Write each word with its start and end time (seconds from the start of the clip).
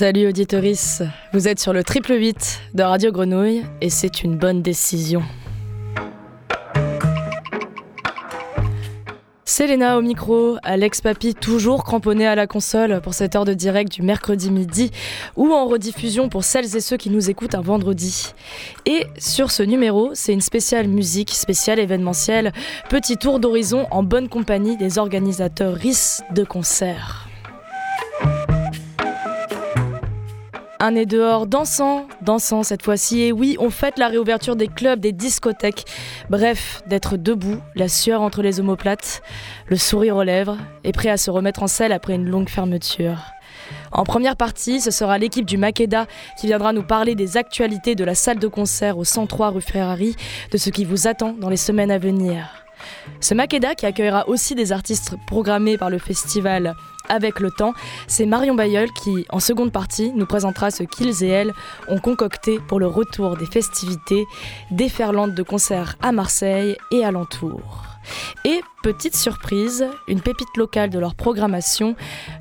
Salut 0.00 0.28
auditoris, 0.28 1.02
vous 1.34 1.46
êtes 1.46 1.60
sur 1.60 1.74
le 1.74 1.84
triple 1.84 2.14
8 2.14 2.60
de 2.72 2.82
Radio 2.82 3.12
Grenouille 3.12 3.64
et 3.82 3.90
c'est 3.90 4.22
une 4.22 4.38
bonne 4.38 4.62
décision. 4.62 5.22
Selena 9.44 9.98
au 9.98 10.00
micro, 10.00 10.56
Alex 10.62 11.02
Papy 11.02 11.34
toujours 11.34 11.84
cramponné 11.84 12.26
à 12.26 12.34
la 12.34 12.46
console 12.46 13.02
pour 13.02 13.12
cette 13.12 13.36
heure 13.36 13.44
de 13.44 13.52
direct 13.52 13.92
du 13.92 14.00
mercredi 14.00 14.50
midi 14.50 14.90
ou 15.36 15.52
en 15.52 15.66
rediffusion 15.66 16.30
pour 16.30 16.44
celles 16.44 16.74
et 16.74 16.80
ceux 16.80 16.96
qui 16.96 17.10
nous 17.10 17.28
écoutent 17.28 17.54
un 17.54 17.60
vendredi. 17.60 18.32
Et 18.86 19.04
sur 19.18 19.50
ce 19.50 19.62
numéro, 19.62 20.12
c'est 20.14 20.32
une 20.32 20.40
spéciale 20.40 20.88
musique, 20.88 21.28
spéciale 21.32 21.78
événementielle, 21.78 22.54
petit 22.88 23.18
tour 23.18 23.38
d'horizon 23.38 23.86
en 23.90 24.02
bonne 24.02 24.30
compagnie 24.30 24.78
des 24.78 24.96
organisateurs 24.96 25.74
RIS 25.74 26.22
de 26.34 26.42
concerts. 26.42 27.29
Un 30.82 30.92
nez 30.92 31.04
dehors, 31.04 31.46
dansant, 31.46 32.06
dansant 32.22 32.62
cette 32.62 32.82
fois-ci. 32.82 33.20
Et 33.20 33.32
oui, 33.32 33.54
on 33.60 33.68
fête 33.68 33.98
la 33.98 34.08
réouverture 34.08 34.56
des 34.56 34.66
clubs, 34.66 34.98
des 34.98 35.12
discothèques. 35.12 35.84
Bref, 36.30 36.80
d'être 36.86 37.18
debout, 37.18 37.58
la 37.74 37.86
sueur 37.86 38.22
entre 38.22 38.40
les 38.40 38.60
omoplates, 38.60 39.20
le 39.66 39.76
sourire 39.76 40.16
aux 40.16 40.22
lèvres, 40.22 40.56
et 40.82 40.92
prêt 40.92 41.10
à 41.10 41.18
se 41.18 41.30
remettre 41.30 41.62
en 41.62 41.66
selle 41.66 41.92
après 41.92 42.14
une 42.14 42.24
longue 42.24 42.48
fermeture. 42.48 43.18
En 43.92 44.04
première 44.04 44.36
partie, 44.36 44.80
ce 44.80 44.90
sera 44.90 45.18
l'équipe 45.18 45.44
du 45.44 45.58
Makeda 45.58 46.06
qui 46.38 46.46
viendra 46.46 46.72
nous 46.72 46.82
parler 46.82 47.14
des 47.14 47.36
actualités 47.36 47.94
de 47.94 48.04
la 48.04 48.14
salle 48.14 48.38
de 48.38 48.48
concert 48.48 48.96
au 48.96 49.04
103 49.04 49.50
rue 49.50 49.60
Ferrari, 49.60 50.16
de 50.50 50.56
ce 50.56 50.70
qui 50.70 50.86
vous 50.86 51.06
attend 51.06 51.34
dans 51.34 51.50
les 51.50 51.58
semaines 51.58 51.90
à 51.90 51.98
venir. 51.98 52.59
Ce 53.20 53.34
Makeda 53.34 53.74
qui 53.74 53.86
accueillera 53.86 54.28
aussi 54.28 54.54
des 54.54 54.72
artistes 54.72 55.16
programmés 55.26 55.78
par 55.78 55.90
le 55.90 55.98
festival 55.98 56.74
avec 57.08 57.40
le 57.40 57.50
temps, 57.50 57.74
c'est 58.06 58.24
Marion 58.24 58.54
Bayeul 58.54 58.90
qui, 58.92 59.26
en 59.30 59.40
seconde 59.40 59.72
partie, 59.72 60.12
nous 60.12 60.26
présentera 60.26 60.70
ce 60.70 60.84
qu'ils 60.84 61.24
et 61.24 61.28
elles 61.28 61.52
ont 61.88 61.98
concocté 61.98 62.60
pour 62.60 62.78
le 62.78 62.86
retour 62.86 63.36
des 63.36 63.46
festivités 63.46 64.26
déferlantes 64.70 65.34
de 65.34 65.42
concerts 65.42 65.96
à 66.02 66.12
Marseille 66.12 66.76
et 66.92 67.04
alentour. 67.04 67.84
Et 68.44 68.60
petite 68.82 69.16
surprise, 69.16 69.86
une 70.08 70.20
pépite 70.20 70.56
locale 70.56 70.90
de 70.90 70.98
leur 70.98 71.14
programmation, 71.14 71.96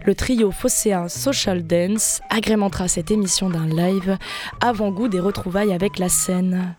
le 0.05 0.15
trio 0.15 0.51
phocéen 0.51 1.09
Social 1.09 1.65
Dance 1.65 2.21
agrémentera 2.29 2.87
cette 2.87 3.11
émission 3.11 3.49
d'un 3.49 3.65
live 3.65 4.17
avant-goût 4.61 5.09
des 5.09 5.19
retrouvailles 5.19 5.73
avec 5.73 5.99
la 5.99 6.09
scène. 6.09 6.75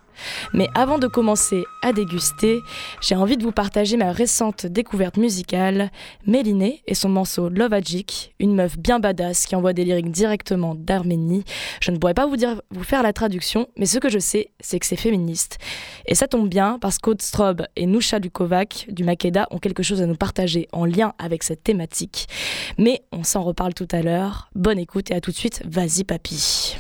Mais 0.53 0.69
avant 0.75 0.99
de 0.99 1.07
commencer 1.07 1.65
à 1.83 1.93
déguster, 1.93 2.61
j'ai 3.01 3.17
envie 3.17 3.37
de 3.37 3.43
vous 3.43 3.53
partager 3.53 3.97
ma 3.97 4.13
récente 4.13 4.67
découverte 4.67 5.17
musicale, 5.17 5.91
Mélinée 6.27 6.83
et 6.87 6.95
son 6.95 7.09
morceau 7.09 7.49
Lovagic, 7.49 8.35
une 8.39 8.55
meuf 8.55 8.79
bien 8.79 9.01
badass 9.01 9.47
qui 9.47 9.57
envoie 9.57 9.73
des 9.73 9.85
lyriques 9.85 10.11
directement 10.11 10.75
d'Arménie. 10.75 11.45
Je 11.81 11.91
ne 11.91 11.99
pourrais 11.99 12.15
pas 12.15 12.27
vous, 12.27 12.37
faire 12.85 13.03
la 13.03 13.13
traduction, 13.13 13.69
mais 13.77 13.87
ce 13.87 13.99
que 13.99 14.09
je 14.09 14.19
sais, 14.19 14.51
c'est 14.61 14.79
que 14.79 14.87
c'est 14.87 14.97
féministe. 14.97 15.59
Et 16.07 16.15
ça 16.15 16.29
tombe 16.29 16.49
bien 16.49 16.79
parce 16.81 16.99
qu'Odstrob 16.99 17.67
et 17.77 17.87
Nusha 17.87 18.19
Lukovac 18.19 18.87
du 18.89 19.05
Makeda 19.05 19.47
ont 19.51 19.59
quelque 19.59 19.83
chose 19.83 20.03
à 20.03 20.07
nous 20.07 20.17
partager 20.17 20.69
en 20.73 20.85
lien 20.85 21.13
avec 21.19 21.43
cette 21.43 21.63
thématique. 21.63 22.27
Mais 22.79 23.03
on 23.13 23.25
s'en 23.25 23.43
reparle 23.43 23.75
tout 23.75 23.89
à 23.93 24.03
l'heure. 24.03 24.49
Bonne 24.55 24.79
écoute 24.79 25.11
et 25.11 25.15
à 25.15 25.21
tout 25.21 25.31
de 25.31 25.37
suite. 25.37 25.63
Vas-y 25.67 26.05
papy. 26.05 26.77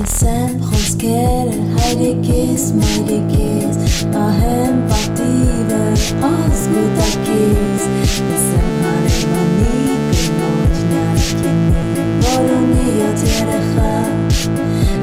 Լսեմ 0.00 0.52
խոսքերը 0.64 1.56
հայրիկիս, 1.76 2.62
մայրիկիս, 2.76 3.80
ահեմ 4.16 4.78
պատիվը 4.88 5.80
ազգուտակիս, 6.28 7.84
լսեմ 8.30 8.70
հարևանի 8.86 9.98
կնոջ 10.22 10.80
նարքինը, 10.92 11.84
որ 12.24 12.48
ունի 12.56 12.86
յոթ 13.02 13.26
երեխա, 13.34 13.92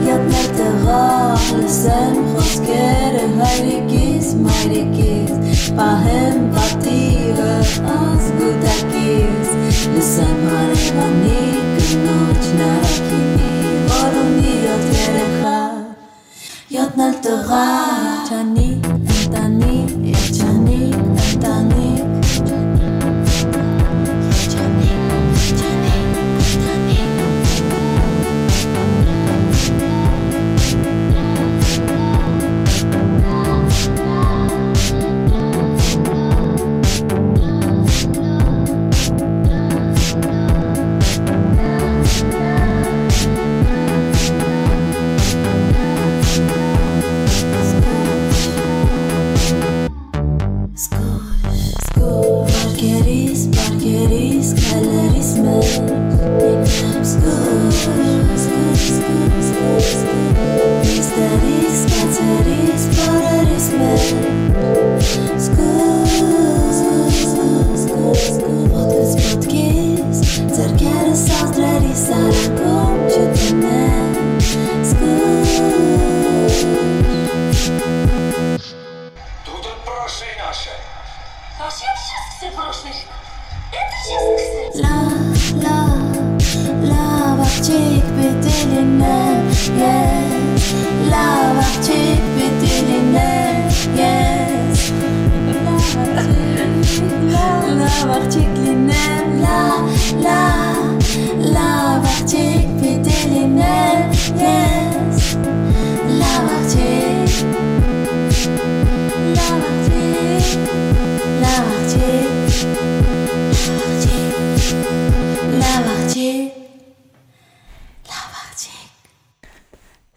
յոթ 0.07 0.25
մեր 0.31 0.49
տղա, 0.61 1.03
լսեմ 1.59 2.17
խոսքերը 2.31 3.27
հայրիկիս, 3.43 4.33
մայրիկիս, 4.47 5.69
ահեմ 5.91 6.41
պատիվը 6.57 7.06
نلتغا 16.97 17.65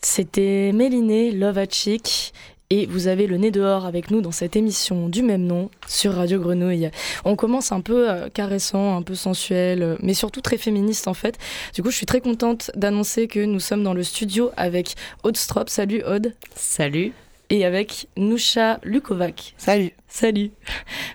C'était 0.02 0.73
Méliné, 0.73 1.31
Love 1.31 1.58
a 1.58 1.67
Chick. 1.67 2.32
Et 2.73 2.87
vous 2.87 3.08
avez 3.08 3.26
le 3.26 3.37
nez 3.37 3.50
dehors 3.50 3.85
avec 3.85 4.12
nous 4.12 4.20
dans 4.20 4.31
cette 4.31 4.55
émission 4.55 5.08
du 5.08 5.23
même 5.23 5.44
nom 5.44 5.70
sur 5.88 6.14
Radio 6.14 6.38
Grenouille. 6.38 6.91
On 7.25 7.35
commence 7.35 7.73
un 7.73 7.81
peu 7.81 8.08
euh, 8.08 8.29
caressant, 8.29 8.97
un 8.97 9.02
peu 9.02 9.17
sensuel, 9.17 9.82
euh, 9.82 9.97
mais 10.00 10.14
surtout 10.14 10.41
très 10.41 10.56
féministe 10.56 11.08
en 11.08 11.14
fait. 11.14 11.37
Du 11.75 11.82
coup, 11.82 11.91
je 11.91 11.97
suis 11.97 12.06
très 12.06 12.20
contente 12.20 12.70
d'annoncer 12.76 13.26
que 13.26 13.41
nous 13.41 13.58
sommes 13.58 13.82
dans 13.82 13.93
le 13.93 14.05
studio 14.05 14.52
avec 14.56 14.94
Aude 15.25 15.37
Strop. 15.37 15.69
Salut 15.69 16.05
Aude. 16.05 16.32
Salut 16.55 17.12
et 17.50 17.64
avec 17.64 18.08
Nusha 18.17 18.79
Lukovac. 18.82 19.55
Salut. 19.58 19.93
Salut. 20.08 20.50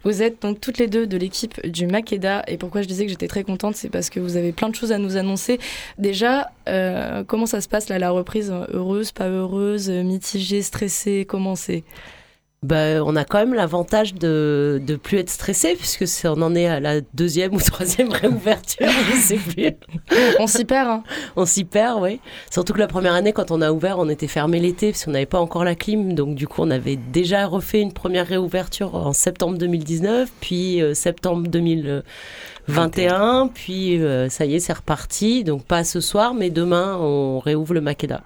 Vous 0.03 0.21
êtes 0.21 0.41
donc 0.41 0.61
toutes 0.61 0.77
les 0.77 0.87
deux 0.87 1.07
de 1.07 1.17
l'équipe 1.17 1.65
du 1.65 1.87
Makeda 1.87 2.43
et 2.47 2.57
pourquoi 2.57 2.81
je 2.81 2.87
disais 2.87 3.05
que 3.05 3.09
j'étais 3.09 3.27
très 3.27 3.43
contente, 3.43 3.75
c'est 3.75 3.89
parce 3.89 4.09
que 4.09 4.19
vous 4.19 4.37
avez 4.37 4.51
plein 4.51 4.69
de 4.69 4.75
choses 4.75 4.91
à 4.91 4.97
nous 4.97 5.17
annoncer. 5.17 5.59
Déjà, 5.97 6.51
euh, 6.69 7.23
comment 7.25 7.45
ça 7.45 7.61
se 7.61 7.67
passe 7.67 7.89
là, 7.89 7.99
la 7.99 8.11
reprise 8.11 8.53
Heureuse, 8.71 9.11
pas 9.11 9.27
heureuse, 9.27 9.89
mitigée, 9.89 10.61
stressée, 10.61 11.25
comment 11.27 11.55
c'est? 11.55 11.83
Bah, 12.65 13.03
on 13.05 13.15
a 13.15 13.23
quand 13.25 13.37
même 13.37 13.53
l'avantage 13.53 14.15
de 14.15 14.81
ne 14.87 14.95
plus 14.95 15.19
être 15.19 15.29
stressé, 15.29 15.75
puisque 15.75 16.07
c'est, 16.07 16.27
on 16.27 16.41
en 16.41 16.55
est 16.55 16.65
à 16.65 16.79
la 16.79 17.01
deuxième 17.13 17.53
ou 17.53 17.61
troisième 17.61 18.09
réouverture, 18.11 18.87
je 19.11 19.17
sais 19.17 19.37
plus. 19.37 19.69
on 20.39 20.47
s'y 20.47 20.65
perd. 20.65 20.89
Hein. 20.89 21.03
On 21.35 21.45
s'y 21.45 21.63
perd, 21.63 22.01
oui. 22.01 22.19
Surtout 22.49 22.73
que 22.73 22.79
la 22.79 22.87
première 22.87 23.13
année, 23.13 23.33
quand 23.33 23.51
on 23.51 23.61
a 23.61 23.71
ouvert, 23.71 23.99
on 23.99 24.09
était 24.09 24.25
fermé 24.25 24.59
l'été, 24.59 24.89
parce 24.91 25.05
qu'on 25.05 25.11
n'avait 25.11 25.27
pas 25.27 25.39
encore 25.39 25.63
la 25.63 25.75
clim. 25.75 26.13
Donc 26.13 26.33
du 26.33 26.47
coup, 26.47 26.63
on 26.63 26.71
avait 26.71 26.95
déjà 26.95 27.45
refait 27.45 27.81
une 27.81 27.93
première 27.93 28.25
réouverture 28.25 28.95
en 28.95 29.13
septembre 29.13 29.59
2019, 29.59 30.31
puis 30.41 30.81
euh, 30.81 30.95
septembre 30.95 31.47
2021, 31.47 33.51
puis 33.53 34.01
euh, 34.01 34.27
ça 34.29 34.45
y 34.45 34.55
est, 34.55 34.59
c'est 34.59 34.73
reparti. 34.73 35.43
Donc 35.43 35.65
pas 35.65 35.83
ce 35.83 35.99
soir, 35.99 36.33
mais 36.33 36.49
demain, 36.49 36.97
on 36.99 37.37
réouvre 37.37 37.75
le 37.75 37.81
Makeda. 37.81 38.23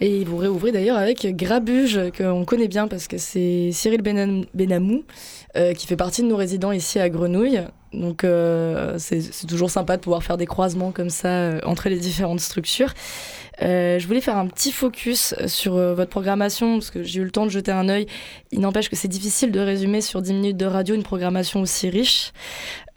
Et 0.00 0.24
vous 0.24 0.36
réouvrez 0.36 0.72
d'ailleurs 0.72 0.98
avec 0.98 1.26
Grabuge, 1.36 1.98
qu'on 2.16 2.44
connaît 2.44 2.68
bien 2.68 2.86
parce 2.86 3.08
que 3.08 3.16
c'est 3.16 3.70
Cyril 3.72 4.02
Benamou, 4.02 5.04
euh, 5.56 5.72
qui 5.72 5.86
fait 5.86 5.96
partie 5.96 6.22
de 6.22 6.26
nos 6.26 6.36
résidents 6.36 6.72
ici 6.72 6.98
à 6.98 7.08
Grenouille. 7.08 7.62
Donc 7.94 8.24
euh, 8.24 8.96
c'est 8.98 9.46
toujours 9.46 9.70
sympa 9.70 9.96
de 9.96 10.02
pouvoir 10.02 10.22
faire 10.22 10.36
des 10.36 10.44
croisements 10.44 10.92
comme 10.92 11.08
ça 11.08 11.28
euh, 11.28 11.60
entre 11.64 11.88
les 11.88 11.96
différentes 11.96 12.40
structures. 12.40 12.92
je 13.58 14.06
voulais 14.06 14.20
faire 14.20 14.36
un 14.36 14.48
petit 14.48 14.70
focus 14.70 15.34
sur 15.46 15.76
votre 15.76 16.10
programmation 16.10 16.74
parce 16.74 16.90
que 16.90 17.02
j'ai 17.02 17.20
eu 17.20 17.24
le 17.24 17.30
temps 17.30 17.46
de 17.46 17.50
jeter 17.50 17.72
un 17.72 17.88
œil. 17.88 18.06
Il 18.52 18.60
n'empêche 18.60 18.90
que 18.90 18.96
c'est 18.96 19.08
difficile 19.08 19.50
de 19.50 19.60
résumer 19.60 20.02
sur 20.02 20.20
10 20.20 20.34
minutes 20.34 20.56
de 20.58 20.66
radio 20.66 20.94
une 20.94 21.04
programmation 21.04 21.62
aussi 21.62 21.88
riche. 21.88 22.34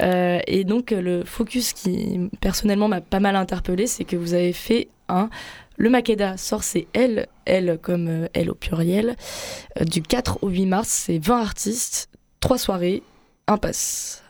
et 0.02 0.66
donc 0.66 0.92
le 0.92 1.24
focus 1.24 1.72
qui 1.72 2.30
personnellement 2.42 2.90
m'a 2.90 3.00
pas 3.00 3.22
mal 3.22 3.38
interpellé, 3.38 3.88
c'est 3.88 4.04
que 4.04 4.18
vous 4.18 4.34
avez 4.34 4.52
fait 4.52 4.90
un 5.08 5.30
le 5.80 5.90
Makeda 5.90 6.36
sort 6.36 6.64
c'est 6.64 6.88
L, 6.94 7.28
L 7.46 7.80
comme 7.82 8.08
euh, 8.08 8.28
L 8.34 8.52
au 8.52 8.54
pluriel. 8.54 9.16
Euh, 9.80 9.86
du 9.86 10.02
4 10.02 10.40
au 10.44 10.50
8 10.50 10.66
mars, 10.66 10.90
c'est 10.90 11.18
20 11.18 11.42
artistes, 11.42 12.10
3 12.42 12.58
soirées, 12.58 13.02
un 13.48 13.58
pass. 13.58 14.22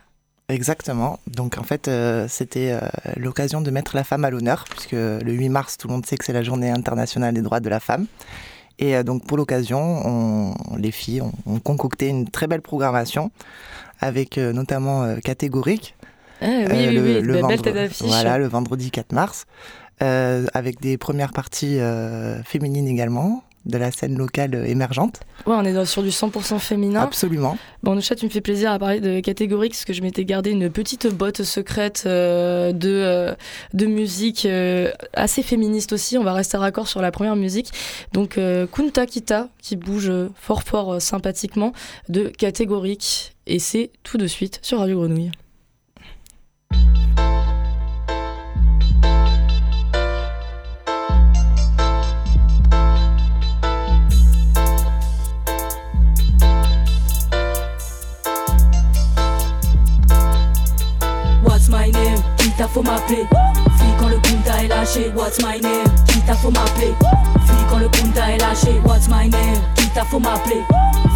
Exactement. 0.47 1.19
Donc 1.25 1.57
en 1.57 1.63
fait, 1.63 1.87
euh, 1.87 2.27
c'était 2.29 2.79
l'occasion 3.17 3.61
de 3.61 3.71
mettre 3.71 3.95
la 3.95 4.03
femme 4.03 4.25
à 4.25 4.29
l'honneur, 4.29 4.65
puisque 4.69 4.93
le 4.93 5.31
8 5.31 5.49
mars, 5.49 5.77
tout 5.77 5.87
le 5.87 5.93
monde 5.93 6.05
sait 6.05 6.17
que 6.17 6.25
c'est 6.25 6.33
la 6.33 6.43
journée 6.43 6.69
internationale 6.69 7.33
des 7.33 7.41
droits 7.41 7.59
de 7.59 7.69
la 7.69 7.79
femme. 7.79 8.05
Et 8.77 9.03
donc 9.03 9.27
pour 9.27 9.35
l'occasion, 9.35 10.55
les 10.77 10.91
filles 10.91 11.21
ont, 11.21 11.59
concocté 11.59 12.07
une 12.07 12.29
très 12.29 12.47
belle 12.47 12.61
programmation, 12.61 13.29
avec 13.99 14.37
notamment 14.37 15.15
catégorique. 15.23 15.95
Ah, 16.41 16.45
oui, 16.47 16.65
oui, 16.69 16.99
oui, 16.99 17.21
le, 17.21 17.41
belle 17.71 17.91
Voilà, 17.99 18.37
le 18.37 18.47
vendredi 18.47 18.89
4 18.89 19.11
mars. 19.11 19.45
Euh, 20.01 20.45
avec 20.53 20.79
des 20.79 20.97
premières 20.97 21.33
parties 21.33 21.77
euh, 21.77 22.41
féminines 22.43 22.87
également, 22.87 23.43
de 23.65 23.77
la 23.77 23.91
scène 23.91 24.17
locale 24.17 24.55
émergente. 24.65 25.19
Ouais, 25.45 25.55
on 25.57 25.65
est 25.65 25.85
sur 25.85 26.01
du 26.03 26.09
100% 26.09 26.57
féminin. 26.57 27.01
Absolument. 27.01 27.57
Bon, 27.83 27.95
Noucha, 27.95 28.15
tu 28.15 28.23
me 28.25 28.29
fais 28.29 28.39
plaisir 28.39 28.71
à 28.71 28.79
parler 28.79 29.01
de 29.01 29.19
catégorie, 29.19 29.67
parce 29.67 29.83
que 29.83 29.91
je 29.91 30.01
m'étais 30.01 30.23
gardé 30.23 30.51
une 30.51 30.69
petite 30.69 31.07
botte 31.13 31.43
secrète 31.43 32.03
euh, 32.05 32.71
de, 32.71 33.35
de 33.73 33.85
musique 33.87 34.47
assez 35.13 35.43
féministe 35.43 35.91
aussi. 35.91 36.17
On 36.17 36.23
va 36.23 36.31
rester 36.31 36.55
raccord 36.55 36.87
sur 36.87 37.01
la 37.01 37.11
première 37.11 37.35
musique. 37.35 37.71
Donc, 38.13 38.39
Kunta 38.71 39.05
Kita, 39.05 39.49
qui 39.61 39.75
bouge 39.75 40.11
fort 40.35 40.63
fort 40.63 41.01
sympathiquement, 41.01 41.73
de 42.07 42.29
catégorique. 42.29 43.35
Et 43.47 43.59
c'est 43.59 43.91
tout 44.03 44.17
de 44.17 44.27
suite 44.27 44.59
sur 44.61 44.79
Radio 44.79 44.99
Grenouille. 44.99 45.31
Faut 62.73 62.83
m'appeler. 62.83 63.25
Fille 63.77 63.95
quand 63.99 64.09
le 64.09 64.17
punta 64.17 64.63
est 64.63 64.67
lâché, 64.67 65.11
what's 65.15 65.39
my 65.41 65.59
name? 65.59 66.08
Qui 66.29 66.35
t'a 66.35 66.41
faut 66.41 66.51
m'appeler. 66.51 66.93
Fille 67.47 67.65
quand 67.71 67.79
le 67.79 67.89
punta 67.89 68.29
est 68.29 68.37
lâché, 68.37 68.79
what's 68.85 69.07
my 69.07 69.27
name? 69.29 69.63
Qui 69.73 69.87
t'a 69.87 70.03
faut 70.03 70.19
m'appeler? 70.19 70.61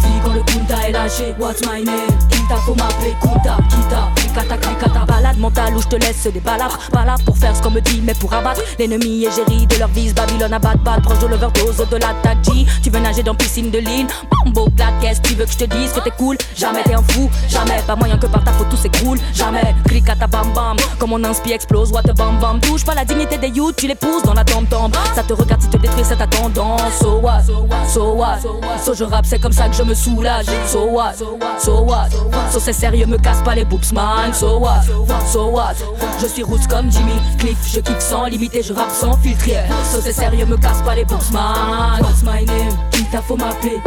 Fille 0.00 0.20
quand 0.24 0.32
le 0.32 0.40
punta 0.40 0.88
est 0.88 0.90
lâché, 0.90 1.32
what's 1.38 1.60
my 1.60 1.84
name? 1.84 2.18
Qui 2.30 2.40
t'a 2.48 2.56
faut 2.56 2.74
m'appeler? 2.74 3.14
Kunta, 3.20 3.58
kita, 3.68 4.08
klikata, 4.16 4.56
klikata. 4.56 5.04
Balade 5.06 5.38
mentale 5.38 5.76
où 5.76 5.82
je 5.82 5.86
te 5.86 5.94
laisse 5.94 6.26
des 6.26 6.40
balafres. 6.40 6.90
Pas 6.90 7.04
pour 7.24 7.38
faire 7.38 7.54
ce 7.54 7.62
qu'on 7.62 7.70
me 7.70 7.80
dit, 7.80 8.02
mais 8.02 8.14
pour 8.14 8.34
abattre 8.34 8.60
l'ennemi 8.76 9.24
égérie 9.24 9.68
de 9.68 9.76
leur 9.76 9.86
vise. 9.90 10.12
Babylone 10.14 10.52
à 10.52 10.58
bat 10.58 10.74
proche 11.00 11.20
de 11.20 11.28
l'overdose 11.28 11.76
de 11.76 11.96
l'attaque 11.96 12.42
G. 12.42 12.66
Tu 12.82 12.90
veux 12.90 12.98
nager 12.98 13.22
dans 13.22 13.36
piscine 13.36 13.70
de 13.70 13.78
ligne? 13.78 14.08
Bambo, 14.32 14.68
qu'est-ce 15.00 15.20
tu 15.20 15.36
veux 15.36 15.44
que 15.44 15.52
je 15.52 15.58
te 15.58 15.64
dise? 15.66 15.92
Que 15.92 16.00
t'es 16.00 16.10
cool? 16.18 16.36
Jamais 16.56 16.82
t'es 16.82 16.94
un 16.94 17.02
fou, 17.10 17.30
jamais. 17.48 17.80
Pas 17.86 17.94
moyen 17.94 18.18
que 18.18 18.26
par 18.26 18.42
ta 18.42 18.50
faute 18.50 18.68
tout 18.68 18.76
s'écroule, 18.76 19.20
jamais. 19.32 19.76
Klikata, 19.86 20.26
bam 20.26 20.52
bam, 20.52 20.76
comme 20.98 21.12
on 21.12 21.22
inspi 21.22 21.52
explose, 21.52 21.92
what 21.92 22.02
bam 22.02 22.40
bam 22.40 22.58
Touche 22.58 22.84
pas 22.84 22.94
la 22.96 23.04
dignité 23.04 23.38
des 23.38 23.50
youths, 23.50 23.76
tu 23.76 23.86
les 23.86 23.94
pousses 23.94 24.24
dans 24.24 24.34
la 24.34 24.42
tombe 24.42 24.68
tombe 24.68 24.96
Ça 25.14 25.22
te 25.22 25.32
regarde 25.32 25.60
si 25.62 25.68
te 25.68 25.76
détruit, 25.76 26.02
c'est 26.04 26.16
ta 26.16 26.26
tendance 26.26 26.80
So 27.00 27.20
what, 27.20 27.42
so 27.86 28.14
what, 28.14 28.38
so 28.84 28.94
je 28.94 29.04
rap, 29.04 29.24
c'est 29.26 29.38
comme 29.38 29.52
ça 29.52 29.68
que 29.68 29.76
je 29.76 29.82
me 29.82 29.94
soulage 29.94 30.46
So 30.66 30.86
what, 30.86 31.14
so 31.58 31.82
what, 31.82 32.08
so 32.50 32.58
c'est 32.58 32.72
sérieux, 32.72 33.06
me 33.06 33.16
casse 33.16 33.42
pas 33.42 33.54
les 33.54 33.64
boobs 33.64 33.92
man 33.92 34.32
So 34.32 34.58
what, 34.58 34.82
so 35.30 35.50
what, 35.50 35.74
je 36.20 36.26
suis 36.26 36.42
roots 36.42 36.66
comme 36.68 36.90
Jimmy 36.90 37.12
Cliff, 37.38 37.58
je 37.72 37.80
kick 37.80 38.00
sans 38.00 38.24
limiter, 38.24 38.62
je 38.62 38.72
rappe 38.72 38.90
sans 38.90 39.16
filtre 39.18 39.44
So 39.92 40.00
c'est 40.02 40.12
sérieux, 40.12 40.46
me 40.46 40.56
casse 40.56 40.82
pas 40.82 40.94
les 40.94 41.04
boobs 41.04 41.30
man 41.32 42.00
What's 42.00 42.22
my 42.22 42.44
name, 42.44 42.76
qui 42.90 43.04
t'a 43.04 43.22
faut 43.22 43.36
m'appeler 43.36 43.80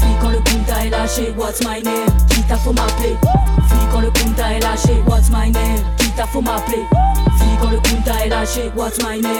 Fille 0.00 0.16
quand 0.20 0.30
le 0.30 0.38
punta 0.38 0.84
est 0.84 0.90
lâché, 0.90 1.34
what's 1.38 1.60
my 1.60 1.82
name, 1.82 2.06
qui 2.28 2.42
t'a 2.42 2.56
faut 2.56 2.72
m'appeler 2.72 3.16
Fille 3.68 3.88
quand 3.92 4.00
le 4.00 4.10
punta 4.10 4.52
est 4.52 4.60
lâché, 4.60 5.02
what's 5.06 5.30
my 5.30 5.41
name 6.22 6.26
t'a 6.26 6.26
faut 6.26 6.40
m'appeler. 6.40 6.84
Fille 7.38 7.58
quand 7.60 7.70
le 7.70 7.78
Kunta 7.78 8.24
est 8.24 8.28
lâché, 8.28 8.70
what's 8.76 8.98
my 8.98 9.20
name? 9.20 9.32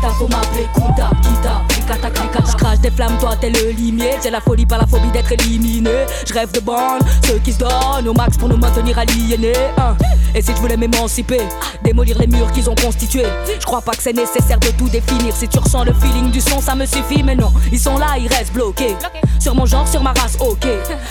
T'a 0.00 0.08
faut 0.10 0.28
m'appeler. 0.28 0.66
Kunta, 0.74 1.10
Kita, 1.22 1.62
Klikata, 1.68 2.10
Klikata 2.10 2.50
Je 2.50 2.56
crache 2.56 2.78
des 2.80 2.90
flammes, 2.90 3.18
toi 3.18 3.34
t'es 3.40 3.50
le 3.50 3.70
limier. 3.70 4.12
J'ai 4.22 4.30
la 4.30 4.40
folie, 4.40 4.66
pas 4.66 4.78
la 4.78 4.86
phobie 4.86 5.10
d'être 5.10 5.32
éliminé. 5.32 6.06
Je 6.26 6.32
rêve 6.32 6.52
de 6.52 6.60
bande, 6.60 7.02
ceux 7.26 7.38
qui 7.38 7.52
se 7.52 7.58
donnent 7.58 8.08
au 8.08 8.12
max 8.12 8.36
pour 8.36 8.48
nous 8.48 8.56
maintenir 8.56 8.98
aliénés 8.98 9.52
hein. 9.76 9.96
Et 10.34 10.42
si 10.42 10.52
je 10.54 10.60
voulais 10.60 10.76
m'émanciper, 10.76 11.40
démolir 11.82 12.18
les 12.18 12.26
murs 12.26 12.52
qu'ils 12.52 12.68
ont 12.68 12.74
constitués. 12.74 13.26
Je 13.58 13.64
crois 13.64 13.80
pas 13.80 13.92
que 13.92 14.02
c'est 14.02 14.12
nécessaire 14.12 14.60
de 14.60 14.68
tout 14.68 14.88
définir. 14.88 15.34
Si 15.34 15.48
tu 15.48 15.58
ressens 15.58 15.84
le 15.84 15.92
feeling 15.94 16.30
du 16.30 16.40
son, 16.40 16.60
ça 16.60 16.74
me 16.74 16.86
suffit 16.86 17.22
Mais 17.22 17.34
non, 17.34 17.52
ils 17.72 17.80
sont 17.80 17.96
là, 17.96 18.18
ils 18.18 18.28
restent 18.28 18.52
bloqués. 18.52 18.94
Sur 19.40 19.54
mon 19.54 19.66
genre, 19.66 19.88
sur 19.88 20.02
ma 20.02 20.12
race, 20.12 20.36
ok. 20.38 20.66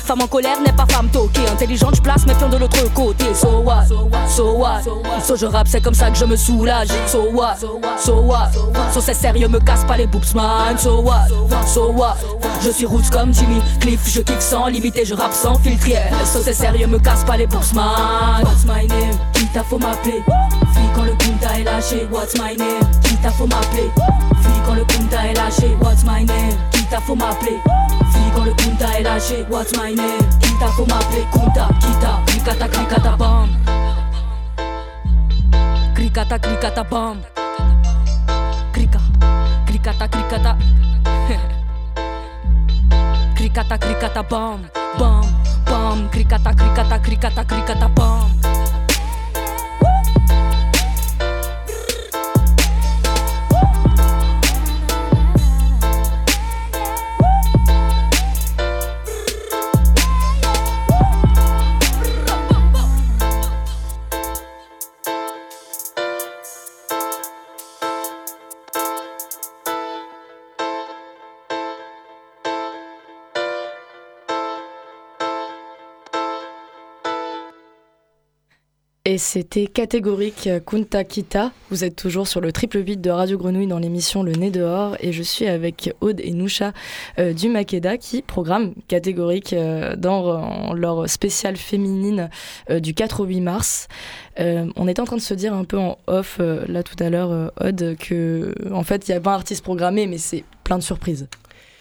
Femme 0.06 0.22
en 0.22 0.28
colère 0.28 0.62
n'est 0.62 0.72
pas 0.72 0.86
femme 0.90 1.10
toquée. 1.10 1.48
Intelligente, 1.52 1.96
je 1.96 2.02
place 2.02 2.26
mes 2.26 2.34
de 2.34 2.58
l'autre 2.58 2.94
côté. 2.94 3.26
So 3.34 3.62
what, 3.62 3.88
so 3.88 4.56
what? 4.56 4.84
So 4.84 5.02
je 5.38 5.46
rappe, 5.46 5.68
c'est 5.68 5.82
comme 5.82 5.94
ça 5.94 6.10
que 6.10 6.18
je 6.18 6.26
me 6.26 6.36
soulage. 6.36 6.88
So 7.08 7.30
what, 7.32 7.58
so 7.98 8.22
what, 8.22 8.52
so 8.94 9.02
c'est 9.02 9.14
sérieux, 9.14 9.48
me 9.48 9.60
casse 9.60 9.84
pas 9.86 9.98
les 9.98 10.08
boobs 10.08 10.34
man. 10.34 10.78
So 10.78 11.02
what, 11.02 11.28
so 11.66 11.92
what, 11.92 12.16
je 12.64 12.72
suis 12.72 12.86
roots 12.86 13.10
comme 13.12 13.34
Jimmy 13.34 13.62
Cliff, 13.80 14.02
je 14.08 14.22
kick 14.22 14.42
sans 14.42 14.68
limiter, 14.68 15.06
je 15.06 15.14
rappe 15.14 15.34
sans 15.34 15.56
filtre. 15.56 15.88
So 16.26 16.40
c'est 16.44 16.54
sérieux, 16.54 16.88
me 16.88 17.00
casse 17.00 17.24
pas 17.24 17.38
les 17.38 17.48
boobs 17.48 17.74
man. 17.74 18.44
What's 18.44 18.66
my 18.66 18.88
name? 18.88 19.18
Qui 19.34 19.46
t'a 19.48 19.64
faut 19.64 19.78
m'appeler? 19.78 20.24
Fille 20.74 20.90
quand 20.96 21.04
le 21.04 21.12
punta 21.12 21.60
est 21.60 21.64
lâché, 21.64 22.08
what's 22.12 22.34
my 22.36 22.56
name? 22.58 22.90
Qui 23.04 23.16
t'a 23.18 23.32
faut 23.32 23.48
m'appeler? 23.48 23.92
Fille 24.42 24.62
quand 24.66 24.74
le 24.76 24.86
punta 24.86 25.28
est 25.28 25.34
lâché, 25.34 25.78
what's 25.82 26.04
my 26.04 26.26
name? 26.26 26.58
Qui 26.72 26.84
t'a 26.86 27.00
faut 27.00 27.16
m'appeler? 27.16 27.58
Fille 28.12 28.32
quand 28.36 28.44
le 28.44 28.52
punta 28.52 29.00
est 29.00 29.04
lâché, 29.04 29.46
what's 29.50 29.72
my 29.74 29.96
name? 29.96 30.08
Qui 30.42 30.54
t'a 30.60 30.68
faut 30.68 30.86
m'appeler? 30.86 31.26
Kunta, 31.32 31.68
kita, 31.80 32.20
klikata, 32.28 32.68
klikata, 32.68 33.16
bam. 33.18 33.50
Krikata, 36.08 36.40
krikata, 36.40 36.88
bam. 36.88 37.20
Krika, 38.72 38.96
krikata, 39.68 40.08
krikata. 40.08 40.56
krikata, 43.36 43.76
krikata, 43.76 44.24
bam, 44.24 44.72
bam, 44.96 45.28
bam. 45.68 46.08
Krikata, 46.08 46.56
krikata, 46.56 46.96
krikata, 47.04 47.44
krikata, 47.44 47.92
bam. 47.92 48.32
Et 79.18 79.20
c'était 79.20 79.66
catégorique 79.66 80.48
Kunta 80.68 81.04
Kita. 81.04 81.52
Vous 81.72 81.84
êtes 81.84 81.96
toujours 81.96 82.28
sur 82.28 82.40
le 82.40 82.52
triple 82.52 82.86
8 82.86 82.98
de 82.98 83.10
Radio 83.10 83.40
Grenouille 83.40 83.66
dans 83.66 83.80
l'émission 83.80 84.22
Le 84.22 84.34
Nez 84.34 84.52
dehors 84.52 84.96
et 85.00 85.12
je 85.12 85.24
suis 85.24 85.48
avec 85.48 85.92
Aude 86.02 86.20
et 86.20 86.34
Noucha 86.34 86.72
euh, 87.18 87.34
du 87.34 87.50
Makeda 87.50 87.98
qui 87.98 88.22
programment 88.22 88.76
catégorique 88.88 89.54
euh, 89.54 89.96
dans 89.96 90.72
leur 90.76 91.10
spéciale 91.10 91.58
féminine 91.58 92.30
euh, 92.70 92.80
du 92.80 92.94
4 92.94 93.22
au 93.22 93.26
8 93.26 93.42
mars. 93.42 93.88
on 94.38 94.88
était 94.88 95.02
en 95.02 95.06
train 95.06 95.16
de 95.16 95.22
se 95.22 95.34
dire 95.34 95.56
un 95.56 95.64
peu 95.64 95.80
en 95.80 95.98
off 96.06 96.40
là 96.40 96.84
tout 96.84 97.04
à 97.04 97.10
l'heure, 97.10 97.52
Aude, 97.60 97.96
que 97.98 98.54
en 98.72 98.84
fait 98.84 99.08
il 99.08 99.14
y 99.14 99.16
a 99.16 99.20
20 99.20 99.34
artistes 99.34 99.64
programmés 99.64 100.06
mais 100.06 100.20
c'est 100.20 100.44
plein 100.64 100.78
de 100.78 100.84
surprises 100.84 101.28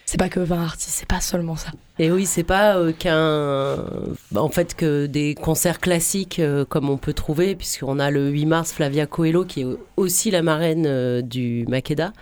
c'est 0.06 0.18
pas 0.18 0.30
que 0.30 0.40
20 0.40 0.62
artistes, 0.62 0.94
c'est 1.00 1.08
pas 1.08 1.20
seulement 1.20 1.56
ça. 1.56 1.70
Et 1.98 2.12
oui, 2.12 2.26
c'est 2.26 2.42
pas 2.44 2.76
euh, 2.76 2.92
qu'un. 2.92 4.38
En 4.38 4.50
fait, 4.50 4.74
que 4.74 5.06
des 5.06 5.34
concerts 5.34 5.80
classiques 5.80 6.40
euh, 6.40 6.66
comme 6.66 6.90
on 6.90 6.98
peut 6.98 7.14
trouver, 7.14 7.54
puisqu'on 7.56 7.98
a 7.98 8.10
le 8.10 8.28
8 8.28 8.44
mars 8.44 8.72
Flavia 8.72 9.06
Coelho, 9.06 9.46
qui 9.46 9.62
est 9.62 9.66
aussi 9.96 10.30
la 10.30 10.42
marraine 10.42 10.84
euh, 10.86 11.22
du 11.22 11.64
Makeda, 11.68 12.12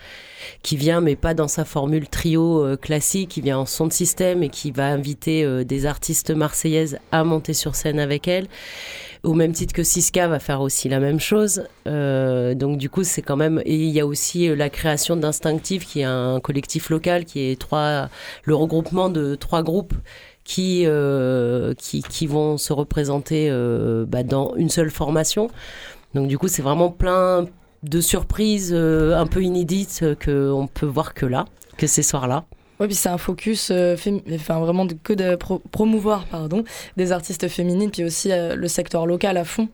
qui 0.62 0.76
vient, 0.76 1.00
mais 1.00 1.16
pas 1.16 1.34
dans 1.34 1.48
sa 1.48 1.64
formule 1.64 2.08
trio 2.08 2.76
classique, 2.76 3.30
qui 3.30 3.40
vient 3.40 3.58
en 3.58 3.66
son 3.66 3.88
de 3.88 3.92
système 3.92 4.44
et 4.44 4.48
qui 4.48 4.70
va 4.70 4.86
inviter 4.86 5.64
des 5.64 5.86
artistes 5.86 6.30
marseillaises 6.30 6.98
à 7.10 7.24
monter 7.24 7.54
sur 7.54 7.74
scène 7.74 7.98
avec 7.98 8.28
elle 8.28 8.46
au 9.24 9.34
même 9.34 9.52
titre 9.52 9.72
que 9.74 9.82
Siska 9.82 10.28
va 10.28 10.38
faire 10.38 10.60
aussi 10.60 10.88
la 10.88 11.00
même 11.00 11.18
chose. 11.18 11.64
Euh, 11.86 12.54
donc 12.54 12.78
du 12.78 12.88
coup, 12.88 13.02
c'est 13.02 13.22
quand 13.22 13.36
même 13.36 13.60
et 13.64 13.74
il 13.74 13.90
y 13.90 14.00
a 14.00 14.06
aussi 14.06 14.48
euh, 14.48 14.54
la 14.54 14.70
création 14.70 15.16
d'Instinctive 15.16 15.84
qui 15.84 16.00
est 16.00 16.04
un 16.04 16.40
collectif 16.40 16.90
local 16.90 17.24
qui 17.24 17.40
est 17.40 17.60
trois 17.60 18.08
le 18.44 18.54
regroupement 18.54 19.08
de 19.08 19.34
trois 19.34 19.62
groupes 19.62 19.94
qui 20.44 20.84
euh, 20.86 21.74
qui, 21.74 22.02
qui, 22.02 22.26
vont 22.26 22.58
se 22.58 22.72
représenter 22.72 23.50
bah, 24.06 24.22
dans 24.22 24.54
une 24.56 24.68
seule 24.68 24.90
formation. 24.90 25.48
Donc 26.14 26.28
du 26.28 26.38
coup, 26.38 26.48
c'est 26.48 26.62
vraiment 26.62 26.90
plein 26.90 27.46
de 27.82 28.00
surprises 28.00 28.74
un 28.74 29.26
peu 29.26 29.42
inédites 29.42 30.04
que 30.20 30.50
on 30.52 30.66
peut 30.66 30.86
voir 30.86 31.14
que 31.14 31.26
là, 31.26 31.46
que 31.78 31.86
ces 31.86 32.02
soirs-là. 32.02 32.44
Oui, 32.80 32.88
puis 32.88 32.96
c'est 32.96 33.08
un 33.08 33.18
focus, 33.18 33.70
euh, 33.70 33.96
enfin 34.34 34.58
vraiment 34.58 34.86
que 35.04 35.12
de 35.12 35.36
promouvoir 35.70 36.24
pardon, 36.24 36.64
des 36.96 37.12
artistes 37.12 37.46
féminines, 37.46 37.90
puis 37.90 38.02
aussi 38.02 38.32
euh, 38.32 38.56
le 38.56 38.66
secteur 38.66 39.06
local 39.06 39.36
à 39.36 39.44
fond. 39.44 39.68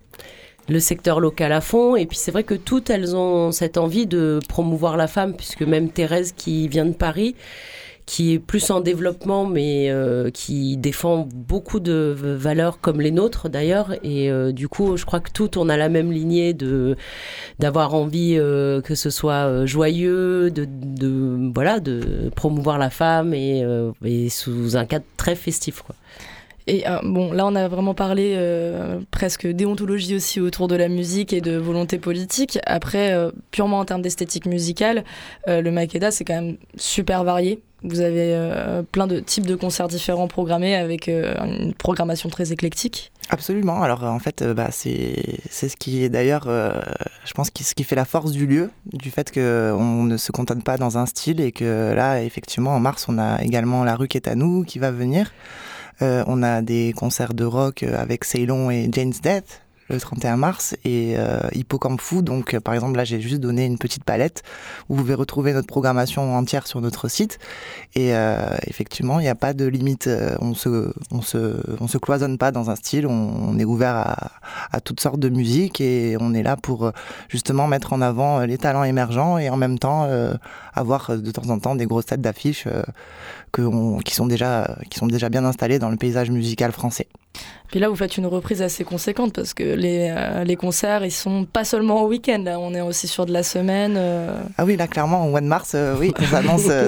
Le 0.68 0.78
secteur 0.78 1.18
local 1.18 1.52
à 1.52 1.62
fond, 1.62 1.96
et 1.96 2.04
puis 2.04 2.18
c'est 2.18 2.30
vrai 2.30 2.44
que 2.44 2.54
toutes 2.54 2.90
elles 2.90 3.16
ont 3.16 3.50
cette 3.52 3.78
envie 3.78 4.06
de 4.06 4.38
promouvoir 4.48 4.96
la 4.98 5.08
femme, 5.08 5.34
puisque 5.34 5.62
même 5.62 5.88
Thérèse 5.88 6.32
qui 6.36 6.68
vient 6.68 6.84
de 6.84 6.92
Paris, 6.92 7.34
qui 8.10 8.32
est 8.32 8.38
plus 8.40 8.72
en 8.72 8.80
développement, 8.80 9.46
mais 9.46 9.88
euh, 9.88 10.32
qui 10.32 10.76
défend 10.76 11.28
beaucoup 11.32 11.78
de 11.78 12.12
valeurs 12.18 12.80
comme 12.80 13.00
les 13.00 13.12
nôtres 13.12 13.48
d'ailleurs. 13.48 13.92
Et 14.02 14.32
euh, 14.32 14.50
du 14.50 14.66
coup, 14.66 14.96
je 14.96 15.06
crois 15.06 15.20
que 15.20 15.30
toutes, 15.30 15.56
on 15.56 15.68
a 15.68 15.76
la 15.76 15.88
même 15.88 16.10
lignée 16.10 16.52
de 16.52 16.96
d'avoir 17.60 17.94
envie 17.94 18.34
euh, 18.36 18.80
que 18.80 18.96
ce 18.96 19.10
soit 19.10 19.64
joyeux, 19.64 20.50
de, 20.50 20.66
de, 20.68 21.52
voilà, 21.54 21.78
de 21.78 22.32
promouvoir 22.34 22.78
la 22.78 22.90
femme 22.90 23.32
et, 23.32 23.64
et, 24.04 24.28
sous 24.28 24.76
un 24.76 24.86
cadre 24.86 25.04
très 25.16 25.36
festif. 25.36 25.82
Quoi. 25.82 25.94
Et 26.72 26.84
bon, 27.02 27.32
là, 27.32 27.46
on 27.46 27.54
a 27.56 27.66
vraiment 27.66 27.94
parlé 27.94 28.38
presque 29.10 29.46
déontologie 29.46 30.14
aussi 30.14 30.40
autour 30.40 30.68
de 30.68 30.76
la 30.76 30.88
musique 30.88 31.32
et 31.32 31.40
de 31.40 31.56
volonté 31.56 31.98
politique. 31.98 32.58
Après, 32.64 33.12
purement 33.50 33.80
en 33.80 33.84
termes 33.84 34.02
d'esthétique 34.02 34.46
musicale, 34.46 35.04
le 35.46 35.68
Makeda, 35.70 36.10
c'est 36.10 36.24
quand 36.24 36.34
même 36.34 36.56
super 36.76 37.24
varié. 37.24 37.60
Vous 37.82 38.00
avez 38.00 38.34
euh, 38.34 38.82
plein 38.82 39.06
de 39.06 39.20
types 39.20 39.46
de 39.46 39.54
concerts 39.54 39.88
différents 39.88 40.28
programmés 40.28 40.74
avec 40.74 41.08
euh, 41.08 41.34
une 41.42 41.72
programmation 41.72 42.28
très 42.28 42.52
éclectique. 42.52 43.10
Absolument. 43.30 43.82
Alors 43.82 44.04
en 44.04 44.18
fait, 44.18 44.42
euh, 44.42 44.52
bah, 44.52 44.68
c'est 44.70 45.16
ce 45.50 45.76
qui 45.76 46.04
est 46.04 46.10
d'ailleurs, 46.10 46.44
je 46.46 47.32
pense, 47.32 47.48
ce 47.48 47.74
qui 47.74 47.84
fait 47.84 47.96
la 47.96 48.04
force 48.04 48.32
du 48.32 48.46
lieu, 48.46 48.70
du 48.92 49.10
fait 49.10 49.32
qu'on 49.32 50.04
ne 50.04 50.16
se 50.16 50.32
contente 50.32 50.62
pas 50.62 50.76
dans 50.76 50.98
un 50.98 51.06
style 51.06 51.40
et 51.40 51.52
que 51.52 51.92
là, 51.94 52.22
effectivement, 52.22 52.74
en 52.74 52.80
mars, 52.80 53.06
on 53.08 53.18
a 53.18 53.42
également 53.42 53.84
La 53.84 53.96
rue 53.96 54.08
qui 54.08 54.18
est 54.18 54.28
à 54.28 54.34
nous 54.34 54.64
qui 54.64 54.78
va 54.78 54.90
venir. 54.90 55.32
On 56.00 56.42
a 56.42 56.62
des 56.62 56.94
concerts 56.96 57.34
de 57.34 57.44
rock 57.44 57.82
avec 57.82 58.24
Ceylon 58.24 58.70
et 58.70 58.88
Jane's 58.92 59.20
Death 59.20 59.62
le 59.90 60.00
31 60.00 60.36
mars 60.36 60.76
et 60.84 61.14
euh, 61.18 61.40
Hippocampe 61.52 62.00
Fou. 62.00 62.22
Donc, 62.22 62.54
euh, 62.54 62.60
par 62.60 62.74
exemple, 62.74 62.96
là, 62.96 63.04
j'ai 63.04 63.20
juste 63.20 63.40
donné 63.40 63.66
une 63.66 63.78
petite 63.78 64.04
palette 64.04 64.42
où 64.88 64.94
vous 64.94 65.02
pouvez 65.02 65.14
retrouver 65.14 65.52
notre 65.52 65.66
programmation 65.66 66.34
entière 66.34 66.66
sur 66.66 66.80
notre 66.80 67.08
site. 67.08 67.38
Et 67.94 68.14
euh, 68.14 68.56
effectivement, 68.66 69.18
il 69.18 69.24
n'y 69.24 69.28
a 69.28 69.34
pas 69.34 69.52
de 69.52 69.66
limite. 69.66 70.06
Euh, 70.06 70.36
on 70.40 70.54
se, 70.54 70.92
on 71.10 71.22
se, 71.22 71.60
on 71.80 71.88
se 71.88 71.98
cloisonne 71.98 72.38
pas 72.38 72.52
dans 72.52 72.70
un 72.70 72.76
style. 72.76 73.06
On, 73.06 73.58
est 73.58 73.64
ouvert 73.64 73.96
à, 73.96 74.30
à, 74.72 74.80
toutes 74.80 75.00
sortes 75.00 75.18
de 75.18 75.28
musique 75.28 75.80
et 75.80 76.16
on 76.20 76.32
est 76.32 76.42
là 76.42 76.56
pour 76.56 76.92
justement 77.28 77.66
mettre 77.66 77.92
en 77.92 78.00
avant 78.00 78.40
les 78.40 78.56
talents 78.56 78.84
émergents 78.84 79.36
et 79.38 79.50
en 79.50 79.56
même 79.56 79.78
temps 79.78 80.08
avoir 80.72 81.18
de 81.18 81.30
temps 81.30 81.50
en 81.50 81.58
temps 81.58 81.74
des 81.74 81.84
grosses 81.84 82.06
têtes 82.06 82.22
d'affiches 82.22 82.66
que 83.52 84.02
qui 84.02 84.14
sont 84.14 84.26
déjà, 84.26 84.76
qui 84.90 84.98
sont 84.98 85.06
déjà 85.06 85.28
bien 85.28 85.44
installées 85.44 85.78
dans 85.78 85.90
le 85.90 85.96
paysage 85.96 86.30
musical 86.30 86.72
français. 86.72 87.06
Puis 87.70 87.78
là, 87.78 87.88
vous 87.88 87.94
faites 87.94 88.16
une 88.16 88.26
reprise 88.26 88.62
assez 88.62 88.82
conséquente 88.82 89.32
parce 89.32 89.54
que 89.54 89.62
les, 89.62 90.12
euh, 90.12 90.42
les 90.42 90.56
concerts, 90.56 91.04
ils 91.04 91.12
sont 91.12 91.44
pas 91.44 91.62
seulement 91.62 92.02
au 92.02 92.08
week-end. 92.08 92.42
Là, 92.44 92.58
on 92.58 92.74
est 92.74 92.80
aussi 92.80 93.06
sur 93.06 93.26
de 93.26 93.32
la 93.32 93.44
semaine. 93.44 93.94
Euh. 93.96 94.42
Ah 94.58 94.64
oui, 94.64 94.76
là, 94.76 94.88
clairement, 94.88 95.24
au 95.24 95.30
mois 95.30 95.40
de 95.40 95.46
mars, 95.46 95.72
euh, 95.76 95.94
oui, 95.96 96.12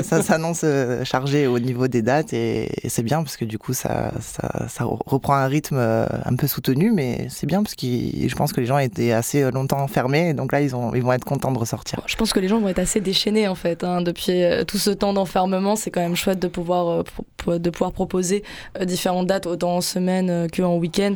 ça 0.02 0.22
s'annonce 0.22 0.64
chargé 1.04 1.46
au 1.46 1.60
niveau 1.60 1.86
des 1.86 2.02
dates 2.02 2.32
et, 2.32 2.68
c'est 2.88 3.04
bien 3.04 3.22
parce 3.22 3.36
que 3.36 3.44
du 3.44 3.58
coup, 3.58 3.74
ça, 3.74 4.12
ça, 4.20 4.66
ça 4.68 4.84
reprend 4.84 5.34
un 5.34 5.46
rythme 5.46 5.76
un 5.78 6.36
peu 6.36 6.48
soutenu, 6.48 6.90
mais 6.90 7.26
c'est 7.30 7.46
bien 7.46 7.62
parce 7.62 7.76
que 7.76 7.86
je 7.86 8.34
pense 8.34 8.52
que 8.52 8.60
les 8.60 8.66
gens 8.66 8.78
étaient 8.78 9.12
assez 9.12 9.50
longtemps 9.50 9.86
fermés, 9.86 10.34
donc 10.34 10.52
là, 10.52 10.60
ils, 10.60 10.74
ont, 10.74 10.94
ils 10.94 11.02
vont 11.02 11.12
être 11.12 11.24
contents 11.24 11.52
de 11.52 11.58
ressortir. 11.58 12.00
Je 12.06 12.16
pense 12.16 12.32
que 12.32 12.40
les 12.40 12.48
gens 12.48 12.58
vont 12.58 12.68
être 12.68 12.80
assez 12.80 13.00
déchaînés 13.00 13.46
en 13.46 13.54
fait. 13.54 13.84
Hein, 13.84 14.02
depuis 14.02 14.42
tout 14.66 14.78
ce 14.78 14.90
temps 14.90 15.12
d'enfermement, 15.12 15.76
c'est 15.76 15.90
quand 15.90 16.00
même 16.00 16.16
chouette 16.16 16.40
de 16.40 16.48
pouvoir, 16.52 17.04
de 17.46 17.70
pouvoir 17.70 17.92
proposer 17.92 18.44
différentes 18.82 19.26
dates, 19.26 19.46
autant 19.46 19.76
en 19.76 19.80
semaine 19.80 20.46
qu'en 20.54 20.76
week-end, 20.76 21.14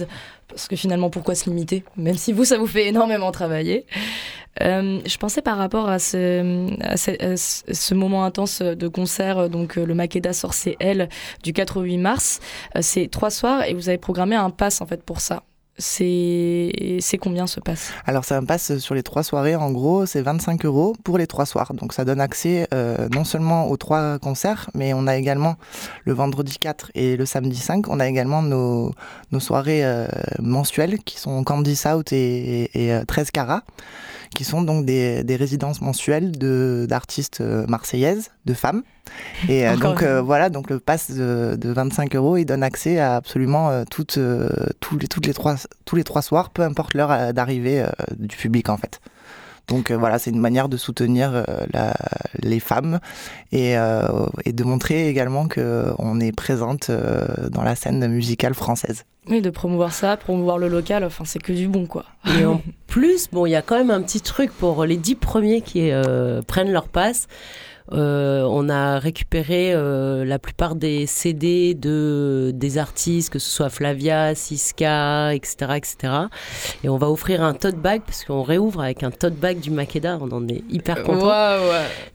parce 0.49 0.69
que 0.69 0.77
finalement, 0.77 1.11
pourquoi 1.11 1.35
se 1.35 1.49
limiter? 1.49 1.85
Même 1.97 2.17
si 2.17 2.33
vous, 2.33 2.45
ça 2.45 2.59
vous 2.59 2.67
fait 2.67 2.87
énormément 2.87 3.31
travailler. 3.31 3.87
Euh, 4.63 5.01
je 5.05 5.17
pensais 5.19 5.43
par 5.43 5.59
rapport 5.59 5.89
à 5.89 5.99
ce, 5.99 7.95
moment 7.95 8.25
intense 8.25 8.63
de 8.63 8.89
concert, 8.89 9.51
donc 9.51 9.77
euh, 9.77 9.85
le 9.85 9.95
Makeda 9.95 10.33
sort 10.33 10.55
CL 10.55 11.09
du 11.43 11.53
4 11.53 11.79
au 11.79 11.83
8 11.83 11.99
mars. 11.99 12.41
Euh, 12.75 12.81
c'est 12.83 13.09
trois 13.11 13.31
soirs 13.31 13.65
et 13.65 13.75
vous 13.75 13.89
avez 13.89 13.99
programmé 13.99 14.37
un 14.37 14.51
pass 14.51 14.81
en 14.81 14.87
fait 14.87 15.03
pour 15.03 15.21
ça. 15.21 15.43
C'est 15.79 17.19
combien 17.21 17.47
ce 17.47 17.61
pass? 17.61 17.91
Alors 18.07 18.25
ça 18.25 18.41
passe 18.41 18.79
sur 18.79 18.95
les 18.95 19.03
trois 19.03 19.23
soirées, 19.23 19.57
en 19.57 19.71
gros, 19.71 20.07
c'est 20.07 20.23
25 20.23 20.65
euros 20.65 20.95
pour 21.05 21.19
les 21.19 21.27
trois 21.27 21.45
soirs. 21.45 21.75
Donc 21.75 21.93
ça 21.93 22.05
donne 22.05 22.21
accès 22.21 22.67
euh, 22.73 23.09
non 23.11 23.25
seulement 23.25 23.69
aux 23.69 23.77
trois 23.77 24.19
concerts, 24.19 24.71
mais 24.75 24.95
on 24.95 25.07
a 25.07 25.17
également 25.17 25.57
le 26.05 26.15
vendredi 26.15 26.59
4 26.59 26.93
et 26.95 27.17
le 27.17 27.27
samedi 27.27 27.59
5, 27.59 27.89
on 27.89 28.01
a 28.01 28.09
également 28.09 28.43
nos, 28.43 28.93
nos 29.33 29.41
soirées 29.41 29.85
euh, 29.85 30.07
mensuelles 30.39 30.99
qui 31.01 31.19
sont 31.19 31.45
Candy 31.45 31.77
South 31.77 32.13
et, 32.13 32.71
et, 32.75 33.05
13 33.07 33.27
euh, 33.27 33.31
Cara, 33.33 33.63
qui 34.37 34.45
sont 34.45 34.61
donc 34.61 34.85
des, 34.85 35.25
des 35.25 35.37
résidences 35.37 35.81
mensuelles 35.81 36.33
d'artistes 36.87 37.41
marseillaises, 37.41 38.31
de 38.45 38.55
femmes. 38.55 38.83
Et 39.49 39.67
euh, 39.67 39.77
donc 39.77 40.03
euh, 40.03 40.21
voilà, 40.21 40.51
donc 40.51 40.71
le 40.71 40.79
pass 40.79 41.11
de, 41.11 41.59
25 41.63 42.15
euros, 42.17 42.37
il 42.37 42.45
donne 42.45 42.63
accès 42.63 42.99
à 42.99 43.17
absolument 43.17 43.71
euh, 43.71 43.85
toutes, 43.91 44.19
tous, 44.81 44.99
les, 44.99 45.09
toutes 45.09 45.27
les 45.27 45.35
trois, 45.35 45.57
tous 45.85 45.97
les 45.97 46.05
trois 46.05 46.23
soirs, 46.23 46.51
peu 46.51 46.63
importe 46.63 46.95
l'heure 46.95 47.33
d'arrivée 47.33 47.85
du 48.19 48.37
public 48.37 48.69
en 48.69 48.77
fait. 48.77 49.01
Donc 49.69 49.91
voilà, 49.91 50.19
c'est 50.19 50.31
une 50.31 50.41
manière 50.41 50.69
de 50.69 50.77
soutenir 50.77 51.45
la, 51.73 51.95
les 52.41 52.61
femmes 52.61 53.01
et, 53.51 53.73
et, 54.45 54.53
de 54.53 54.65
montrer 54.65 55.09
également 55.09 55.49
qu'on 55.49 56.21
est 56.21 56.33
présente 56.33 56.91
dans 57.51 57.63
la 57.63 57.75
scène 57.75 58.07
musicale 58.07 58.55
française. 58.55 59.05
Oui, 59.29 59.43
de 59.43 59.51
promouvoir 59.51 59.93
ça, 59.93 60.17
promouvoir 60.17 60.59
le 60.59 60.69
local, 60.69 61.03
enfin 61.03 61.25
c'est 61.25 61.41
que 61.41 61.53
du 61.53 61.67
bon 61.67 61.87
quoi. 61.87 62.05
Et 62.39 62.45
en 62.45 62.63
plus, 62.87 63.29
bon, 63.33 63.45
il 63.47 63.51
y 63.51 63.57
a 63.57 63.63
quand 63.63 63.77
même 63.77 63.91
un 63.91 64.03
petit 64.03 64.21
truc 64.21 64.53
pour 64.53 64.85
les 64.85 64.97
dix 64.97 65.17
premiers 65.17 65.63
qui 65.63 65.91
prennent 66.47 66.71
leur 66.71 66.87
passe. 66.89 67.27
Euh, 67.93 68.43
on 68.43 68.69
a 68.69 68.99
récupéré 68.99 69.73
euh, 69.73 70.25
la 70.25 70.39
plupart 70.39 70.75
des 70.75 71.07
CD 71.07 71.75
de 71.75 72.51
des 72.55 72.79
artistes, 72.79 73.31
que 73.31 73.39
ce 73.39 73.49
soit 73.49 73.69
Flavia, 73.69 74.35
Siska, 74.35 75.35
etc., 75.35 75.55
etc. 75.77 76.13
Et 76.83 76.89
on 76.89 76.97
va 76.97 77.11
offrir 77.11 77.43
un 77.43 77.55
tote 77.55 77.77
bag 77.77 78.03
parce 78.05 78.25
qu'on 78.25 78.43
réouvre 78.43 78.81
avec 78.81 79.03
un 79.03 79.11
tote 79.11 79.35
bag 79.35 79.61
du 79.61 79.71
Makeda. 79.71 80.19
On 80.21 80.31
en 80.33 80.49
est 80.49 80.65
hyper 80.69 81.03
content. 81.03 81.31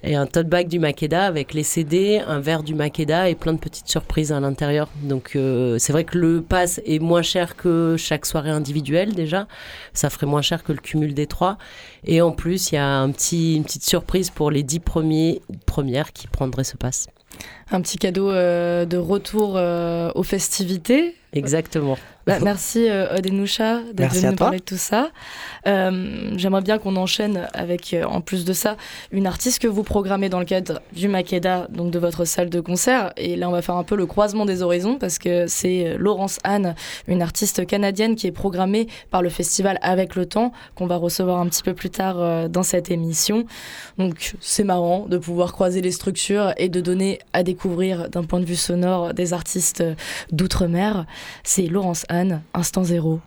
Et 0.04 0.16
un 0.16 0.26
tote 0.26 0.48
bag 0.48 0.68
du 0.68 0.80
Makeda 0.80 1.26
avec 1.26 1.54
les 1.54 1.64
CD, 1.64 2.22
un 2.28 2.40
verre 2.40 2.64
du 2.64 2.76
Makeda 2.76 3.30
et 3.30 3.36
plein 3.36 3.54
de 3.54 3.60
petites 3.60 3.88
surprises 3.88 4.32
à 4.32 4.40
l'intérieur. 4.40 4.90
Donc 5.04 5.32
euh, 5.36 5.78
c'est 5.80 5.94
vrai 5.94 6.04
que 6.04 6.18
le 6.18 6.42
pass 6.42 6.82
est 6.86 7.00
moins 7.00 7.22
cher 7.22 7.56
que 7.56 7.96
chaque 7.98 8.26
soirée 8.26 8.50
individuelle 8.50 9.14
déjà. 9.14 9.48
Ça 9.94 10.10
ferait 10.10 10.28
moins 10.28 10.42
cher 10.42 10.64
que 10.64 10.74
le 10.74 10.80
cumul 10.80 11.14
des 11.14 11.28
trois. 11.28 11.58
Et 12.04 12.22
en 12.22 12.32
plus, 12.32 12.72
il 12.72 12.76
y 12.76 12.78
a 12.78 12.88
un 12.88 13.12
petit, 13.12 13.56
une 13.56 13.64
petite 13.64 13.86
surprise 13.86 14.32
pour 14.32 14.50
les 14.50 14.64
dix 14.64 14.80
premiers 14.80 15.42
première 15.66 16.14
qui 16.14 16.28
prendrait 16.28 16.64
ce 16.64 16.78
pass. 16.78 17.08
Un 17.72 17.82
petit 17.82 17.98
cadeau 17.98 18.30
euh, 18.30 18.86
de 18.86 18.98
retour 18.98 19.54
euh, 19.56 20.12
aux 20.16 20.24
festivités. 20.24 21.16
Exactement. 21.34 21.98
Bah, 22.28 22.38
merci 22.40 22.88
euh, 22.88 23.16
Odenoucha 23.18 23.82
d'être 23.94 24.14
venu 24.14 24.28
nous 24.28 24.36
toi. 24.36 24.46
parler 24.46 24.60
de 24.60 24.64
tout 24.64 24.78
ça. 24.78 25.10
Euh, 25.68 26.32
J'aimerais 26.38 26.62
bien 26.62 26.78
qu'on 26.78 26.96
enchaîne 26.96 27.48
avec, 27.54 27.94
euh, 27.96 28.04
en 28.04 28.22
plus 28.22 28.46
de 28.46 28.54
ça, 28.54 28.78
une 29.12 29.26
artiste 29.26 29.60
que 29.60 29.68
vous 29.68 29.82
programmez 29.84 30.30
dans 30.30 30.38
le 30.40 30.46
cadre 30.46 30.82
du 30.94 31.08
Makeda, 31.08 31.68
donc 31.72 31.90
de 31.92 31.98
votre 31.98 32.26
salle 32.26 32.50
de 32.50 32.60
concert. 32.60 33.12
Et 33.18 33.36
là, 33.36 33.50
on 33.50 33.52
va 33.52 33.64
faire 33.64 33.76
un 33.76 33.84
peu 33.84 33.96
le 33.96 34.06
croisement 34.06 34.46
des 34.46 34.62
horizons 34.62 34.98
parce 35.00 35.18
que 35.18 35.48
c'est 35.48 35.88
euh, 35.88 35.98
Laurence 35.98 36.38
Anne, 36.44 36.76
une 37.08 37.24
artiste 37.24 37.66
canadienne 37.66 38.16
qui 38.16 38.28
est 38.28 38.32
programmée 38.32 38.88
par 39.10 39.24
le 39.24 39.30
festival 39.30 39.80
Avec 39.82 40.16
le 40.16 40.28
Temps, 40.28 40.52
qu'on 40.76 40.86
va 40.86 40.98
recevoir 40.98 41.40
un 41.40 41.48
petit 41.48 41.64
peu 41.64 41.74
plus 41.74 41.90
tard 41.90 42.18
euh, 42.20 42.48
dans 42.48 42.64
cette 42.64 42.92
émission. 42.92 43.46
Donc 43.98 44.34
c'est 44.42 44.64
marrant 44.64 45.08
de 45.08 45.18
pouvoir 45.18 45.54
croiser 45.54 45.82
les 45.82 45.92
structures 45.92 46.54
et 46.58 46.70
de 46.70 46.82
donner 46.82 47.20
à 47.34 47.42
découvrir 47.42 48.10
d'un 48.10 48.24
point 48.24 48.40
de 48.40 48.46
vue 48.46 48.56
sonore 48.56 49.14
des 49.16 49.34
artistes 49.34 49.82
euh, 49.82 49.96
d'outre-mer. 50.32 51.06
C'est 51.44 51.68
Laurence 51.68 52.06
Anne, 52.10 52.42
Instant 52.54 52.84
Zéro. 52.84 53.22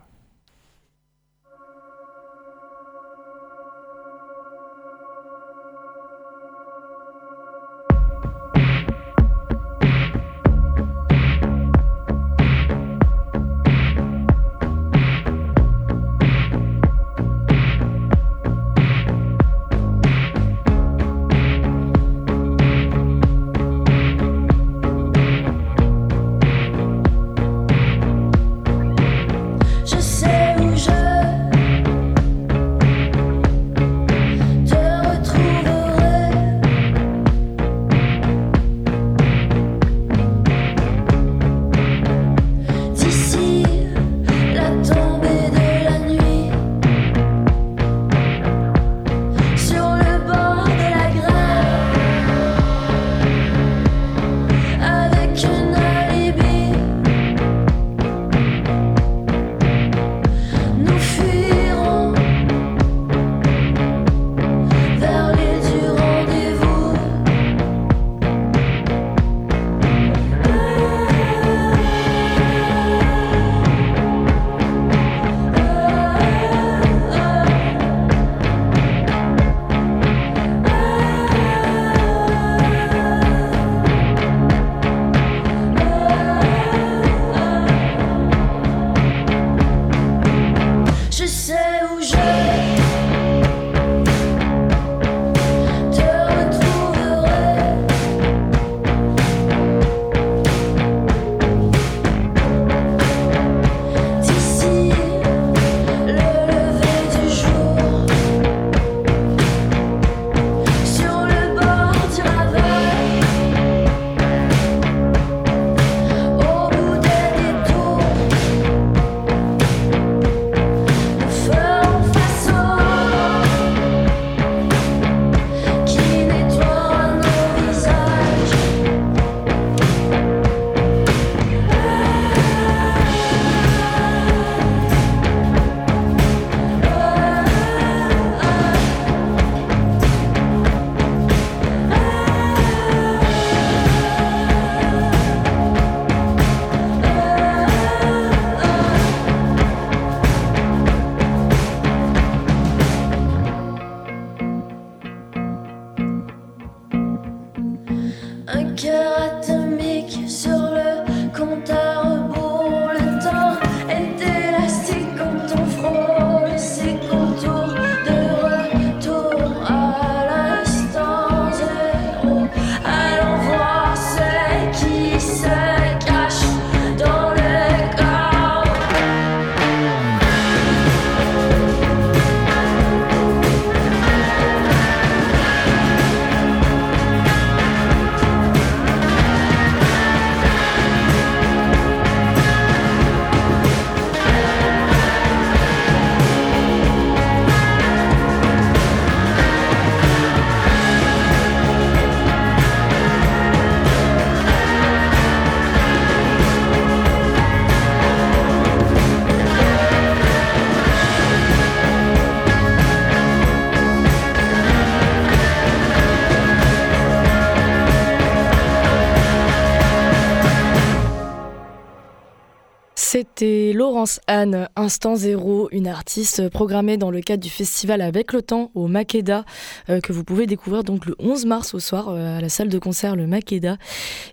Anne, 224.26 224.68
Instant 224.76 225.16
Zéro, 225.16 225.68
une 225.72 225.86
artiste 225.86 226.48
programmée 226.48 226.96
dans 226.96 227.10
le 227.10 227.20
cadre 227.20 227.42
du 227.42 227.50
festival 227.50 228.00
Avec 228.00 228.32
le 228.32 228.42
Temps 228.42 228.70
au 228.74 228.88
Makeda, 228.88 229.44
euh, 229.88 230.00
que 230.00 230.12
vous 230.12 230.24
pouvez 230.24 230.46
découvrir 230.46 230.84
donc 230.84 231.06
le 231.06 231.14
11 231.18 231.46
mars 231.46 231.74
au 231.74 231.80
soir 231.80 232.08
euh, 232.08 232.38
à 232.38 232.40
la 232.40 232.48
salle 232.48 232.68
de 232.68 232.78
concert 232.78 233.16
le 233.16 233.26
Makeda. 233.26 233.76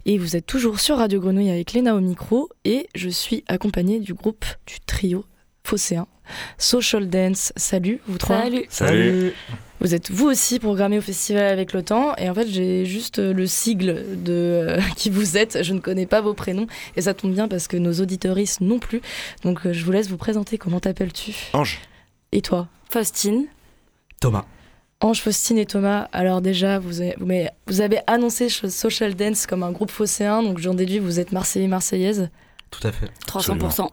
Et 0.06 0.18
vous 0.18 0.36
êtes 0.36 0.46
toujours 0.46 0.80
sur 0.80 0.98
Radio 0.98 1.20
Grenouille 1.20 1.50
avec 1.50 1.74
Léna 1.74 1.96
au 1.96 2.00
micro 2.00 2.50
et 2.66 2.88
je 2.96 3.10
suis 3.10 3.44
accompagnée 3.48 4.00
du 4.00 4.14
groupe 4.14 4.46
du 4.66 4.80
trio 4.80 5.26
Phocéen. 5.64 6.08
Social 6.58 7.10
Dance, 7.10 7.52
salut 7.56 8.00
vous 8.08 8.18
trois. 8.18 8.44
Salut. 8.44 8.66
Salut. 8.70 9.34
Vous 9.82 9.96
êtes 9.96 10.12
vous 10.12 10.28
aussi 10.28 10.60
programmé 10.60 11.00
au 11.00 11.02
festival 11.02 11.46
avec 11.48 11.74
le 11.74 11.82
temps 11.82 12.16
et 12.16 12.30
en 12.30 12.36
fait 12.36 12.48
j'ai 12.48 12.86
juste 12.86 13.18
euh, 13.18 13.34
le 13.34 13.48
sigle 13.48 14.24
de 14.24 14.32
euh, 14.32 14.80
qui 14.96 15.10
vous 15.10 15.38
êtes, 15.38 15.64
je 15.64 15.74
ne 15.74 15.80
connais 15.80 16.06
pas 16.06 16.22
vos 16.22 16.36
prénoms 16.36 16.68
et 16.96 17.02
ça 17.02 17.16
tombe 17.16 17.34
bien 17.34 17.48
parce 17.48 17.68
que 17.68 17.78
nos 17.78 17.94
auditeuristes 17.94 18.62
non 18.62 18.78
plus. 18.78 19.02
Donc 19.44 19.66
euh, 19.66 19.74
je 19.74 19.84
vous 19.84 19.92
laisse 19.92 20.08
vous 20.08 20.18
présenter, 20.18 20.60
comment 20.60 20.80
t'appelles-tu? 20.80 21.34
Ange. 21.54 21.80
Et 22.32 22.42
toi? 22.42 22.68
Faustine. 22.92 23.48
Thomas. 24.20 24.46
Ange, 25.00 25.20
Faustine 25.20 25.58
et 25.58 25.66
Thomas, 25.66 26.08
alors 26.12 26.42
déjà 26.42 26.78
vous 26.78 27.02
avez, 27.02 27.50
vous 27.66 27.82
avez 27.82 28.02
annoncé 28.06 28.50
Social 28.50 29.16
Dance 29.16 29.48
comme 29.48 29.64
un 29.64 29.72
groupe 29.72 29.90
phocéen, 29.90 30.44
donc 30.44 30.60
j'en 30.60 30.76
déduis 30.76 31.00
vous 31.00 31.20
êtes 31.20 31.32
Marseillais, 31.32 31.68
Marseillaise. 31.68 32.30
Tout 32.70 32.88
à 32.88 32.92
fait. 32.92 33.10
300%. 33.28 33.90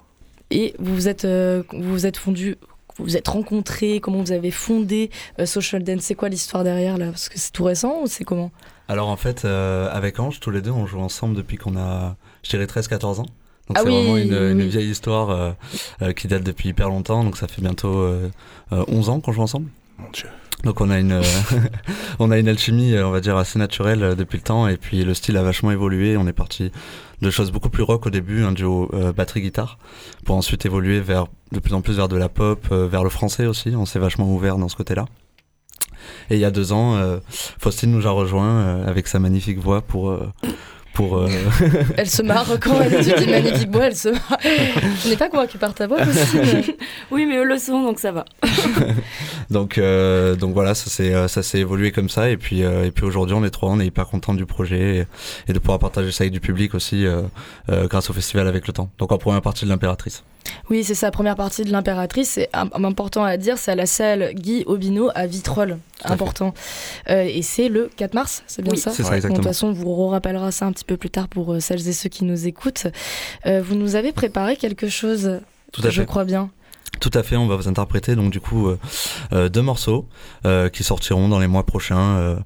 Et 0.51 0.75
vous 0.79 0.95
vous 0.95 1.09
êtes, 1.09 1.25
euh, 1.25 1.63
vous 1.73 1.93
vous 1.93 2.07
êtes 2.07 2.19
fondu, 2.19 2.57
vous 2.99 3.05
vous 3.05 3.17
êtes 3.17 3.29
rencontrés, 3.29 4.01
comment 4.01 4.19
vous 4.23 4.33
avez 4.33 4.51
fondé 4.51 5.11
euh, 5.39 5.47
Social 5.47 5.83
Dance 5.83 6.03
C'est 6.03 6.15
quoi 6.15 6.29
l'histoire 6.29 6.65
derrière 6.65 6.99
là? 6.99 7.07
Parce 7.07 7.29
que 7.29 7.39
c'est 7.39 7.53
tout 7.53 7.65
récent 7.65 8.03
ou 8.03 8.07
c'est 8.07 8.25
comment? 8.25 8.51
Alors 8.89 9.09
en 9.09 9.17
fait, 9.17 9.45
euh, 9.45 9.89
avec 9.93 10.19
Ange, 10.19 10.41
tous 10.41 10.51
les 10.51 10.63
deux, 10.63 10.71
on 10.71 10.87
joue 10.87 11.01
ensemble 11.01 11.35
depuis 11.37 11.57
qu'on 11.57 11.77
a, 11.77 12.17
je 12.43 12.51
dirais, 12.51 12.65
13-14 12.67 13.21
ans. 13.21 13.27
Donc 13.69 13.77
Ah 13.77 13.81
c'est 13.85 13.89
oui, 13.91 13.95
vraiment 13.95 14.17
une, 14.17 14.67
vieille 14.67 14.91
histoire 14.91 15.29
euh, 15.29 15.51
euh, 16.01 16.13
qui 16.13 16.27
date 16.27 16.43
depuis 16.43 16.71
hyper 16.71 16.89
longtemps. 16.89 17.23
Donc 17.23 17.37
ça 17.37 17.47
fait 17.49 17.61
bientôt 17.61 17.99
euh, 17.99 18.31
euh, 18.73 18.85
11 18.89 19.11
ans 19.11 19.21
qu'on 19.21 19.33
joue 19.33 19.43
ensemble. 19.43 19.69
Mon 19.99 20.09
Dieu. 20.11 20.29
Donc 20.65 20.81
on 20.81 20.91
a 20.91 20.99
une, 20.99 21.13
euh, 21.13 21.23
on 22.19 22.31
a 22.31 22.39
une 22.39 22.49
alchimie, 22.49 22.99
on 22.99 23.11
va 23.11 23.21
dire, 23.21 23.37
assez 23.37 23.59
naturelle 23.59 24.03
euh, 24.03 24.15
depuis 24.15 24.39
le 24.39 24.43
temps. 24.43 24.67
Et 24.69 24.77
puis 24.77 25.05
le 25.05 25.15
style 25.15 25.37
a 25.37 25.43
vachement 25.43 25.71
évolué. 25.71 26.17
On 26.17 26.27
est 26.27 26.33
parti 26.33 26.73
de 27.23 27.31
choses 27.31 27.51
beaucoup 27.51 27.71
plus 27.71 27.83
rock 27.83 28.07
au 28.07 28.11
début, 28.11 28.45
un 28.45 28.53
duo 28.53 28.91
euh, 28.93 29.13
batterie-guitare, 29.13 29.79
pour 30.25 30.37
ensuite 30.37 30.67
évoluer 30.67 31.01
vers 31.01 31.27
de 31.53 31.61
plus 31.61 31.75
en 31.75 31.81
plus 31.81 31.95
vers 31.95 32.09
de 32.09 32.17
la 32.17 32.29
pop, 32.29 32.67
vers 32.71 33.03
le 33.03 33.11
français 33.11 33.47
aussi. 33.47 33.75
On 33.75 33.87
s'est 33.87 33.99
vachement 33.99 34.33
ouvert 34.33 34.59
dans 34.59 34.69
ce 34.69 34.77
côté-là. 34.77 35.07
Et 36.31 36.35
il 36.35 36.41
y 36.41 36.45
a 36.45 36.51
deux 36.51 36.73
ans, 36.73 36.97
Faustine 37.59 37.91
nous 37.91 38.07
a 38.07 38.11
rejoint 38.11 38.83
avec 38.85 39.09
sa 39.09 39.19
magnifique 39.19 39.59
voix 39.59 39.81
pour 39.83 40.17
pour 40.99 41.17
euh, 41.19 41.29
Elle 41.97 42.11
se 42.11 42.23
marre 42.23 42.49
quand 42.61 42.81
elle 42.81 43.01
dit 43.05 43.13
des 43.25 43.31
magnifiques 43.31 43.71
bois, 43.71 43.87
elle 43.87 43.95
se 43.95 44.09
marre. 44.09 44.37
Je 44.43 45.09
n'ai 45.09 45.17
pas 45.17 45.29
convaincu 45.29 45.57
par 45.57 45.73
ta 45.73 45.87
voix 45.87 45.99
aussi. 46.01 46.37
mais- 46.39 46.77
Oui, 47.13 47.25
mais 47.25 47.37
eux 47.37 47.45
le 47.45 47.57
sont, 47.57 47.85
donc 47.85 48.01
ça 48.01 48.11
va. 48.11 48.25
donc 49.51 49.79
euh, 49.79 50.35
donc 50.35 50.55
voilà 50.55 50.75
ça 50.75 50.91
s'est 50.91 51.15
euh, 51.15 51.29
ça 51.29 51.43
s'est 51.45 51.59
évolué 51.61 51.93
comme 51.93 52.09
ça 52.09 52.29
et 52.31 52.37
puis 52.37 52.65
euh, 52.65 52.85
et 52.85 52.91
puis 52.91 53.05
aujourd'hui 53.05 53.35
on 53.39 53.45
est 53.45 53.51
trois 53.51 53.71
on 53.71 53.81
est 53.81 53.87
hyper 53.87 54.07
content 54.09 54.35
du 54.35 54.45
projet 54.45 54.97
et, 54.99 55.07
et 55.51 55.53
de 55.53 55.59
pouvoir 55.59 55.79
partager 55.79 56.11
ça 56.13 56.23
avec 56.25 56.33
du 56.33 56.41
public 56.41 56.75
aussi 56.75 57.07
euh, 57.07 57.23
euh, 57.71 57.87
grâce 57.87 58.11
au 58.11 58.13
festival 58.13 58.47
avec 58.49 58.67
le 58.67 58.73
temps 58.73 58.91
donc 58.99 59.13
en 59.13 59.19
première 59.19 59.41
partie 59.43 59.65
de 59.65 59.71
l'impératrice 59.71 60.23
Oui, 60.71 60.83
c'est 60.85 60.95
ça, 60.95 61.11
première 61.11 61.37
partie 61.37 61.65
de 61.65 61.71
l'impératrice. 61.73 62.31
C'est 62.31 62.49
im- 62.55 62.71
important 62.85 63.23
à 63.25 63.37
dire, 63.37 63.59
c'est 63.59 63.73
à 63.73 63.75
la 63.75 63.85
salle 63.87 64.33
Guy 64.35 64.65
Aubino 64.67 65.11
à 65.15 65.27
Vitrolles. 65.27 65.77
Important. 66.05 66.55
Euh, 67.11 67.25
et 67.39 67.43
c'est 67.43 67.69
le 67.69 67.91
4 67.97 68.15
mars, 68.15 68.43
c'est 68.47 68.63
bien 68.63 68.73
Oui. 68.73 68.79
ça 68.79 68.91
c'est 68.93 69.03
ça 69.03 69.11
Bon, 69.21 69.29
de 69.29 69.35
toute 69.35 69.45
façon, 69.45 69.69
on 69.69 69.73
vous 69.73 70.07
rappellera 70.09 70.51
ça 70.53 70.65
un 70.67 70.73
petit 70.73 70.85
peu 70.89 70.97
plus 70.97 71.11
tard 71.11 71.29
pour 71.29 71.53
euh, 71.53 71.61
celles 71.61 71.87
et 71.87 71.93
ceux 71.93 72.09
qui 72.09 72.25
nous 72.25 72.49
écoutent. 72.49 72.89
Euh, 73.47 73.63
vous 73.63 73.77
nous 73.77 73.95
avez 73.95 74.11
préparé 74.11 74.57
quelque 74.57 74.89
chose, 74.89 75.41
tout 75.73 75.83
à 75.85 75.91
je 75.91 76.01
fait 76.01 76.07
crois 76.07 76.25
bien. 76.25 76.51
tout 76.99 77.11
à 77.15 77.23
fait 77.23 77.37
on 77.37 77.47
va 77.47 77.55
vous 77.55 77.69
interpréter 77.69 78.17
donc 78.17 78.33
du 78.33 78.41
coup 78.41 78.69
euh, 79.33 79.49
deux 79.49 79.63
morceaux 79.63 80.09
qui 80.73 80.83
sortiront 80.83 81.29
dans 81.29 81.39
les 81.39 81.47
mois 81.47 81.65
prochains 81.65 82.39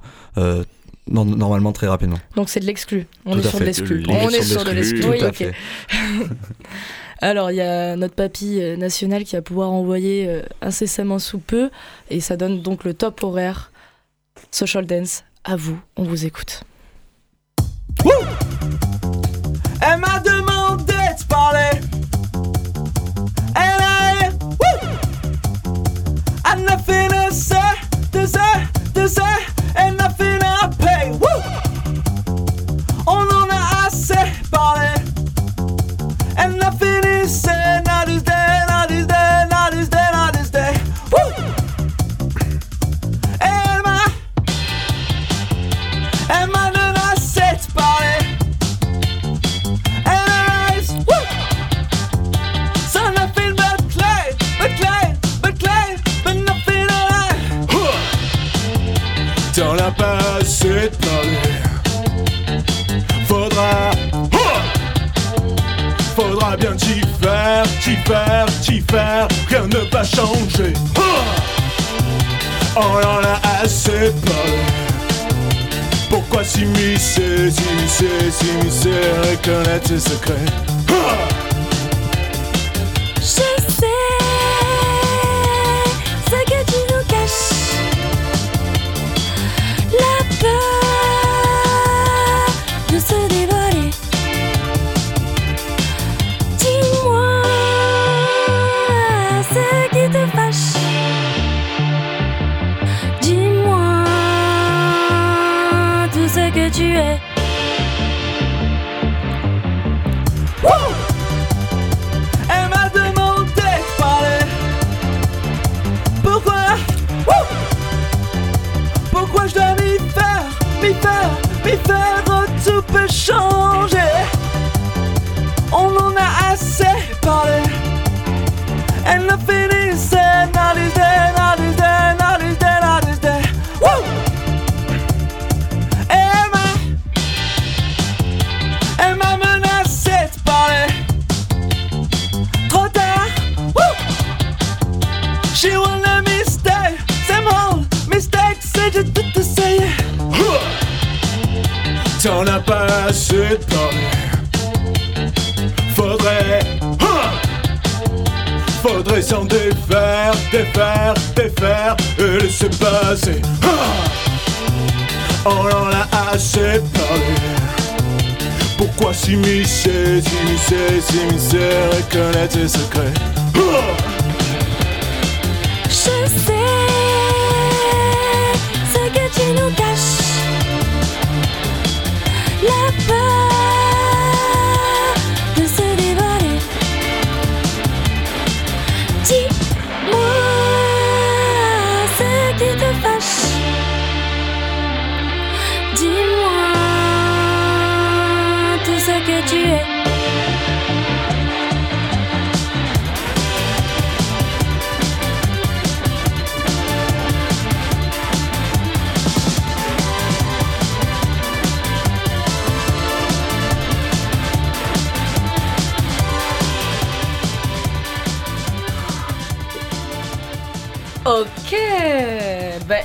normalement 1.07 1.73
très 1.73 1.89
rapidement 1.89 2.19
Donc 2.37 2.49
c'est 2.51 2.61
de 2.61 2.67
l'exclu. 2.67 3.07
On 3.25 3.39
est 3.39 3.43
sur 3.43 3.59
de 3.61 3.65
l'exclu. 3.65 4.05
On 4.09 4.29
est 4.29 4.43
sur 4.43 4.65
de 4.65 4.71
l'exclu. 4.71 5.05
Oui. 5.09 5.21
Alors, 7.21 7.53
il 7.53 7.57
y 7.57 7.61
a 7.61 7.95
notre 7.95 8.17
papy 8.17 8.61
national 8.77 9.23
qui 9.23 9.37
va 9.37 9.43
pouvoir 9.43 9.71
envoyer 9.71 10.43
incessamment 10.61 11.21
sous 11.21 11.39
peu. 11.39 11.71
Et 12.11 12.21
ça 12.21 12.37
donne 12.37 12.63
donc 12.63 12.83
le 12.83 12.95
top 12.95 13.23
horaire 13.23 13.71
Social 14.51 14.87
Dance. 14.87 15.23
À 15.45 15.55
vous, 15.55 15.79
on 15.97 16.03
vous 16.03 16.25
écoute. 16.25 16.65
M'a 20.03 20.19
demandé 20.21 20.93
de 21.19 21.25
parler. 21.25 21.81
Elle 23.55 23.83
a 23.83 24.31
Woo! 24.61 24.79
Elle 26.53 26.65
n'a 26.65 26.79
fait 26.79 27.09
de 27.09 27.33
ça, 27.33 27.63
de 28.13 28.27
ça, 28.27 28.49
de 28.95 29.07
ça. 29.07 29.27
Elle 29.77 29.95
n'a 29.97 30.11
fait 30.11 30.39
la 30.39 30.69
paix. 30.69 31.13
Woo! 31.13 31.43
On 33.07 33.25
en 33.41 33.49
a 33.49 33.87
assez 33.87 34.25
parlé. 34.51 34.89
Elle 36.37 36.57
n'a 36.57 36.73
fait 36.73 37.01
des 37.01 37.29
scènes, 37.29 37.89
à 37.89 38.05
this 38.05 38.42
t'y 67.83 68.81
faire. 68.81 69.29
Rien 69.49 69.67
ne 69.67 69.91
va 69.91 70.05
changer. 70.05 70.73
On 72.77 72.81
en 72.81 73.23
a 73.25 73.41
assez 73.63 74.13
parlé. 74.25 74.63
Pourquoi 76.09 76.45
s'immiscer, 76.45 77.51
s'immiscer, 77.51 78.31
s'immiscer, 78.31 79.01
reconnaître 79.31 79.89
ses 79.89 80.01
secrets? 80.01 80.47
Je 80.89 81.32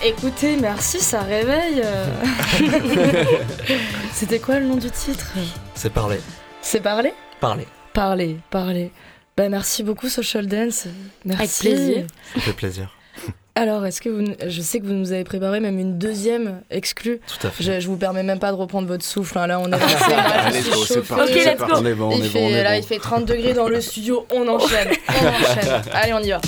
écoutez, 0.07 0.55
merci, 0.57 0.99
ça 0.99 1.21
réveille. 1.21 1.81
euh. 1.83 2.05
C'était 4.13 4.39
quoi 4.39 4.59
le 4.59 4.65
nom 4.67 4.75
du 4.75 4.89
titre? 4.89 5.33
C'est 5.75 5.91
parler. 5.91 6.19
C'est 6.61 6.79
parler? 6.81 7.13
Parler. 7.39 7.67
Parler, 7.93 8.37
parler. 8.49 8.91
Bah 9.35 9.49
merci 9.49 9.83
beaucoup 9.83 10.09
Social 10.09 10.47
Dance. 10.47 10.85
Merci. 11.25 11.41
Avec 11.43 11.51
plaisir. 11.77 12.07
Ça 12.35 12.39
fait 12.41 12.53
plaisir. 12.53 12.89
Alors, 13.55 13.85
est-ce 13.87 14.01
que 14.01 14.09
vous, 14.09 14.23
je 14.47 14.61
sais 14.61 14.79
que 14.79 14.85
vous 14.85 14.93
nous 14.93 15.11
avez 15.11 15.23
préparé 15.23 15.59
même 15.59 15.79
une 15.79 15.97
deuxième 15.97 16.61
exclue. 16.69 17.19
Tout 17.27 17.47
à 17.47 17.49
fait. 17.49 17.63
Je, 17.63 17.79
je 17.79 17.87
vous 17.87 17.97
permets 17.97 18.21
même 18.23 18.37
pas 18.39 18.51
de 18.51 18.55
reprendre 18.55 18.87
votre 18.87 19.03
souffle. 19.05 19.37
hein. 19.39 19.47
Là, 19.47 19.59
on 19.59 19.71
est 19.71 19.75
Allez, 19.75 20.61
c'est 20.87 21.01
parti, 21.07 21.33
let's 21.33 21.57
go. 21.57 21.65
On 21.73 21.85
est 21.85 21.93
bon, 21.95 22.09
on 22.09 22.11
il 22.17 22.25
est 22.25 22.29
fait, 22.29 22.39
bon, 22.39 22.45
on 22.45 22.49
est 22.49 22.63
là, 22.63 22.73
bon. 22.73 22.77
il 22.77 22.83
fait 22.87 22.99
30 22.99 23.25
degrés 23.25 23.53
dans 23.53 23.67
le 23.67 23.81
studio. 23.81 24.27
On 24.31 24.47
enchaîne. 24.47 24.89
On 25.09 25.27
enchaîne. 25.27 25.81
Allez, 25.93 26.13
on 26.13 26.19
y 26.19 26.29
va. 26.29 26.41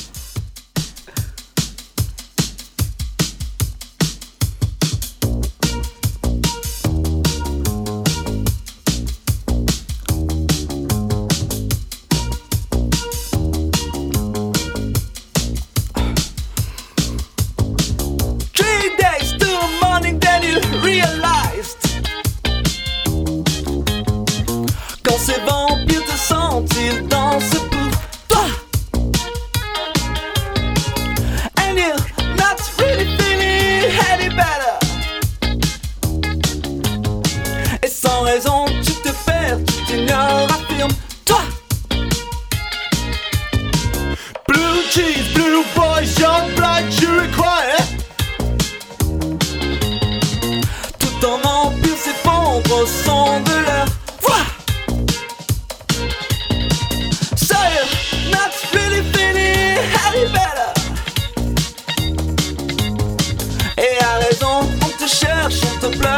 Te 65.50 65.56
cherche, 65.58 66.09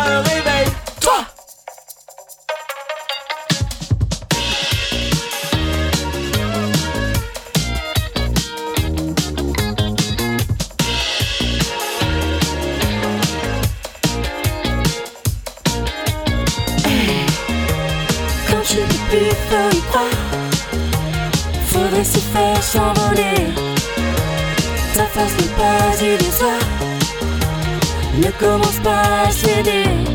commence 28.40 28.80
pas 28.80 29.28
à 29.28 29.32
céder. 29.32 30.11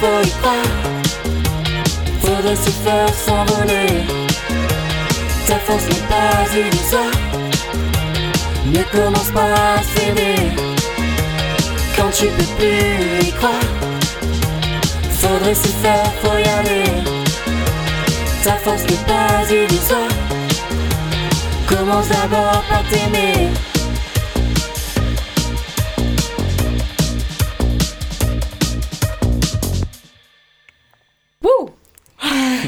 Faut 0.00 0.22
y 0.22 0.30
croire. 0.40 0.74
Faudrait 2.20 2.56
se 2.56 2.70
faire 2.70 3.08
s'envoler. 3.14 4.04
Ta 5.46 5.58
force 5.58 5.84
n'est 5.84 6.06
pas 6.08 6.56
illusoire. 6.56 7.18
Ne 8.66 8.82
commence 8.96 9.30
pas 9.30 9.52
à 9.52 9.82
céder. 9.94 10.52
Quand 11.96 12.10
tu 12.10 12.26
peux 12.26 12.50
plus 12.56 13.28
y 13.28 13.32
croire. 13.32 13.68
Faudrait 15.20 15.54
se 15.54 15.68
faire, 15.82 16.12
faut 16.22 16.38
y 16.38 16.48
aller. 16.58 16.90
Ta 18.42 18.54
force 18.56 18.82
n'est 18.82 19.04
pas 19.06 19.52
illusoire. 19.52 20.14
Commence 21.66 22.08
d'abord 22.08 22.62
par 22.68 22.82
t'aimer. 22.90 23.50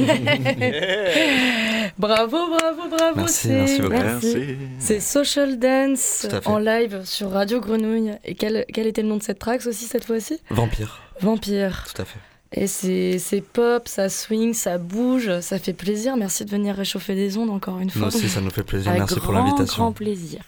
Bravo, 1.98 2.48
bravo, 2.50 2.88
bravo. 2.90 3.16
Merci, 3.16 3.34
c'est- 3.34 3.48
merci 3.54 3.80
beaucoup. 3.80 3.92
Merci. 3.94 4.56
C'est 4.78 5.00
Social 5.00 5.58
Dance 5.58 6.26
en 6.44 6.58
live 6.58 7.00
sur 7.04 7.30
Radio 7.30 7.60
Grenouille. 7.60 8.12
Et 8.24 8.34
quel, 8.34 8.66
quel 8.72 8.86
était 8.86 9.02
le 9.02 9.08
nom 9.08 9.16
de 9.16 9.22
cette 9.22 9.38
track 9.38 9.64
aussi 9.66 9.86
cette 9.86 10.04
fois-ci? 10.04 10.38
Vampire, 10.50 11.00
Vampire. 11.20 11.84
tout 11.94 12.02
à 12.02 12.04
fait. 12.04 12.18
Et 12.52 12.66
c'est 12.66 13.18
c'est 13.18 13.40
pop, 13.40 13.88
ça 13.88 14.08
swing, 14.08 14.52
ça 14.54 14.78
bouge, 14.78 15.40
ça 15.40 15.58
fait 15.58 15.72
plaisir. 15.72 16.16
Merci 16.16 16.44
de 16.44 16.50
venir 16.50 16.74
réchauffer 16.76 17.14
des 17.14 17.36
ondes 17.38 17.50
encore 17.50 17.78
une 17.78 17.86
Nous 17.86 17.90
fois. 17.92 18.08
aussi, 18.08 18.28
ça 18.28 18.40
nous 18.40 18.50
fait 18.50 18.62
plaisir. 18.62 18.92
Merci 18.96 19.18
pour 19.20 19.32
l'invitation. 19.32 19.82
grand 19.84 19.92
plaisir. 19.92 20.40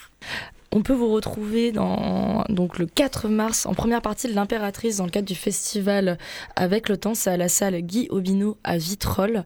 On 0.71 0.83
peut 0.83 0.93
vous 0.93 1.11
retrouver 1.13 1.73
dans, 1.73 2.45
donc 2.49 2.79
le 2.79 2.87
4 2.87 3.29
mars 3.29 3.65
en 3.67 3.75
première 3.75 4.03
partie 4.03 4.29
de 4.29 4.35
l'Impératrice 4.35 4.97
dans 4.97 5.05
le 5.05 5.11
cadre 5.11 5.27
du 5.27 5.35
festival 5.35 6.19
Avec 6.57 6.89
le 6.89 6.97
temps. 6.97 7.15
C'est 7.15 7.31
à 7.31 7.37
la 7.37 7.49
salle 7.49 7.81
Guy 7.81 8.07
Aubineau 8.11 8.59
à 8.65 8.77
Vitrolles. 8.77 9.45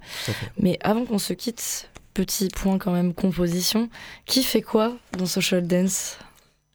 Mais 0.59 0.79
avant 0.83 1.05
qu'on 1.05 1.19
se 1.19 1.33
quitte, 1.33 1.89
petit 2.15 2.49
point 2.49 2.79
quand 2.79 2.93
même 2.93 3.15
composition. 3.15 3.89
Qui 4.27 4.43
fait 4.43 4.63
quoi 4.63 4.97
dans 5.17 5.27
Social 5.27 5.67
Dance? 5.67 6.19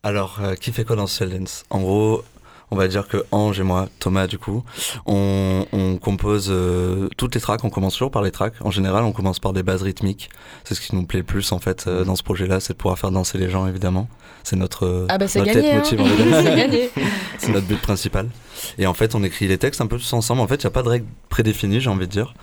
Alors, 0.03 0.39
euh, 0.41 0.55
qui 0.55 0.71
fait 0.71 0.86
quoi 0.86 0.95
dans 0.95 1.07
Social 1.07 1.38
Dance? 1.38 1.65
En 1.69 1.81
gros, 1.81 2.23
on 2.71 2.75
va 2.75 2.88
dire 2.88 3.08
que 3.08 3.25
Ange 3.32 3.60
et 3.60 3.63
moi, 3.63 3.88
Thomas 3.99 4.27
du 4.27 4.38
coup, 4.38 4.63
on, 5.06 5.65
on 5.71 5.97
compose 5.97 6.47
euh, 6.49 7.08
toutes 7.17 7.36
les 7.36 7.41
tracks, 7.41 7.63
on 7.63 7.69
commence 7.69 7.93
toujours 7.93 8.12
par 8.12 8.21
les 8.21 8.32
tracks. 8.32 8.56
En 8.62 8.71
général, 8.71 9.03
on 9.03 9.12
commence 9.12 9.39
par 9.39 9.53
des 9.53 9.63
bases 9.63 9.84
rythmiques. 9.84 10.30
C'est 10.63 10.75
ce 10.75 10.82
qui 10.82 10.95
nous 10.95 11.06
plaît 11.06 11.19
le 11.19 11.25
plus 11.25 11.51
en 11.51 11.60
fait 11.60 11.86
euh, 11.88 12.03
dans 12.03 12.15
ce 12.15 12.23
projet-là, 12.23 12.60
c'est 12.60 12.73
de 12.73 12.77
pouvoir 12.77 12.99
faire 12.99 13.12
danser 13.12 13.38
les 13.38 13.49
gens 13.49 13.67
évidemment. 13.67 14.08
C'est 14.43 14.56
notre, 14.56 15.06
Ah 15.10 15.17
bah 15.17 15.27
c'est 15.27 15.39
notre 15.39 15.53
gagné, 15.53 15.71
hein. 15.73 15.84
c'est 17.38 17.51
notre 17.51 17.67
but 17.67 17.82
principal. 17.82 18.27
Et 18.77 18.87
en 18.87 18.93
fait, 18.93 19.15
on 19.15 19.23
écrit 19.23 19.47
les 19.47 19.57
textes 19.57 19.81
un 19.81 19.87
peu 19.87 19.97
tous 19.97 20.13
ensemble. 20.13 20.41
En 20.41 20.47
fait, 20.47 20.55
il 20.55 20.65
n'y 20.65 20.67
a 20.67 20.71
pas 20.71 20.83
de 20.83 20.89
règles 20.89 21.05
prédéfinies, 21.29 21.81
j'ai 21.81 21.89
envie 21.89 22.07
de 22.07 22.11
dire. 22.11 22.33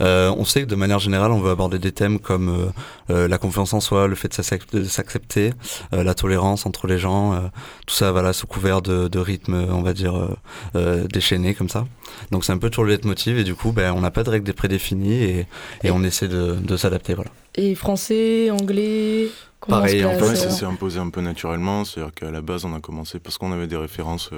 Euh, 0.00 0.32
on 0.36 0.44
sait 0.44 0.62
que 0.62 0.66
de 0.66 0.74
manière 0.74 0.98
générale, 0.98 1.32
on 1.32 1.40
veut 1.40 1.50
aborder 1.50 1.78
des 1.78 1.92
thèmes 1.92 2.18
comme 2.18 2.48
euh, 2.48 2.66
euh, 3.14 3.28
la 3.28 3.38
confiance 3.38 3.72
en 3.74 3.80
soi, 3.80 4.06
le 4.06 4.14
fait 4.14 4.28
de 4.28 4.34
s'accep- 4.34 4.72
de 4.72 4.84
s'accepter, 4.84 5.52
euh, 5.92 6.02
la 6.04 6.14
tolérance 6.14 6.66
entre 6.66 6.86
les 6.86 6.98
gens, 6.98 7.34
euh, 7.34 7.40
tout 7.86 7.94
ça, 7.94 8.12
voilà, 8.12 8.32
sous 8.32 8.46
couvert 8.46 8.82
de, 8.82 9.08
de 9.08 9.18
rythmes, 9.18 9.66
on 9.70 9.82
va 9.82 9.92
dire, 9.92 10.16
euh, 10.16 10.28
euh, 10.76 11.06
déchaînés 11.08 11.54
comme 11.54 11.68
ça. 11.68 11.86
Donc 12.30 12.44
c'est 12.44 12.52
un 12.52 12.58
peu 12.58 12.70
toujours 12.70 12.84
le 12.84 12.90
leitmotiv 12.92 13.38
et 13.38 13.44
du 13.44 13.54
coup, 13.54 13.72
ben, 13.72 13.92
on 13.92 14.00
n'a 14.00 14.10
pas 14.10 14.22
de 14.24 14.30
règles 14.30 14.52
prédéfinies 14.52 15.22
et, 15.22 15.46
et 15.82 15.90
on 15.90 16.02
essaie 16.02 16.28
de, 16.28 16.54
de 16.54 16.76
s'adapter, 16.76 17.14
voilà. 17.14 17.30
Et 17.56 17.74
français, 17.74 18.50
anglais 18.50 19.28
comment 19.60 19.78
Pareil, 19.78 20.04
on 20.04 20.08
en 20.10 20.18
fait, 20.18 20.34
ça? 20.36 20.50
s'est 20.50 20.64
imposé 20.64 20.98
un 20.98 21.08
peu 21.10 21.20
naturellement. 21.20 21.84
C'est-à-dire 21.84 22.12
qu'à 22.12 22.30
la 22.30 22.40
base, 22.40 22.64
on 22.64 22.74
a 22.74 22.80
commencé 22.80 23.20
parce 23.20 23.38
qu'on 23.38 23.52
avait 23.52 23.68
des 23.68 23.76
références 23.76 24.30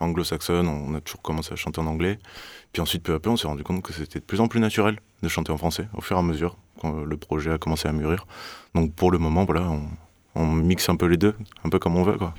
anglo-saxonnes, 0.00 0.68
on 0.68 0.94
a 0.94 1.00
toujours 1.00 1.22
commencé 1.22 1.52
à 1.52 1.56
chanter 1.56 1.80
en 1.80 1.86
anglais. 1.86 2.18
Puis 2.72 2.82
ensuite, 2.82 3.02
peu 3.02 3.14
à 3.14 3.18
peu, 3.20 3.30
on 3.30 3.36
s'est 3.36 3.46
rendu 3.48 3.62
compte 3.62 3.82
que 3.82 3.92
c'était 3.92 4.18
de 4.20 4.24
plus 4.24 4.40
en 4.40 4.48
plus 4.48 4.60
naturel 4.60 4.98
de 5.22 5.28
chanter 5.28 5.52
en 5.52 5.56
français 5.56 5.88
au 5.94 6.00
fur 6.00 6.16
et 6.16 6.20
à 6.20 6.22
mesure 6.22 6.56
quand 6.80 6.92
le 6.92 7.16
projet 7.16 7.52
a 7.52 7.58
commencé 7.58 7.88
à 7.88 7.92
mûrir. 7.92 8.26
Donc 8.74 8.92
pour 8.92 9.10
le 9.10 9.18
moment, 9.18 9.44
voilà, 9.44 9.62
on, 9.62 9.82
on 10.34 10.46
mixe 10.46 10.88
un 10.88 10.96
peu 10.96 11.06
les 11.06 11.16
deux, 11.16 11.34
un 11.64 11.70
peu 11.70 11.78
comme 11.78 11.96
on 11.96 12.02
veut, 12.02 12.18
quoi. 12.18 12.34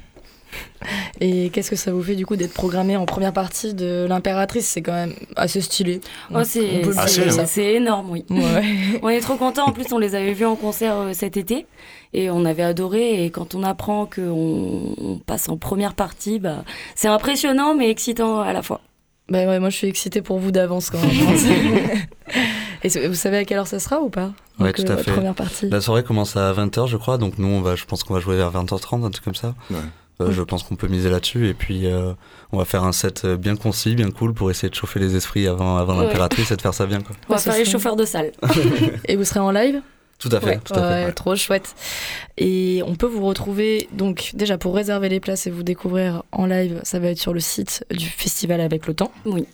Et 1.20 1.50
qu'est-ce 1.50 1.70
que 1.72 1.76
ça 1.76 1.92
vous 1.92 2.02
fait 2.02 2.16
du 2.16 2.26
coup 2.26 2.36
d'être 2.36 2.54
programmé 2.54 2.96
en 2.96 3.06
première 3.06 3.34
partie 3.34 3.74
de 3.74 4.06
l'impératrice? 4.08 4.66
C'est 4.68 4.82
quand 4.82 4.94
même 4.94 5.14
assez 5.36 5.60
stylé. 5.62 6.00
Oh, 6.34 6.44
c'est 6.44 6.84
Ah, 6.98 7.06
dire 7.06 7.48
c'est- 7.48 7.74
énorme, 7.74 8.12
oui. 8.12 8.24
Ouais. 8.30 8.64
On 9.02 9.10
est 9.10 9.20
trop 9.20 9.36
contents. 9.36 9.68
En 9.68 9.72
plus, 9.74 9.92
on 9.92 9.98
les 9.98 10.16
avait 10.16 10.34
vus 10.34 10.46
en 10.46 10.56
concert 10.56 10.96
euh, 10.96 11.14
cet 11.14 11.36
été 11.36 11.66
et 12.14 12.30
on 12.30 12.46
avait 12.46 12.64
adoré. 12.64 13.24
Et 13.26 13.30
quand 13.30 13.56
on 13.56 13.64
apprend 13.64 14.06
qu'on 14.06 14.94
on 14.98 15.18
passe 15.20 15.50
en 15.50 15.58
première 15.58 15.94
partie, 15.94 16.40
bah, 16.40 16.64
c'est 16.96 17.08
impressionnant 17.08 17.76
mais 17.76 17.90
excitant 17.90 18.40
à 18.42 18.54
la 18.54 18.62
fois. 18.62 18.82
Bah 19.30 19.46
ouais, 19.46 19.60
moi 19.60 19.70
je 19.70 19.76
suis 19.76 19.88
excitée 19.88 20.22
pour 20.22 20.40
vous 20.40 20.52
d'avance 20.52 20.90
quand 20.90 21.00
même. 21.02 21.10
Et 22.84 23.08
vous 23.08 23.16
savez 23.16 23.38
à 23.38 23.46
quelle 23.46 23.58
heure 23.58 23.68
ça 23.68 23.80
sera 23.80 24.00
ou 24.02 24.10
pas? 24.10 24.32
Ouais, 24.60 24.68
Donc, 24.68 24.76
tout 24.76 24.82
euh, 24.84 24.86
à 24.86 24.96
votre 24.96 25.04
fait. 25.04 25.12
Première 25.12 25.34
partie. 25.34 25.68
La 25.70 25.82
soirée 25.82 26.04
commence 26.04 26.38
à 26.38 26.54
20h, 26.54 26.88
je 26.88 26.96
crois, 26.98 27.18
donc 27.18 27.38
nous, 27.38 27.48
on 27.48 27.62
va, 27.62 27.76
je 27.76 27.86
pense 27.86 28.04
qu'on 28.04 28.14
va 28.14 28.20
jouer 28.20 28.38
vers 28.38 28.52
20h30, 28.52 29.04
un 29.04 29.10
truc 29.10 29.26
comme 29.26 29.36
ça. 29.36 29.56
Ouais. 29.72 29.78
Euh, 30.22 30.32
je 30.32 30.42
pense 30.42 30.64
qu'on 30.64 30.76
peut 30.76 30.88
miser 30.88 31.10
là-dessus 31.12 31.48
et 31.48 31.54
puis 31.54 31.86
euh, 31.86 32.14
on 32.52 32.58
va 32.58 32.66
faire 32.66 32.84
un 32.84 32.92
set 32.92 33.26
bien 33.28 33.56
concis, 33.56 33.94
bien 33.96 34.10
cool 34.10 34.34
pour 34.34 34.50
essayer 34.50 34.70
de 34.70 34.74
chauffer 34.76 35.00
les 35.00 35.16
esprits 35.16 35.48
avant, 35.48 35.78
avant 35.78 35.98
Ouais. 36.00 36.06
l'impératrice 36.06 36.50
et 36.52 36.56
de 36.56 36.62
faire 36.62 36.74
ça 36.74 36.86
bien. 36.88 37.02
Quoi. 37.02 37.16
On 37.30 37.34
va 37.34 37.40
faire 37.40 37.56
les 37.58 37.66
chauffeurs 37.66 37.96
de 37.96 38.06
salle. 38.06 38.32
Et 39.08 39.16
vous 39.16 39.24
serez 39.26 39.40
en 39.42 39.52
live? 39.52 39.82
Tout 40.20 40.30
à 40.32 40.40
fait, 40.40 40.46
Ouais. 40.48 40.60
tout 40.66 40.74
à 40.74 40.78
fait. 40.78 40.84
Ouais, 41.02 41.06
ouais. 41.06 41.12
trop 41.14 41.36
chouette. 41.36 41.76
Et 42.38 42.82
on 42.88 42.96
peut 42.96 43.06
vous 43.06 43.24
retrouver, 43.26 43.88
donc 43.94 44.32
déjà 44.34 44.58
pour 44.58 44.74
réserver 44.76 45.10
les 45.10 45.20
places 45.20 45.46
et 45.48 45.52
vous 45.52 45.64
découvrir 45.64 46.24
en 46.32 46.46
live, 46.48 46.80
ça 46.84 46.98
va 47.00 47.10
être 47.10 47.20
sur 47.20 47.34
le 47.34 47.40
site 47.40 47.86
du 47.92 48.06
festival 48.08 48.60
avec 48.62 48.88
le 48.88 48.94
temps. 48.96 49.12
Oui. 49.26 49.46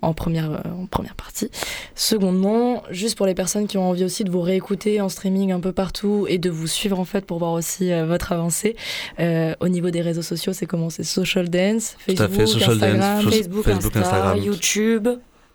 En 0.00 0.14
première, 0.14 0.50
euh, 0.52 0.82
en 0.82 0.86
première 0.86 1.16
partie. 1.16 1.50
Secondement, 1.96 2.84
juste 2.90 3.16
pour 3.16 3.26
les 3.26 3.34
personnes 3.34 3.66
qui 3.66 3.78
ont 3.78 3.90
envie 3.90 4.04
aussi 4.04 4.22
de 4.22 4.30
vous 4.30 4.40
réécouter 4.40 5.00
en 5.00 5.08
streaming 5.08 5.50
un 5.50 5.58
peu 5.58 5.72
partout 5.72 6.26
et 6.28 6.38
de 6.38 6.50
vous 6.50 6.68
suivre 6.68 7.00
en 7.00 7.04
fait 7.04 7.26
pour 7.26 7.40
voir 7.40 7.52
aussi 7.52 7.92
euh, 7.92 8.06
votre 8.06 8.30
avancée. 8.30 8.76
euh, 9.18 9.54
au 9.58 9.66
niveau 9.68 9.90
des 9.90 10.00
réseaux 10.00 10.22
sociaux, 10.22 10.52
c'est 10.52 10.66
comment? 10.66 10.88
C'est 10.88 11.02
Social 11.02 11.48
Dance, 11.48 11.96
Facebook, 11.98 12.30
fait, 12.30 12.46
Social 12.46 12.70
Instagram. 12.72 13.00
Dance, 13.00 13.24
Fo- 13.24 13.30
Facebook, 13.36 13.64
Facebook, 13.64 13.96
Insta, 13.96 14.00
Instagram. 14.16 14.38
YouTube. 14.38 15.08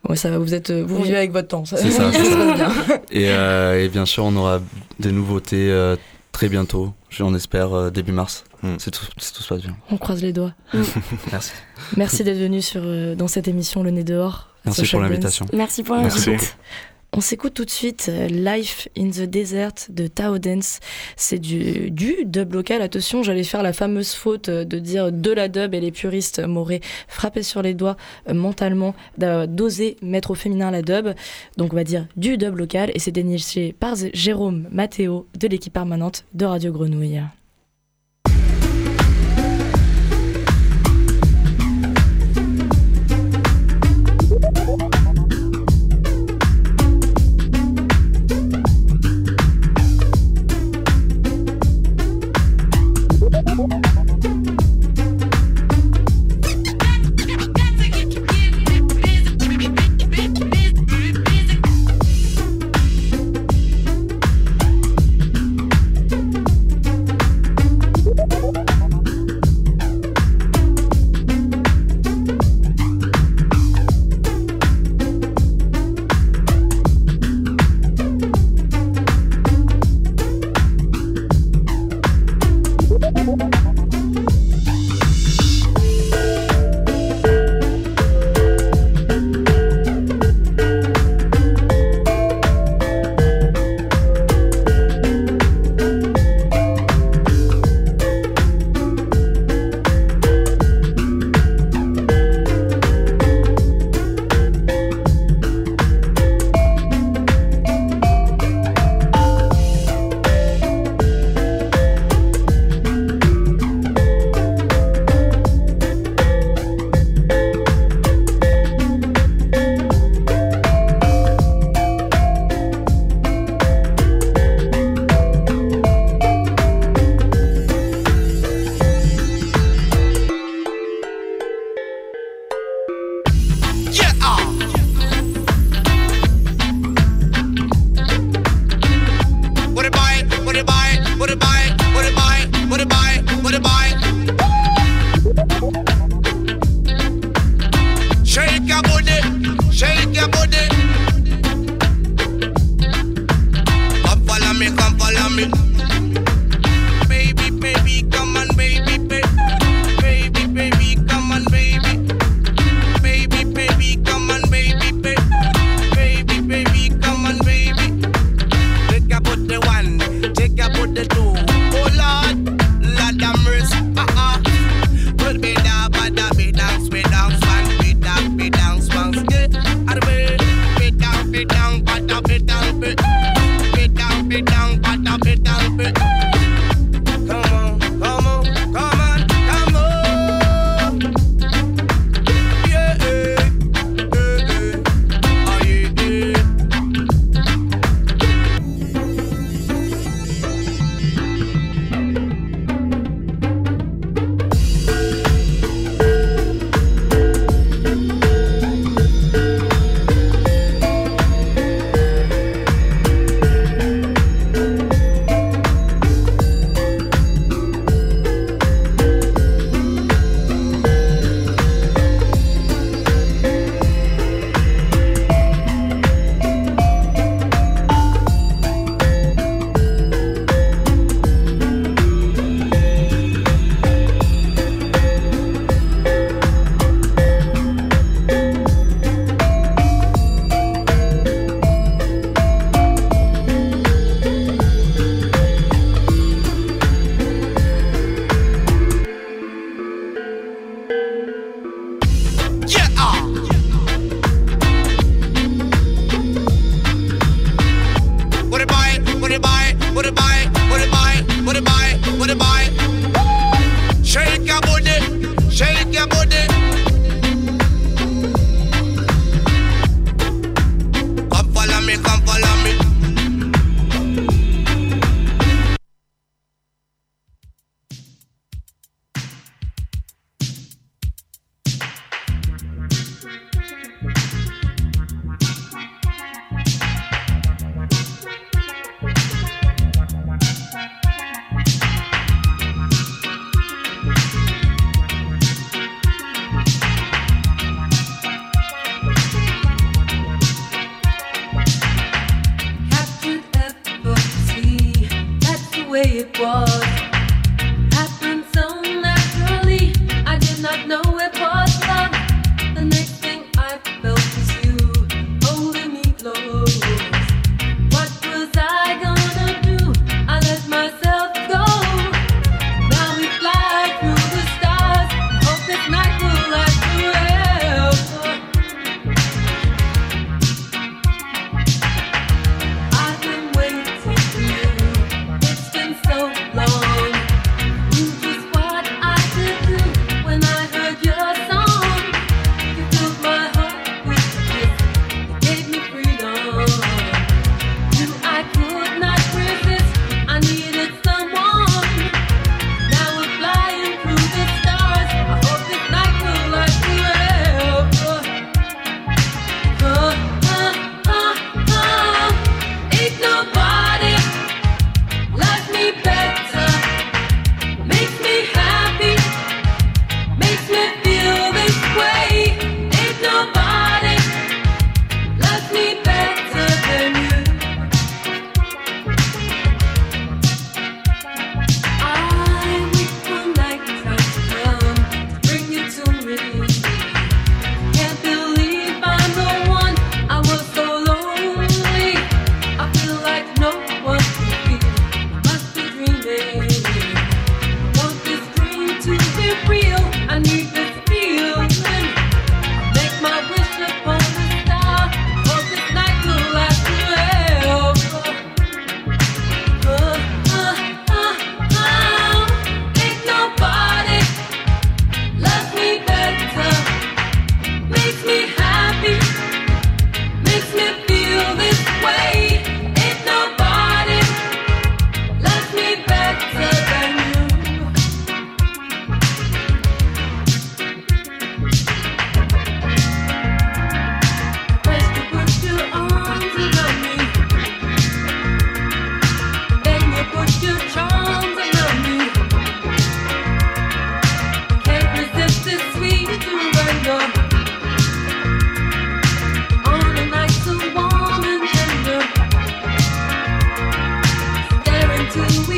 Ouais, 0.09 0.15
ça 0.17 0.29
va, 0.29 0.37
vous 0.37 0.53
êtes, 0.53 0.71
vous 0.71 0.97
Oui. 0.97 1.03
vivez 1.03 1.17
avec 1.17 1.31
votre 1.31 1.47
temps. 1.47 1.65
Ça, 1.65 1.77
C'est 1.77 1.91
ça, 1.91 2.11
c'est 2.11 2.23
se 2.25 2.31
ça. 2.31 2.37
passe 2.37 2.55
bien. 2.55 2.69
Et, 3.11 3.29
euh, 3.29 3.83
et 3.83 3.89
bien 3.89 4.05
sûr, 4.05 4.25
on 4.25 4.35
aura 4.35 4.59
des 4.99 5.11
nouveautés 5.11 5.71
euh, 5.71 5.95
très 6.33 6.49
bientôt. 6.49 6.93
On 7.19 7.33
espère 7.35 7.73
euh, 7.73 7.89
début 7.89 8.11
mars. 8.11 8.43
Mm. 8.63 8.75
Si, 8.79 8.91
tout, 8.91 9.05
se 9.17 9.47
passe 9.47 9.61
bien. 9.61 9.75
On 9.91 9.97
croise 9.97 10.21
les 10.21 10.33
doigts. 10.33 10.53
Merci. 11.31 11.51
Merci 11.95 12.23
d'être 12.23 12.39
venu 12.39 12.61
sur, 12.61 12.81
euh, 12.83 13.15
dans 13.15 13.27
cette 13.27 13.47
émission 13.47 13.81
Le 13.83 13.91
Nez 13.91 14.03
dehors. 14.03 14.49
Merci 14.65 14.85
pour 14.87 14.99
l'invitation. 15.01 15.45
Merci 15.53 15.83
pour 15.83 15.95
Merci. 15.97 16.29
l'invitation. 16.29 16.53
On 17.15 17.21
s'écoute 17.21 17.53
tout 17.53 17.63
de 17.63 17.69
suite 17.69 18.07
euh, 18.09 18.27
Life 18.27 18.87
in 18.97 19.09
the 19.11 19.21
Desert 19.21 19.73
de 19.89 20.07
Tao 20.07 20.39
Dance. 20.39 20.79
C'est 21.15 21.37
du, 21.37 21.91
du 21.91 22.25
dub 22.25 22.53
local. 22.53 22.81
Attention, 22.81 23.21
j'allais 23.21 23.43
faire 23.43 23.61
la 23.61 23.71
fameuse 23.71 24.13
faute 24.13 24.49
euh, 24.49 24.65
de 24.65 24.79
dire 24.79 25.11
de 25.11 25.31
la 25.31 25.47
dub 25.47 25.75
et 25.75 25.79
les 25.79 25.91
puristes 25.91 26.39
m'auraient 26.39 26.81
frappé 27.07 27.43
sur 27.43 27.61
les 27.61 27.75
doigts 27.75 27.97
euh, 28.29 28.33
mentalement 28.33 28.95
d'oser 29.19 29.97
mettre 30.01 30.31
au 30.31 30.35
féminin 30.35 30.71
la 30.71 30.81
dub. 30.81 31.13
Donc 31.57 31.73
on 31.73 31.75
va 31.75 31.83
dire 31.83 32.07
du 32.17 32.35
dub 32.37 32.57
local 32.57 32.89
et 32.95 32.99
c'est 32.99 33.11
déniché 33.11 33.75
par 33.79 33.93
Jérôme 34.13 34.67
Matteo 34.71 35.27
de 35.39 35.47
l'équipe 35.47 35.73
permanente 35.73 36.25
de 36.33 36.45
Radio 36.45 36.71
Grenouille. 36.71 37.21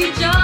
you 0.06 0.12
just 0.12 0.35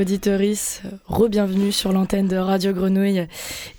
Re 0.00 0.02
auditeurice, 0.02 0.80
re-bienvenue 1.08 1.72
sur 1.72 1.92
l'antenne 1.92 2.26
de 2.26 2.38
Radio 2.38 2.72
Grenouille. 2.72 3.26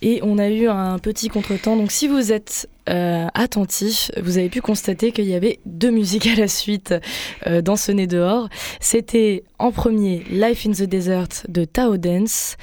Et 0.04 0.20
on 0.22 0.38
a 0.38 0.50
eu 0.50 0.68
un 0.68 1.00
petit 1.00 1.30
contretemps, 1.30 1.76
donc 1.76 1.92
si 1.92 2.08
vous 2.08 2.32
êtes 2.32 2.70
euh, 2.90 3.26
attentif, 3.34 4.12
vous 4.22 4.38
avez 4.38 4.50
pu 4.50 4.62
constater 4.62 5.14
qu'il 5.14 5.26
y 5.26 5.34
avait 5.34 5.60
deux 5.66 5.90
musiques 5.90 6.28
à 6.28 6.36
la 6.36 6.48
suite 6.48 6.94
euh, 7.48 7.64
dans 7.64 7.76
ce 7.76 7.92
nez 7.92 8.06
dehors. 8.06 8.50
C'était 8.80 9.44
en 9.58 9.72
premier 9.72 10.24
Life 10.30 10.68
in 10.68 10.74
the 10.74 10.84
Desert 10.84 11.48
de 11.48 11.66
Tao 11.66 11.98
Dance 11.98 12.56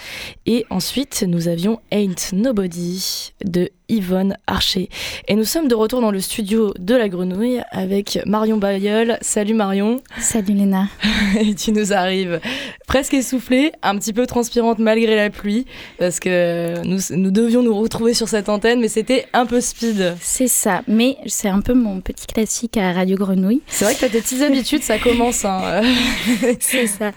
et 0.46 0.64
ensuite 0.70 1.24
nous 1.26 1.48
avions 1.48 1.80
Ain't 1.90 2.32
Nobody 2.32 3.32
de 3.44 3.70
Yvonne 3.88 4.36
Archer. 4.46 4.88
Et 5.26 5.34
nous 5.34 5.44
sommes 5.44 5.68
de 5.68 5.74
retour 5.74 6.00
dans 6.00 6.10
le 6.10 6.20
studio 6.20 6.74
de 6.78 6.94
la 6.94 7.08
Grenouille 7.08 7.62
avec 7.70 8.18
Marion 8.26 8.58
Bayeul. 8.58 9.18
Salut 9.20 9.54
Marion. 9.54 10.00
Salut 10.20 10.54
Léna. 10.54 10.88
et 11.40 11.54
tu 11.54 11.72
nous 11.72 11.92
arrives 11.92 12.40
presque 12.86 13.14
essoufflée, 13.14 13.72
un 13.82 13.98
petit 13.98 14.12
peu 14.12 14.26
transpirante 14.26 14.78
malgré 14.78 15.16
la 15.16 15.30
pluie, 15.30 15.66
parce 15.98 16.20
que 16.20 16.82
nous, 16.84 17.00
nous 17.10 17.30
devions 17.30 17.62
nous 17.62 17.76
retrouver 17.76 18.14
sur 18.14 18.28
cette 18.28 18.48
antenne, 18.48 18.80
mais 18.80 18.88
c'était 18.88 19.26
un 19.32 19.46
peu 19.46 19.60
speed. 19.60 20.16
C'est 20.20 20.48
ça, 20.48 20.82
mais 20.88 21.16
c'est 21.26 21.48
un 21.48 21.60
peu 21.60 21.74
mon 21.74 22.00
petit 22.00 22.26
classique 22.26 22.76
à 22.76 22.92
Radio 22.92 23.16
Grenouille. 23.16 23.62
C'est 23.66 23.84
vrai 23.84 23.94
que 23.94 24.00
t'as 24.00 24.08
tes 24.08 24.20
petites 24.20 24.42
habitudes, 24.42 24.82
ça 24.82 24.98
commence. 24.98 25.44
Hein. 25.44 25.82
c'est 26.60 26.86
ça. 26.86 27.12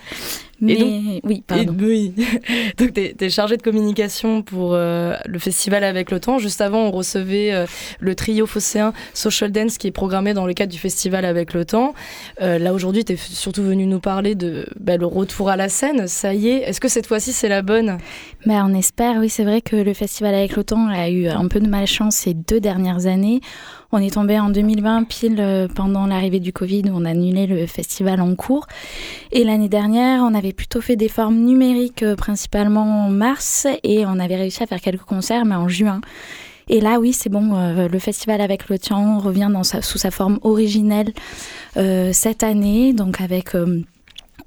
Mais 0.61 0.75
donc, 0.75 1.21
oui, 1.23 1.43
pardon. 1.45 1.75
Et, 1.79 1.83
oui. 1.83 2.13
donc 2.77 2.93
tu 2.93 3.01
es, 3.19 3.29
chargé 3.29 3.57
de 3.57 3.63
communication 3.63 4.43
pour 4.43 4.73
euh, 4.73 5.15
le 5.25 5.39
festival 5.39 5.83
avec 5.83 6.11
le 6.11 6.19
temps. 6.19 6.37
Juste 6.37 6.61
avant, 6.61 6.83
on 6.83 6.91
recevait 6.91 7.51
euh, 7.51 7.65
le 7.99 8.13
trio 8.13 8.45
phocéen 8.45 8.93
Social 9.15 9.51
Dance 9.51 9.79
qui 9.79 9.87
est 9.87 9.91
programmé 9.91 10.33
dans 10.33 10.45
le 10.45 10.53
cadre 10.53 10.71
du 10.71 10.77
festival 10.77 11.25
avec 11.25 11.53
le 11.53 11.65
temps. 11.65 11.93
Euh, 12.41 12.59
là 12.59 12.73
aujourd'hui, 12.73 13.03
tu 13.03 13.13
es 13.13 13.17
surtout 13.17 13.63
venu 13.63 13.87
nous 13.87 13.99
parler 13.99 14.35
de 14.35 14.67
bah, 14.79 14.97
le 14.97 15.07
retour 15.07 15.49
à 15.49 15.55
la 15.55 15.67
scène. 15.67 16.07
Ça 16.07 16.35
y 16.35 16.49
est, 16.49 16.61
est-ce 16.61 16.79
que 16.79 16.87
cette 16.87 17.07
fois-ci 17.07 17.31
c'est 17.31 17.49
la 17.49 17.63
bonne? 17.63 17.97
Bah, 18.45 18.63
On 18.65 18.73
espère, 18.75 19.17
oui, 19.17 19.29
c'est 19.29 19.43
vrai 19.43 19.61
que 19.61 19.75
le 19.75 19.93
festival 19.95 20.35
avec 20.35 20.55
le 20.55 20.63
temps 20.63 20.87
a 20.87 21.09
eu 21.09 21.27
un 21.27 21.47
peu 21.47 21.59
de 21.59 21.67
malchance 21.67 22.17
ces 22.17 22.35
deux 22.35 22.59
dernières 22.59 23.07
années. 23.07 23.41
On 23.91 23.97
est 23.97 24.13
tombé 24.13 24.39
en 24.39 24.49
2020 24.49 25.03
pile 25.03 25.67
pendant 25.75 26.05
l'arrivée 26.05 26.39
du 26.39 26.53
Covid 26.53 26.83
où 26.85 26.93
on 26.93 27.05
a 27.05 27.09
annulé 27.09 27.45
le 27.45 27.65
festival 27.67 28.21
en 28.21 28.35
cours. 28.35 28.67
Et 29.31 29.43
l'année 29.43 29.69
dernière, 29.69 30.21
on 30.23 30.33
avait 30.33 30.53
plutôt 30.53 30.79
fait 30.81 30.95
des 30.95 31.09
formes 31.09 31.37
numériques 31.37 32.05
principalement 32.15 33.05
en 33.05 33.09
mars 33.09 33.67
et 33.83 34.05
on 34.05 34.17
avait 34.19 34.37
réussi 34.37 34.63
à 34.63 34.67
faire 34.67 34.81
quelques 34.81 35.03
concerts 35.03 35.43
mais 35.45 35.55
en 35.55 35.67
juin. 35.67 36.01
Et 36.71 36.79
là, 36.79 36.99
oui, 36.99 37.11
c'est 37.11 37.29
bon, 37.29 37.55
euh, 37.55 37.89
le 37.89 37.99
festival 37.99 38.39
avec 38.39 38.69
le 38.69 38.79
Tian 38.79 39.19
revient 39.19 39.51
sous 39.81 39.97
sa 39.97 40.09
forme 40.09 40.39
originelle 40.41 41.11
euh, 41.75 42.11
cette 42.13 42.43
année, 42.43 42.93
donc 42.93 43.19
avec 43.19 43.55
euh, 43.55 43.81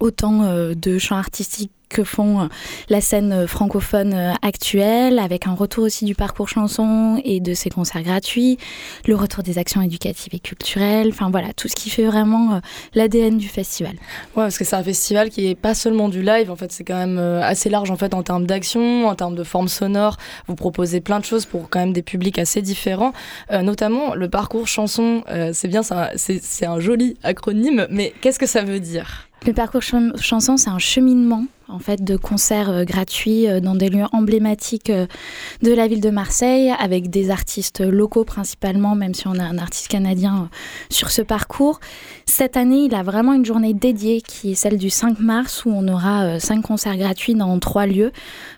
autant 0.01 0.43
de 0.75 0.99
chants 0.99 1.17
artistiques 1.17 1.71
que 1.89 2.05
font 2.05 2.49
la 2.89 3.01
scène 3.01 3.47
francophone 3.47 4.35
actuelle, 4.43 5.19
avec 5.19 5.47
un 5.47 5.55
retour 5.55 5.85
aussi 5.85 6.05
du 6.05 6.15
parcours 6.15 6.49
chanson 6.49 7.21
et 7.25 7.41
de 7.41 7.55
ses 7.55 7.71
concerts 7.71 8.03
gratuits, 8.03 8.59
le 9.07 9.15
retour 9.15 9.43
des 9.43 9.59
actions 9.59 9.83
éducatives 9.83 10.35
et 10.35 10.41
culturelles, 10.41 11.09
enfin 11.11 11.31
voilà, 11.31 11.53
tout 11.53 11.69
ce 11.69 11.77
qui 11.77 11.91
fait 11.91 12.05
vraiment 12.05 12.61
l'ADN 12.95 13.39
du 13.39 13.49
festival. 13.49 13.93
Ouais, 14.37 14.45
parce 14.45 14.59
que 14.59 14.65
c'est 14.65 14.77
un 14.77 14.83
festival 14.83 15.31
qui 15.31 15.49
est 15.49 15.55
pas 15.55 15.75
seulement 15.75 16.09
du 16.09 16.23
live, 16.23 16.51
en 16.51 16.57
fait, 16.57 16.73
c'est 16.73 16.85
quand 16.85 16.97
même 16.97 17.19
assez 17.19 17.71
large 17.71 17.91
en 17.91 17.97
fait 17.97 18.15
en 18.15 18.23
termes 18.23 18.47
d'action, 18.47 19.07
en 19.07 19.15
termes 19.15 19.35
de 19.35 19.45
forme 19.45 19.69
sonore. 19.69 20.17
Vous 20.49 20.55
proposez 20.55 21.01
plein 21.01 21.21
de 21.21 21.25
choses 21.25 21.47
pour 21.47 21.69
quand 21.69 21.81
même 21.81 21.93
des 21.93 22.03
publics 22.03 22.39
assez 22.39 22.63
différents, 22.63 23.13
euh, 23.51 23.63
notamment 23.63 24.15
le 24.15 24.29
parcours 24.29 24.67
chanson. 24.67 25.23
Euh, 25.29 25.51
c'est 25.53 25.69
bien, 25.69 25.83
c'est 25.83 26.67
un 26.67 26.81
joli 26.81 27.17
acronyme, 27.23 27.87
mais 27.91 28.13
qu'est-ce 28.21 28.39
que 28.39 28.47
ça 28.47 28.63
veut 28.63 28.81
dire? 28.81 29.29
Le 29.47 29.53
parcours 29.53 29.83
ch 29.83 30.03
chanson, 30.21 30.57
c'est 30.57 30.71
un 30.71 30.79
cheminement 30.79 31.45
en 31.69 31.79
fait 31.79 32.03
de 32.05 32.17
concerts 32.17 32.71
euh, 32.71 32.85
gratuits 32.85 33.49
euh, 33.49 33.61
dans 33.61 33.75
des 33.75 33.89
lieux 33.89 34.05
emblématiques 34.13 34.91
euh, 34.91 35.07
de 35.63 35.73
la 35.73 35.87
ville 35.87 36.01
de 36.01 36.11
Marseille 36.11 36.73
avec 36.79 37.11
des 37.11 37.31
artistes 37.31 37.81
locaux 37.81 38.25
principalement 38.25 38.95
même 38.95 39.15
si 39.15 39.27
on 39.29 39.39
a 39.39 39.45
un 39.45 39.59
artiste 39.59 39.89
canadien 39.89 40.51
sur 40.91 41.11
ce 41.11 41.23
parcours. 41.23 41.81
Cette 42.27 42.57
année, 42.57 42.85
il 42.85 42.95
a 42.95 43.03
vraiment 43.03 43.33
une 43.33 43.45
journée 43.45 43.75
dédiée 43.75 44.21
qui 44.21 44.53
est 44.53 44.55
celle 44.55 44.79
du 44.79 44.91
5 44.91 45.19
mars 45.21 45.65
où 45.65 45.71
on 45.71 45.87
aura 45.89 46.41
cinq 46.41 46.63
concerts 46.63 46.97
gratuits 46.97 47.35
dans 47.35 47.59
trois 47.59 47.87
lieux. 47.87 48.13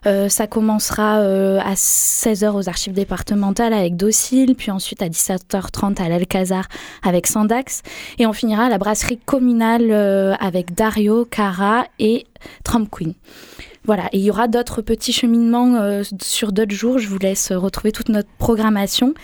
ça 0.04 0.46
commencera 0.46 1.16
à 1.16 1.74
16h 1.74 2.50
aux 2.52 2.68
archives 2.68 2.92
départementales 2.92 3.72
avec 3.72 3.96
Docile, 3.96 4.54
puis 4.54 4.70
ensuite 4.70 5.02
à 5.02 5.08
17h30 5.08 6.00
à 6.00 6.08
l'Alcazar 6.08 6.66
avec 7.02 7.26
Sandax 7.26 7.82
et 8.18 8.26
on 8.26 8.32
finira 8.32 8.64
à 8.64 8.68
la 8.68 8.78
brasserie 8.78 9.18
communale 9.18 9.92
avec 10.40 10.74
Dario, 10.74 11.26
Cara 11.26 11.86
et 11.98 12.26
Trump 12.64 12.88
Queen. 12.90 13.14
Voilà, 13.84 14.08
et 14.12 14.18
il 14.18 14.24
y 14.24 14.30
aura 14.30 14.48
d'autres 14.48 14.82
petits 14.82 15.12
cheminements 15.12 15.76
euh, 15.76 16.02
sur 16.20 16.52
d'autres 16.52 16.74
jours. 16.74 16.98
Je 16.98 17.08
vous 17.08 17.18
laisse 17.18 17.52
retrouver 17.52 17.92
toute 17.92 18.08
notre 18.08 18.28
programmation. 18.38 19.14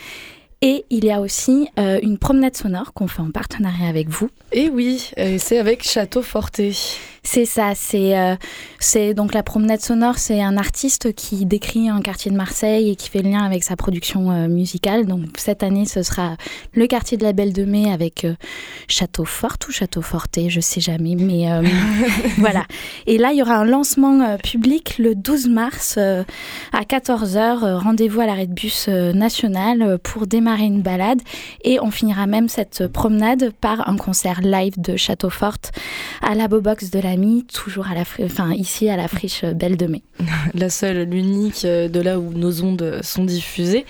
Et 0.63 0.85
il 0.91 1.05
y 1.05 1.11
a 1.11 1.21
aussi 1.21 1.69
euh, 1.79 1.99
une 2.03 2.19
promenade 2.19 2.57
sonore 2.57 2.93
qu'on 2.93 3.09
fait 3.09 3.21
en 3.21 3.31
partenariat 3.31 3.89
avec 3.89 4.09
vous. 4.09 4.31
Et 4.53 4.69
oui, 4.69 5.11
c'est 5.39 5.59
avec 5.59 5.83
Château 5.83 6.23
Forté. 6.23 6.73
C'est 7.25 7.45
ça, 7.45 7.73
c'est 7.77 8.19
euh, 8.19 8.35
c'est 8.81 9.15
donc 9.15 9.33
la 9.33 9.45
promenade 9.45 9.81
sonore, 9.81 10.19
c'est 10.19 10.43
un 10.43 10.57
artiste 10.57 11.15
qui 11.15 11.47
décrit 11.47 11.89
un 11.89 12.01
quartier 12.01 12.33
de 12.33 12.37
Marseille 12.37 12.91
et 12.91 12.97
qui 12.97 13.09
fait 13.09 13.23
le 13.23 13.31
lien 13.31 13.45
avec 13.45 13.63
sa 13.63 13.77
production 13.77 14.33
euh, 14.33 14.49
musicale. 14.49 15.07
Donc 15.07 15.27
cette 15.37 15.63
année, 15.63 15.87
ce 15.87 16.03
sera 16.03 16.37
le 16.75 16.85
quartier 16.89 17.17
de 17.17 17.23
la 17.23 17.33
Belle 17.33 17.53
de 17.53 17.65
Mai 17.65 17.93
avec 17.93 18.25
euh, 18.25 18.35
Château 18.89 19.25
Fort 19.25 19.57
ou 19.69 19.71
Château 19.71 20.03
Forté, 20.03 20.51
je 20.51 20.59
sais 20.59 20.81
jamais, 20.81 21.15
mais 21.15 21.47
voilà. 22.39 22.65
Et 23.07 23.19
là, 23.19 23.31
il 23.31 23.39
y 23.39 23.43
aura 23.43 23.55
un 23.55 23.65
lancement 23.65 24.37
public 24.39 24.97
le 24.99 25.15
12 25.15 25.49
mars 25.49 25.99
à 25.99 26.83
14h. 26.83 27.77
Rendez-vous 27.77 28.21
à 28.21 28.27
l'arrêt 28.27 28.49
de 28.49 28.53
bus 28.53 28.89
national 28.89 29.99
pour 30.03 30.27
démarrer 30.27 30.52
une 30.61 30.83
balade 30.83 31.21
et 31.65 31.81
on 31.81 31.91
finira 31.91 32.27
même 32.27 32.49
cette 32.49 32.89
promenade 32.89 33.53
par 33.61 33.89
un 33.89 33.97
concert 33.97 34.41
live 34.41 34.81
de 34.81 34.97
Château 34.97 35.31
Forte 35.31 35.73
à 36.21 36.35
la 36.35 36.49
Bobox 36.49 36.91
de 36.91 37.01
l'Ami, 37.01 37.45
toujours 37.53 37.89
à 37.89 37.95
la, 37.95 38.05
enfin 38.25 38.53
ici 38.53 38.89
à 38.89 38.97
la 38.97 39.09
friche 39.09 39.45
Belle 39.45 39.77
de 39.77 39.87
Mai. 39.87 40.03
La 40.55 40.71
seule, 40.71 41.09
l'unique 41.09 41.65
euh, 41.65 41.89
de 41.89 42.01
là 42.01 42.19
où 42.19 42.33
nos 42.33 42.63
ondes 42.63 43.01
sont 43.03 43.25
diffusées. 43.25 43.85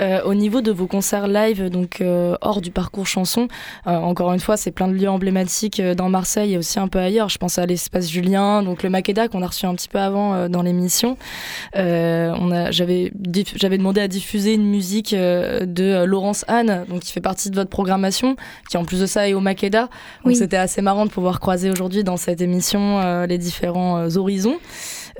Euh, 0.00 0.22
au 0.24 0.34
niveau 0.34 0.60
de 0.60 0.70
vos 0.70 0.86
concerts 0.86 1.28
live, 1.28 1.70
donc 1.70 2.00
euh, 2.00 2.36
hors 2.40 2.60
du 2.60 2.70
parcours 2.70 3.06
chanson, 3.06 3.48
encore 3.86 4.32
une 4.32 4.40
fois, 4.40 4.56
c'est 4.56 4.70
plein 4.70 4.88
de 4.88 4.92
lieux 4.92 5.08
emblématiques 5.08 5.80
dans 5.80 6.08
Marseille 6.08 6.54
et 6.54 6.58
aussi 6.58 6.78
un 6.78 6.88
peu 6.88 6.98
ailleurs. 6.98 7.28
Je 7.28 7.38
pense 7.38 7.58
à 7.58 7.66
l'espace 7.66 8.10
Julien, 8.10 8.62
donc 8.62 8.82
le 8.82 8.90
Makeda 8.90 9.28
qu'on 9.28 9.42
a 9.42 9.46
reçu 9.46 9.66
un 9.66 9.74
petit 9.74 9.88
peu 9.88 9.98
avant 9.98 10.48
dans 10.48 10.62
l'émission. 10.62 11.16
J'avais, 11.74 13.10
demandé 13.12 14.00
à 14.00 14.08
diffuser 14.08 14.54
une 14.54 14.66
musique 14.66 15.14
de 15.14 16.04
Laurence 16.08 16.44
Anne, 16.48 16.84
donc 16.88 17.00
qui 17.00 17.12
fait 17.12 17.20
partie 17.20 17.50
de 17.50 17.54
votre 17.56 17.70
programmation, 17.70 18.36
qui 18.70 18.76
en 18.76 18.84
plus 18.84 19.00
de 19.00 19.06
ça 19.06 19.28
est 19.28 19.34
au 19.34 19.40
Makeda. 19.40 19.82
Donc 19.82 19.90
Oui. 20.24 20.36
c'était 20.36 20.56
assez 20.56 20.82
marrant 20.82 21.06
de 21.06 21.10
pouvoir 21.10 21.38
croiser 21.40 21.70
aujourd'hui 21.70 22.04
dans 22.04 22.16
cette 22.16 22.40
émission 22.40 23.00
euh, 23.00 23.26
les 23.26 23.38
différents 23.38 23.98
euh, 23.98 24.16
horizons. 24.16 24.56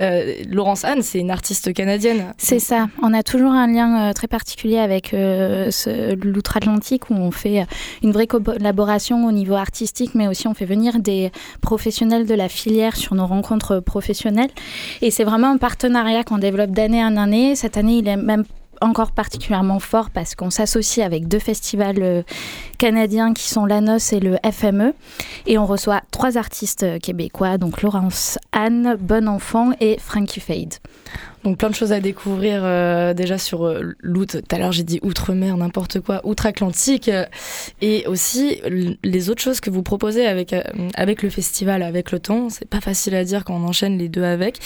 Euh, 0.01 0.33
Laurence 0.49 0.85
Anne, 0.85 1.01
c'est 1.01 1.19
une 1.19 1.29
artiste 1.31 1.73
canadienne. 1.73 2.33
C'est 2.37 2.59
ça. 2.59 2.87
On 3.03 3.13
a 3.13 3.21
toujours 3.21 3.51
un 3.51 3.67
lien 3.67 4.09
euh, 4.09 4.13
très 4.13 4.27
particulier 4.27 4.77
avec 4.77 5.13
euh, 5.13 5.69
l'outre-Atlantique 6.23 7.09
où 7.09 7.15
on 7.15 7.31
fait 7.31 7.65
une 8.01 8.11
vraie 8.11 8.27
collaboration 8.27 9.27
au 9.27 9.31
niveau 9.33 9.55
artistique, 9.55 10.11
mais 10.15 10.27
aussi 10.29 10.47
on 10.47 10.53
fait 10.53 10.65
venir 10.65 10.99
des 10.99 11.31
professionnels 11.61 12.25
de 12.25 12.33
la 12.33 12.47
filière 12.47 12.95
sur 12.95 13.13
nos 13.15 13.25
rencontres 13.27 13.81
professionnelles. 13.81 14.51
Et 15.01 15.11
c'est 15.11 15.25
vraiment 15.25 15.51
un 15.51 15.57
partenariat 15.57 16.23
qu'on 16.23 16.37
développe 16.37 16.71
d'année 16.71 17.03
en 17.03 17.17
année. 17.17 17.55
Cette 17.55 17.75
année, 17.75 17.97
il 17.97 18.07
est 18.07 18.15
même 18.15 18.45
encore 18.81 19.11
particulièrement 19.11 19.79
fort 19.79 20.09
parce 20.09 20.35
qu'on 20.35 20.49
s'associe 20.49 21.05
avec 21.05 21.27
deux 21.27 21.39
festivals 21.39 22.01
euh, 22.01 22.23
canadiens 22.77 23.33
qui 23.33 23.47
sont 23.47 23.65
l'ANOS 23.65 24.13
et 24.13 24.19
le 24.19 24.37
FME 24.51 24.93
et 25.47 25.57
on 25.57 25.65
reçoit 25.65 26.01
trois 26.11 26.37
artistes 26.37 26.83
euh, 26.83 26.99
québécois 26.99 27.57
donc 27.57 27.81
Laurence 27.81 28.37
Anne, 28.51 28.97
Bon 28.99 29.27
Enfant 29.27 29.71
et 29.79 29.97
Frankie 29.99 30.39
Fade. 30.39 30.75
Donc 31.43 31.57
plein 31.57 31.69
de 31.69 31.75
choses 31.75 31.91
à 31.93 31.99
découvrir 31.99 32.61
euh, 32.63 33.13
déjà 33.13 33.37
sur 33.37 33.65
euh, 33.65 33.95
l'outre. 34.01 34.39
Tout 34.39 34.55
à 34.55 34.59
l'heure 34.59 34.71
j'ai 34.71 34.83
dit 34.83 34.99
outre-mer, 35.03 35.55
n'importe 35.57 35.99
quoi, 36.01 36.21
outre-Atlantique. 36.25 37.07
euh, 37.07 37.25
et 37.81 38.05
aussi 38.07 38.61
les 39.03 39.29
autres 39.29 39.41
choses 39.41 39.59
que 39.61 39.69
vous 39.69 39.83
proposez 39.83 40.25
avec, 40.25 40.53
euh, 40.53 40.61
avec 40.95 41.23
le 41.23 41.29
festival, 41.29 41.81
avec 41.83 42.11
le 42.11 42.19
temps. 42.19 42.49
C'est 42.49 42.67
pas 42.67 42.81
facile 42.81 43.15
à 43.15 43.23
dire 43.23 43.45
quand 43.45 43.55
on 43.55 43.65
enchaîne 43.67 43.97
les 43.97 44.09
deux 44.09 44.23
avec. 44.23 44.59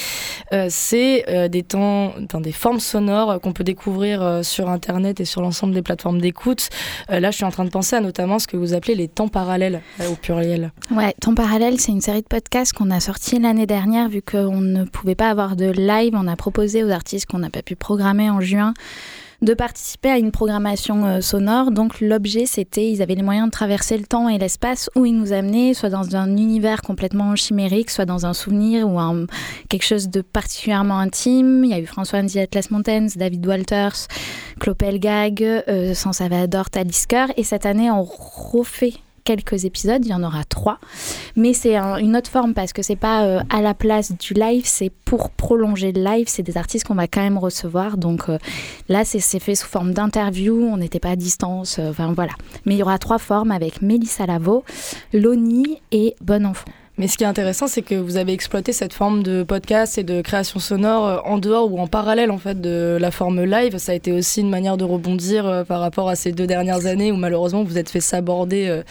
C'est 0.69 1.25
des 1.49 1.63
temps, 1.63 2.13
dans 2.29 2.39
des 2.41 2.51
formes 2.51 2.79
sonores 2.79 3.39
qu'on 3.41 3.53
peut 3.53 3.63
découvrir 3.63 4.39
sur 4.43 4.69
Internet 4.69 5.19
et 5.19 5.25
sur 5.25 5.41
l'ensemble 5.41 5.73
des 5.73 5.81
plateformes 5.81 6.19
d'écoute. 6.21 6.69
Là 7.09 7.31
je 7.31 7.35
suis 7.35 7.45
en 7.45 7.51
train 7.51 7.65
de 7.65 7.69
penser 7.69 7.95
à 7.95 8.01
notamment 8.01 8.39
ce 8.39 8.47
que 8.47 8.57
vous 8.57 8.73
appelez 8.73 8.95
les 8.95 9.07
temps 9.07 9.27
parallèles 9.27 9.81
au 10.09 10.15
pluriel. 10.15 10.71
Ouais, 10.91 11.13
Ton 11.21 11.35
Parallèle, 11.35 11.79
c'est 11.79 11.91
une 11.91 12.01
série 12.01 12.21
de 12.21 12.27
podcasts 12.27 12.73
qu'on 12.73 12.91
a 12.91 12.99
sorti 12.99 13.39
l'année 13.39 13.65
dernière 13.65 14.09
vu 14.09 14.21
qu'on 14.21 14.61
ne 14.61 14.83
pouvait 14.85 15.15
pas 15.15 15.29
avoir 15.29 15.55
de 15.55 15.71
live. 15.71 16.13
On 16.15 16.27
a 16.27 16.35
proposé 16.35 16.62
aux 16.63 16.89
artistes 16.89 17.25
qu'on 17.25 17.39
n'a 17.39 17.49
pas 17.49 17.61
pu 17.61 17.75
programmer 17.75 18.29
en 18.29 18.41
juin 18.41 18.73
de 19.43 19.53
participer 19.53 20.09
à 20.09 20.17
une 20.17 20.31
programmation 20.31 21.05
euh, 21.05 21.21
sonore. 21.21 21.71
Donc 21.71 21.99
l'objet, 21.99 22.45
c'était, 22.45 22.89
ils 22.89 23.01
avaient 23.01 23.15
les 23.15 23.23
moyens 23.23 23.47
de 23.47 23.51
traverser 23.51 23.97
le 23.97 24.05
temps 24.05 24.29
et 24.29 24.37
l'espace 24.37 24.89
où 24.95 25.05
ils 25.05 25.15
nous 25.15 25.33
amenaient, 25.33 25.73
soit 25.73 25.89
dans 25.89 26.15
un 26.15 26.37
univers 26.37 26.81
complètement 26.81 27.35
chimérique, 27.35 27.89
soit 27.89 28.05
dans 28.05 28.25
un 28.25 28.33
souvenir 28.33 28.89
ou 28.89 28.99
un, 28.99 29.25
quelque 29.69 29.85
chose 29.85 30.09
de 30.09 30.21
particulièrement 30.21 30.97
intime. 30.97 31.63
Il 31.65 31.71
y 31.71 31.73
a 31.73 31.79
eu 31.79 31.85
François 31.85 32.19
Andy 32.19 32.39
Atlas 32.39 32.71
Mountains, 32.71 33.07
David 33.15 33.45
Walters, 33.45 34.07
Clopel 34.59 34.99
Gag, 34.99 35.43
euh, 35.43 35.93
Sans 35.93 36.13
Salvador 36.13 36.69
Talisker. 36.69 37.25
Et 37.35 37.43
cette 37.43 37.65
année, 37.65 37.91
on 37.91 38.03
refait 38.03 38.93
quelques 39.23 39.65
épisodes, 39.65 40.03
il 40.05 40.09
y 40.11 40.13
en 40.13 40.23
aura 40.23 40.43
trois, 40.43 40.79
mais 41.35 41.53
c'est 41.53 41.75
un- 41.75 41.97
une 41.97 42.15
autre 42.17 42.29
forme 42.29 42.53
parce 42.53 42.73
que 42.73 42.81
c'est 42.81 42.95
pas 42.95 43.23
euh, 43.25 43.39
à 43.49 43.61
la 43.61 43.73
place 43.73 44.11
du 44.17 44.33
live, 44.33 44.63
c'est 44.65 44.91
pour 45.05 45.29
prolonger 45.29 45.91
le 45.91 46.03
live, 46.03 46.25
c'est 46.27 46.43
des 46.43 46.57
artistes 46.57 46.85
qu'on 46.85 46.95
va 46.95 47.07
quand 47.07 47.21
même 47.21 47.37
recevoir, 47.37 47.97
donc 47.97 48.29
euh, 48.29 48.37
là 48.89 49.05
c'est 49.05 49.19
c'est 49.19 49.39
fait 49.39 49.55
sous 49.55 49.67
forme 49.67 49.93
d'interview, 49.93 50.55
on 50.65 50.77
n'était 50.77 50.99
pas 50.99 51.11
à 51.11 51.15
distance, 51.15 51.79
euh, 51.79 51.89
enfin 51.89 52.11
voilà. 52.13 52.33
Mais 52.65 52.75
il 52.75 52.77
y 52.77 52.83
aura 52.83 52.97
trois 52.97 53.19
formes 53.19 53.51
avec 53.51 53.81
Mélissa 53.81 54.25
Lavo, 54.25 54.63
Loni 55.13 55.81
et 55.91 56.15
Bon 56.21 56.45
Enfant. 56.45 56.69
Mais 56.97 57.07
ce 57.07 57.17
qui 57.17 57.23
est 57.23 57.27
intéressant, 57.27 57.67
c'est 57.67 57.81
que 57.81 57.95
vous 57.95 58.17
avez 58.17 58.33
exploité 58.33 58.71
cette 58.71 58.93
forme 58.93 59.23
de 59.23 59.41
podcast 59.41 59.97
et 59.97 60.03
de 60.03 60.21
création 60.21 60.59
sonore 60.59 61.07
euh, 61.07 61.17
en 61.25 61.39
dehors 61.39 61.71
ou 61.73 61.79
en 61.79 61.87
parallèle 61.87 62.29
en 62.29 62.37
fait 62.37 62.61
de 62.61 62.97
la 63.01 63.09
forme 63.09 63.43
live. 63.43 63.77
Ça 63.79 63.93
a 63.93 63.95
été 63.95 64.11
aussi 64.11 64.41
une 64.41 64.49
manière 64.49 64.77
de 64.77 64.83
rebondir 64.83 65.47
euh, 65.47 65.63
par 65.63 65.79
rapport 65.79 66.07
à 66.07 66.15
ces 66.15 66.31
deux 66.31 66.45
dernières 66.45 66.85
années 66.85 67.11
où 67.11 67.15
malheureusement 67.15 67.63
vous 67.63 67.79
êtes 67.79 67.89
fait 67.89 67.99
saborder 67.99 68.67
euh, 68.67 68.83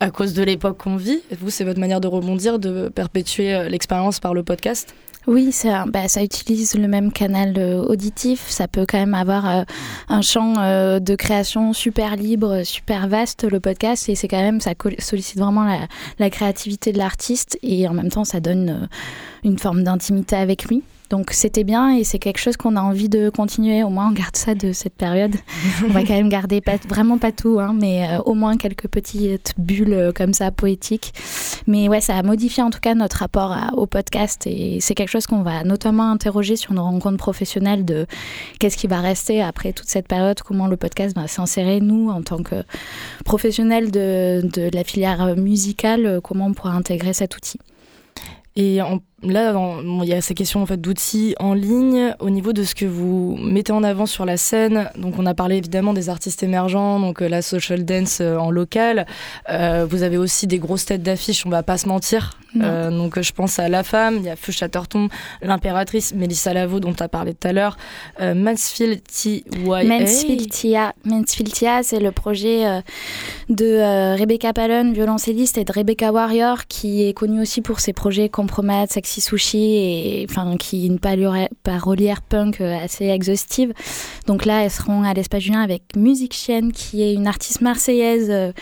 à 0.00 0.10
cause 0.10 0.34
de 0.34 0.42
l'époque 0.42 0.78
qu'on 0.78 0.96
vit. 0.96 1.20
Vous, 1.38 1.50
c'est 1.50 1.62
votre 1.62 1.78
manière 1.78 2.00
de 2.00 2.08
rebondir, 2.08 2.58
de 2.58 2.88
perpétuer 2.88 3.68
l'expérience 3.68 4.18
par 4.18 4.34
le 4.34 4.42
podcast? 4.42 4.94
Oui, 5.26 5.52
bah, 5.88 6.06
ça 6.06 6.22
utilise 6.22 6.74
le 6.74 6.86
même 6.86 7.10
canal 7.10 7.58
auditif. 7.88 8.44
Ça 8.48 8.68
peut 8.68 8.84
quand 8.88 8.98
même 8.98 9.14
avoir 9.14 9.64
un 10.08 10.22
champ 10.22 10.52
de 11.00 11.14
création 11.16 11.72
super 11.72 12.14
libre, 12.14 12.62
super 12.62 13.08
vaste, 13.08 13.42
le 13.42 13.58
podcast. 13.58 14.08
Et 14.08 14.14
c'est 14.14 14.28
quand 14.28 14.40
même, 14.40 14.60
ça 14.60 14.72
sollicite 15.00 15.38
vraiment 15.38 15.66
la 16.20 16.30
créativité 16.30 16.92
de 16.92 16.98
l'artiste. 16.98 17.35
Et 17.62 17.88
en 17.88 17.94
même 17.94 18.10
temps, 18.10 18.24
ça 18.24 18.40
donne 18.40 18.68
euh, 18.70 18.86
une 19.44 19.58
forme 19.58 19.82
d'intimité 19.82 20.36
avec 20.36 20.64
lui. 20.66 20.82
Donc 21.08 21.30
c'était 21.30 21.62
bien 21.62 21.96
et 21.96 22.02
c'est 22.02 22.18
quelque 22.18 22.38
chose 22.38 22.56
qu'on 22.56 22.74
a 22.74 22.80
envie 22.80 23.08
de 23.08 23.30
continuer. 23.30 23.84
Au 23.84 23.90
moins, 23.90 24.08
on 24.08 24.12
garde 24.12 24.34
ça 24.36 24.54
de 24.56 24.72
cette 24.72 24.94
période. 24.94 25.34
on 25.84 25.92
va 25.92 26.02
quand 26.02 26.14
même 26.14 26.28
garder 26.28 26.60
vraiment 26.88 27.16
pas 27.18 27.30
tout, 27.30 27.60
hein, 27.60 27.74
mais 27.78 28.08
euh, 28.08 28.18
au 28.22 28.34
moins 28.34 28.56
quelques 28.56 28.88
petites 28.88 29.54
bulles 29.56 29.92
euh, 29.92 30.12
comme 30.12 30.34
ça 30.34 30.50
poétiques. 30.50 31.12
Mais 31.68 31.88
ouais, 31.88 32.00
ça 32.00 32.16
a 32.16 32.22
modifié 32.22 32.62
en 32.62 32.70
tout 32.70 32.80
cas 32.80 32.94
notre 32.94 33.18
rapport 33.18 33.56
au 33.76 33.86
podcast 33.86 34.46
et 34.46 34.78
c'est 34.80 34.94
quelque 34.94 35.10
chose 35.10 35.26
qu'on 35.28 35.42
va 35.42 35.62
notamment 35.62 36.10
interroger 36.10 36.56
sur 36.56 36.72
nos 36.72 36.82
rencontres 36.82 37.18
professionnelles 37.18 37.84
de 37.84 38.06
qu'est-ce 38.58 38.76
qui 38.76 38.86
va 38.88 39.00
rester 39.00 39.42
après 39.42 39.72
toute 39.72 39.88
cette 39.88 40.08
période, 40.08 40.40
comment 40.42 40.66
le 40.66 40.76
podcast 40.76 41.14
va 41.16 41.28
s'insérer, 41.28 41.80
nous, 41.80 42.10
en 42.10 42.22
tant 42.22 42.42
que 42.42 42.64
professionnels 43.24 43.90
de, 43.90 44.40
de 44.42 44.70
la 44.72 44.82
filière 44.84 45.36
musicale, 45.36 46.06
euh, 46.06 46.20
comment 46.20 46.46
on 46.46 46.52
pourra 46.52 46.72
intégrer 46.72 47.12
cet 47.12 47.36
outil. 47.36 47.58
Et 48.56 48.80
en- 48.82 49.00
là, 49.30 49.52
bon, 49.52 50.02
il 50.02 50.08
y 50.08 50.14
a 50.14 50.20
ces 50.20 50.34
questions 50.34 50.62
en 50.62 50.66
fait 50.66 50.80
d'outils 50.80 51.34
en 51.38 51.54
ligne 51.54 52.14
au 52.20 52.30
niveau 52.30 52.52
de 52.52 52.64
ce 52.64 52.74
que 52.74 52.84
vous 52.84 53.36
mettez 53.40 53.72
en 53.72 53.82
avant 53.82 54.06
sur 54.06 54.24
la 54.24 54.36
scène. 54.36 54.90
Donc, 54.96 55.18
on 55.18 55.26
a 55.26 55.34
parlé 55.34 55.56
évidemment 55.56 55.92
des 55.92 56.08
artistes 56.08 56.42
émergents, 56.42 57.00
donc 57.00 57.22
euh, 57.22 57.28
la 57.28 57.42
social 57.42 57.84
dance 57.84 58.18
euh, 58.20 58.36
en 58.36 58.50
local. 58.50 59.06
Euh, 59.50 59.86
vous 59.88 60.02
avez 60.02 60.18
aussi 60.18 60.46
des 60.46 60.58
grosses 60.58 60.86
têtes 60.86 61.02
d'affiche, 61.02 61.46
on 61.46 61.50
va 61.50 61.62
pas 61.62 61.78
se 61.78 61.88
mentir. 61.88 62.38
Donc, 62.54 63.20
je 63.20 63.32
pense 63.32 63.58
à 63.58 63.68
La 63.68 63.82
Femme, 63.82 64.16
il 64.16 64.24
y 64.24 64.30
a 64.30 64.36
Feu 64.36 64.50
Chatterton, 64.50 65.08
l'impératrice, 65.42 66.14
Mélissa 66.14 66.54
Lavo, 66.54 66.80
dont 66.80 66.94
tu 66.94 67.02
as 67.02 67.08
parlé 67.08 67.34
tout 67.34 67.48
à 67.48 67.52
l'heure, 67.52 67.76
Mansfield 68.18 69.02
T.Y.A. 69.02 69.84
Mansfield 71.04 71.52
Tia, 71.52 71.82
c'est 71.82 72.00
le 72.00 72.12
projet 72.12 72.64
de 73.50 74.16
Rebecca 74.18 74.54
Pallon, 74.54 74.90
violoncelliste, 74.92 75.58
et 75.58 75.64
de 75.64 75.72
Rebecca 75.72 76.10
Warrior, 76.12 76.66
qui 76.66 77.06
est 77.06 77.12
connue 77.12 77.42
aussi 77.42 77.60
pour 77.60 77.78
ses 77.78 77.92
projets 77.92 78.30
Compromat, 78.30 78.86
Sexy 78.86 79.15
Sushi, 79.20 79.76
et 79.76 80.26
enfin 80.28 80.56
qui 80.56 80.84
est 80.84 80.86
une 80.86 80.98
parolière, 80.98 82.22
punk 82.22 82.60
euh, 82.60 82.78
assez 82.78 83.06
exhaustive. 83.06 83.72
Donc 84.26 84.44
là, 84.44 84.64
elles 84.64 84.70
seront 84.70 85.02
à 85.02 85.14
l'Espace 85.14 85.42
Julien 85.42 85.62
avec 85.62 85.82
Musique 85.96 86.34
Chienne, 86.34 86.72
qui 86.72 87.02
est 87.02 87.14
une 87.14 87.26
artiste 87.26 87.60
marseillaise 87.60 88.28
euh, 88.30 88.52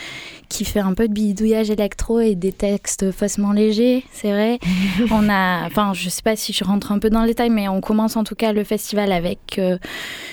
qui 0.48 0.64
fait 0.64 0.80
un 0.80 0.94
peu 0.94 1.08
de 1.08 1.12
bidouillage 1.12 1.70
électro 1.70 2.20
et 2.20 2.34
des 2.34 2.52
textes 2.52 3.10
faussement 3.10 3.52
légers, 3.52 4.04
c'est 4.12 4.30
vrai. 4.30 4.58
on 5.10 5.28
a, 5.28 5.66
enfin, 5.66 5.92
je 5.94 6.08
sais 6.08 6.22
pas 6.22 6.36
si 6.36 6.52
je 6.52 6.64
rentre 6.64 6.92
un 6.92 6.98
peu 6.98 7.10
dans 7.10 7.22
le 7.22 7.28
détail, 7.28 7.50
mais 7.50 7.68
on 7.68 7.80
commence 7.80 8.16
en 8.16 8.24
tout 8.24 8.34
cas 8.34 8.52
le 8.52 8.64
festival 8.64 9.12
avec 9.12 9.58
euh, 9.58 9.78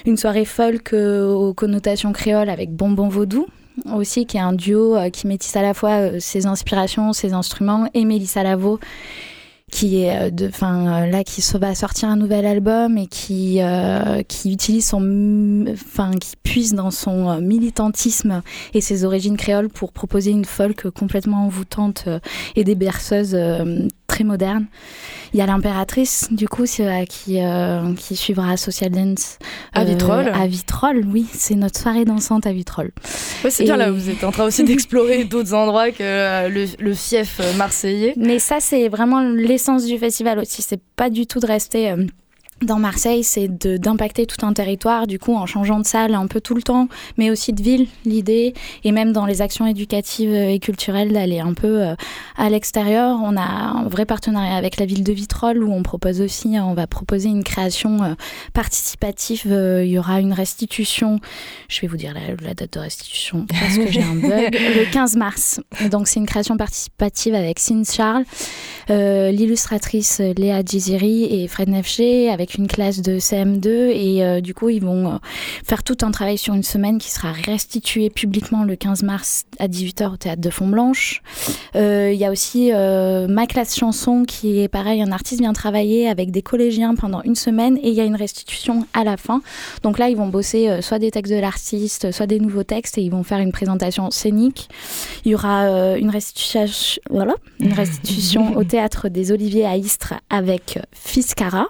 une 0.05 0.17
soirée 0.17 0.45
folk 0.45 0.93
aux 0.93 1.53
connotations 1.53 2.11
créoles 2.11 2.49
avec 2.49 2.71
Bonbon 2.71 3.07
Vaudou 3.07 3.47
aussi, 3.93 4.25
qui 4.25 4.37
est 4.37 4.41
un 4.41 4.53
duo 4.53 4.95
euh, 4.95 5.09
qui 5.09 5.27
métisse 5.27 5.55
à 5.55 5.61
la 5.61 5.73
fois 5.73 5.91
euh, 5.91 6.19
ses 6.19 6.45
inspirations, 6.45 7.13
ses 7.13 7.33
instruments, 7.33 7.87
et 7.93 8.05
Mélissa 8.05 8.43
Lavo, 8.43 8.79
qui 9.71 10.03
est 10.03 10.27
euh, 10.27 10.29
de, 10.29 10.49
fin, 10.49 11.03
euh, 11.03 11.05
là 11.07 11.23
qui 11.23 11.41
va 11.59 11.73
sortir 11.73 12.09
un 12.09 12.17
nouvel 12.17 12.45
album 12.45 12.97
et 12.97 13.07
qui 13.07 13.61
euh, 13.61 14.21
qui 14.23 14.53
utilise 14.53 14.85
son, 14.85 15.65
enfin 15.71 16.11
qui 16.19 16.35
puise 16.43 16.73
dans 16.73 16.91
son 16.91 17.29
euh, 17.29 17.39
militantisme 17.39 18.41
et 18.73 18.81
ses 18.81 19.05
origines 19.05 19.37
créoles 19.37 19.69
pour 19.69 19.93
proposer 19.93 20.31
une 20.31 20.45
folk 20.45 20.89
complètement 20.89 21.45
envoûtante 21.45 22.07
et 22.55 22.63
des 22.63 22.75
berceuses 22.75 23.35
très 24.11 24.23
modernes. 24.25 24.65
Il 25.33 25.39
y 25.39 25.41
a 25.41 25.45
l'impératrice, 25.45 26.27
du 26.31 26.49
coup, 26.49 26.65
euh, 26.81 27.05
qui, 27.05 27.41
euh, 27.41 27.93
qui 27.95 28.17
suivra 28.17 28.57
Social 28.57 28.89
Dance 28.89 29.39
À 29.73 29.81
euh, 29.81 29.85
Vitrolles. 29.85 30.27
à 30.27 30.45
Vitrolles, 30.45 31.05
oui, 31.07 31.25
c'est 31.33 31.55
notre 31.55 31.79
soirée 31.79 32.03
dansante 32.03 32.45
à 32.45 32.51
Vitrolles. 32.51 32.91
Ouais, 33.43 33.49
c'est 33.49 33.63
bien 33.63 33.77
là, 33.77 33.89
vous 33.89 34.09
êtes 34.09 34.25
en 34.25 34.31
train 34.31 34.43
aussi 34.43 34.65
d'explorer 34.65 35.23
d'autres 35.31 35.53
endroits 35.53 35.91
que 35.91 36.49
le, 36.49 36.65
le 36.77 36.93
fief 36.93 37.39
marseillais. 37.57 38.13
Mais 38.17 38.39
ça, 38.39 38.57
c'est 38.59 38.89
vraiment 38.89 39.21
l'essence 39.21 39.85
du 39.85 39.97
festival 39.97 40.39
aussi. 40.39 40.61
C'est 40.61 40.81
pas 40.97 41.09
du 41.09 41.25
tout 41.25 41.39
de 41.39 41.47
rester 41.47 41.95
dans 42.61 42.79
Marseille, 42.79 43.23
c'est 43.23 43.47
d'impacter 43.47 44.25
tout 44.25 44.45
un 44.45 44.53
territoire, 44.53 45.07
du 45.07 45.19
coup, 45.19 45.35
en 45.35 45.45
changeant 45.45 45.79
de 45.79 45.85
salle 45.85 46.13
un 46.13 46.27
peu 46.27 46.41
tout 46.41 46.55
le 46.55 46.61
temps, 46.61 46.87
mais 47.17 47.29
aussi 47.29 47.53
de 47.53 47.61
ville, 47.61 47.87
l'idée, 48.05 48.53
et 48.83 48.91
même 48.91 49.13
dans 49.13 49.25
les 49.25 49.41
actions 49.41 49.65
éducatives 49.65 50.31
euh, 50.31 50.49
et 50.49 50.59
culturelles, 50.59 51.11
d'aller 51.11 51.39
un 51.39 51.53
peu 51.53 51.81
euh, 51.81 51.95
à 52.37 52.49
l'extérieur. 52.49 53.19
On 53.23 53.35
a 53.37 53.41
un 53.41 53.87
vrai 53.87 54.05
partenariat 54.05 54.55
avec 54.55 54.77
la 54.77 54.85
ville 54.85 55.03
de 55.03 55.13
Vitrolles 55.13 55.63
où 55.63 55.73
on 55.73 55.83
propose 55.83 56.21
aussi, 56.21 56.55
on 56.59 56.73
va 56.73 56.87
proposer 56.87 57.29
une 57.29 57.43
création 57.43 58.03
euh, 58.03 58.13
participative. 58.53 59.43
Euh, 59.47 59.83
Il 59.83 59.91
y 59.91 59.97
aura 59.97 60.19
une 60.19 60.33
restitution, 60.33 61.19
je 61.67 61.81
vais 61.81 61.87
vous 61.87 61.97
dire 61.97 62.13
la, 62.13 62.35
la 62.47 62.53
date 62.53 62.73
de 62.73 62.79
restitution 62.79 63.45
parce 63.47 63.77
que 63.77 63.91
j'ai 63.91 64.03
un 64.03 64.15
bug, 64.15 64.53
le 64.53 64.91
15 64.91 65.15
mars. 65.15 65.59
Donc, 65.89 66.07
c'est 66.07 66.19
une 66.19 66.25
création 66.25 66.57
participative 66.57 67.33
avec 67.33 67.59
Cine 67.59 67.85
Charles, 67.85 68.25
l'illustratrice 68.89 70.19
Léa 70.19 70.63
Djiziri 70.63 71.43
et 71.43 71.47
Fred 71.47 71.69
Nefché 71.69 72.29
avec 72.29 72.50
une 72.55 72.67
classe 72.67 73.01
de 73.01 73.19
CM2 73.19 73.67
et 73.67 74.23
euh, 74.23 74.41
du 74.41 74.53
coup 74.53 74.69
ils 74.69 74.81
vont 74.81 75.13
euh, 75.13 75.17
faire 75.65 75.83
tout 75.83 75.97
un 76.01 76.11
travail 76.11 76.37
sur 76.37 76.53
une 76.53 76.63
semaine 76.63 76.97
qui 76.97 77.11
sera 77.11 77.31
restitué 77.31 78.09
publiquement 78.09 78.63
le 78.63 78.75
15 78.75 79.03
mars 79.03 79.43
à 79.59 79.67
18h 79.67 80.13
au 80.13 80.17
théâtre 80.17 80.41
de 80.41 80.49
Font-Blanche. 80.49 81.21
Euh, 81.75 82.11
Il 82.13 82.19
y 82.19 82.25
a 82.25 82.31
aussi 82.31 82.71
ma 82.71 83.45
classe 83.47 83.75
chanson 83.75 84.23
qui 84.25 84.61
est 84.61 84.67
pareil, 84.67 85.01
un 85.01 85.11
artiste 85.11 85.41
vient 85.41 85.53
travailler 85.53 86.07
avec 86.07 86.31
des 86.31 86.41
collégiens 86.41 86.95
pendant 86.95 87.21
une 87.23 87.35
semaine 87.35 87.77
et 87.77 87.89
il 87.89 87.93
y 87.93 88.01
a 88.01 88.05
une 88.05 88.15
restitution 88.15 88.85
à 88.93 89.03
la 89.03 89.17
fin. 89.17 89.41
Donc 89.83 89.97
là 89.99 90.09
ils 90.09 90.17
vont 90.17 90.27
bosser 90.27 90.81
soit 90.81 90.99
des 90.99 91.11
textes 91.11 91.33
de 91.33 91.39
l'artiste, 91.39 92.11
soit 92.11 92.27
des 92.27 92.39
nouveaux 92.39 92.63
textes 92.63 92.97
et 92.97 93.01
ils 93.01 93.11
vont 93.11 93.23
faire 93.23 93.39
une 93.39 93.51
présentation 93.51 94.11
scénique. 94.11 94.69
Il 95.25 95.31
y 95.31 95.35
aura 95.35 95.97
une 95.97 96.09
restitution, 96.09 96.65
voilà, 97.09 97.35
une 97.59 97.73
restitution 97.73 98.55
au 98.57 98.63
théâtre 98.63 99.09
des 99.09 99.31
Oliviers 99.31 99.65
à 99.65 99.77
Istres 99.77 100.13
avec 100.29 100.79
Fiscara 100.93 101.67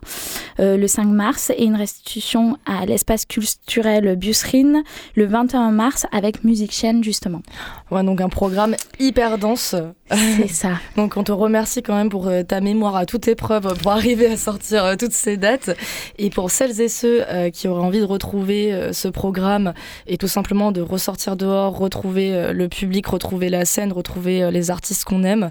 le 0.78 0.88
5 0.88 1.06
mars 1.06 1.52
et 1.56 1.64
une 1.64 1.76
restitution 1.76 2.58
à 2.66 2.86
l'espace 2.86 3.26
culturel 3.26 4.16
Busserine 4.16 4.84
le 5.16 5.26
21 5.26 5.72
mars 5.72 6.06
avec 6.12 6.44
Musique 6.44 6.72
Chienne 6.72 7.04
justement. 7.04 7.42
Ouais, 7.90 8.04
donc 8.04 8.22
un 8.22 8.30
programme 8.30 8.76
hyper 9.00 9.38
dense. 9.38 9.76
C'est 10.10 10.48
ça. 10.48 10.74
donc 10.96 11.18
on 11.18 11.24
te 11.24 11.32
remercie 11.32 11.82
quand 11.82 11.96
même 11.96 12.10
pour 12.10 12.28
euh, 12.28 12.44
ta 12.44 12.62
mémoire 12.62 12.96
à 12.96 13.06
toute 13.06 13.28
épreuve 13.28 13.78
pour 13.82 13.92
arriver 13.92 14.28
à 14.28 14.38
sortir 14.38 14.86
euh, 14.86 14.96
toutes 14.96 15.14
ces 15.14 15.38
dates. 15.38 15.72
Et 16.18 16.30
pour 16.30 16.52
celles 16.52 16.82
et 16.82 16.90
ceux 16.90 17.24
euh, 17.30 17.50
qui 17.50 17.68
auraient 17.68 17.84
envie 17.84 18.00
de 18.00 18.06
retrouver 18.06 18.90
ce 18.92 19.08
programme 19.08 19.74
et 20.08 20.18
tout 20.18 20.28
simplement 20.28 20.72
de 20.72 20.82
ressortir 20.82 21.36
dehors, 21.36 21.78
retrouver 21.78 22.54
le 22.54 22.68
public, 22.68 23.08
retrouver 23.08 23.50
la 23.50 23.66
scène, 23.66 23.92
retrouver 23.92 24.50
les 24.52 24.72
artistes 24.72 25.04
qu'on 25.04 25.24
aime, 25.24 25.50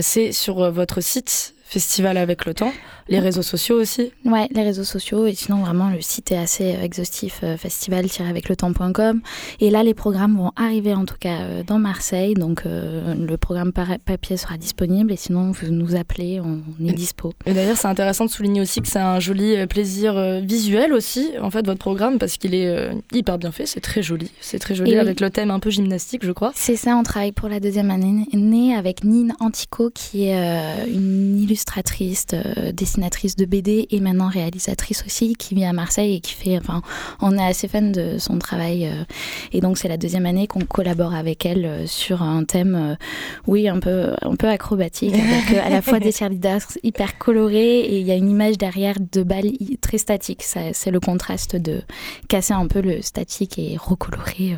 c'est 0.00 0.32
sur 0.32 0.70
votre 0.70 1.00
site 1.00 1.54
Festival 1.68 2.16
avec 2.16 2.46
le 2.46 2.54
temps, 2.54 2.72
les 3.10 3.18
réseaux 3.18 3.42
sociaux 3.42 3.78
aussi. 3.78 4.10
Ouais, 4.24 4.48
les 4.52 4.62
réseaux 4.62 4.84
sociaux 4.84 5.26
et 5.26 5.34
sinon 5.34 5.58
vraiment 5.58 5.90
le 5.90 6.00
site 6.00 6.32
est 6.32 6.38
assez 6.38 6.74
euh, 6.74 6.82
exhaustif, 6.82 7.40
euh, 7.42 7.58
festival-avec-le-temps.com. 7.58 9.20
Et 9.60 9.68
là, 9.68 9.82
les 9.82 9.92
programmes 9.92 10.38
vont 10.38 10.52
arriver 10.56 10.94
en 10.94 11.04
tout 11.04 11.16
cas 11.20 11.40
euh, 11.40 11.62
dans 11.62 11.78
Marseille, 11.78 12.32
donc 12.32 12.62
euh, 12.64 13.14
le 13.14 13.36
programme 13.36 13.72
papier 13.72 14.38
sera 14.38 14.56
disponible 14.56 15.12
et 15.12 15.16
sinon 15.16 15.50
vous 15.50 15.68
nous 15.70 15.94
appelez, 15.94 16.40
on, 16.40 16.62
on 16.80 16.86
est 16.88 16.92
dispo. 16.92 17.34
Et 17.44 17.52
d'ailleurs, 17.52 17.76
c'est 17.76 17.88
intéressant 17.88 18.24
de 18.24 18.30
souligner 18.30 18.62
aussi 18.62 18.80
que 18.80 18.88
c'est 18.88 18.98
un 18.98 19.20
joli 19.20 19.66
plaisir 19.66 20.40
visuel 20.40 20.94
aussi, 20.94 21.32
en 21.40 21.50
fait, 21.50 21.66
votre 21.66 21.78
programme, 21.80 22.16
parce 22.18 22.38
qu'il 22.38 22.54
est 22.54 22.90
hyper 23.12 23.36
bien 23.36 23.52
fait, 23.52 23.66
c'est 23.66 23.80
très 23.80 24.02
joli. 24.02 24.30
C'est 24.40 24.58
très 24.58 24.74
joli 24.74 24.92
Et 24.92 24.94
oui. 24.94 25.00
avec 25.00 25.20
le 25.20 25.28
thème 25.28 25.50
un 25.50 25.60
peu 25.60 25.68
gymnastique, 25.68 26.24
je 26.24 26.32
crois. 26.32 26.52
C'est 26.54 26.76
ça, 26.76 26.96
on 26.96 27.02
travaille 27.02 27.32
pour 27.32 27.50
la 27.50 27.60
deuxième 27.60 27.90
année 27.90 28.26
née 28.32 28.74
avec 28.74 29.04
Nine 29.04 29.34
Antico, 29.40 29.90
qui 29.90 30.28
est 30.28 30.86
une 30.88 31.38
illustratrice, 31.38 31.57
euh, 32.34 32.72
dessinatrice 32.72 33.36
de 33.36 33.44
BD 33.44 33.86
et 33.90 34.00
maintenant 34.00 34.28
réalisatrice 34.28 35.04
aussi, 35.06 35.34
qui 35.34 35.54
vit 35.54 35.64
à 35.64 35.72
Marseille 35.72 36.16
et 36.16 36.20
qui 36.20 36.34
fait. 36.34 36.58
Enfin, 36.58 36.82
on 37.20 37.36
est 37.36 37.44
assez 37.44 37.68
fan 37.68 37.92
de 37.92 38.18
son 38.18 38.38
travail. 38.38 38.86
euh, 38.86 39.04
et 39.52 39.60
donc, 39.60 39.78
c'est 39.78 39.88
la 39.88 39.96
deuxième 39.96 40.26
année 40.26 40.46
qu'on 40.46 40.60
collabore 40.60 41.14
avec 41.14 41.46
elle 41.46 41.64
euh, 41.64 41.86
sur 41.86 42.22
un 42.22 42.44
thème, 42.44 42.96
oui, 43.46 43.68
un 43.68 43.80
peu, 43.80 44.14
un 44.22 44.36
peu 44.36 44.48
acrobatique, 44.48 45.14
avec 45.14 45.58
à 45.58 45.68
la 45.68 45.82
fois 45.82 46.00
des 46.00 46.12
cheerleaders 46.18 46.66
hyper 46.82 47.18
colorés 47.18 47.80
et 47.80 47.98
il 47.98 48.06
y 48.06 48.10
a 48.10 48.14
une 48.14 48.30
image 48.30 48.58
derrière 48.58 48.96
de 49.12 49.22
balles 49.22 49.52
très 49.80 49.98
statique. 49.98 50.42
C'est 50.42 50.90
le 50.90 51.00
contraste 51.00 51.56
de 51.56 51.82
casser 52.28 52.54
un 52.54 52.66
peu 52.66 52.80
le 52.80 53.02
statique 53.02 53.58
et 53.58 53.76
recolorer. 53.78 54.56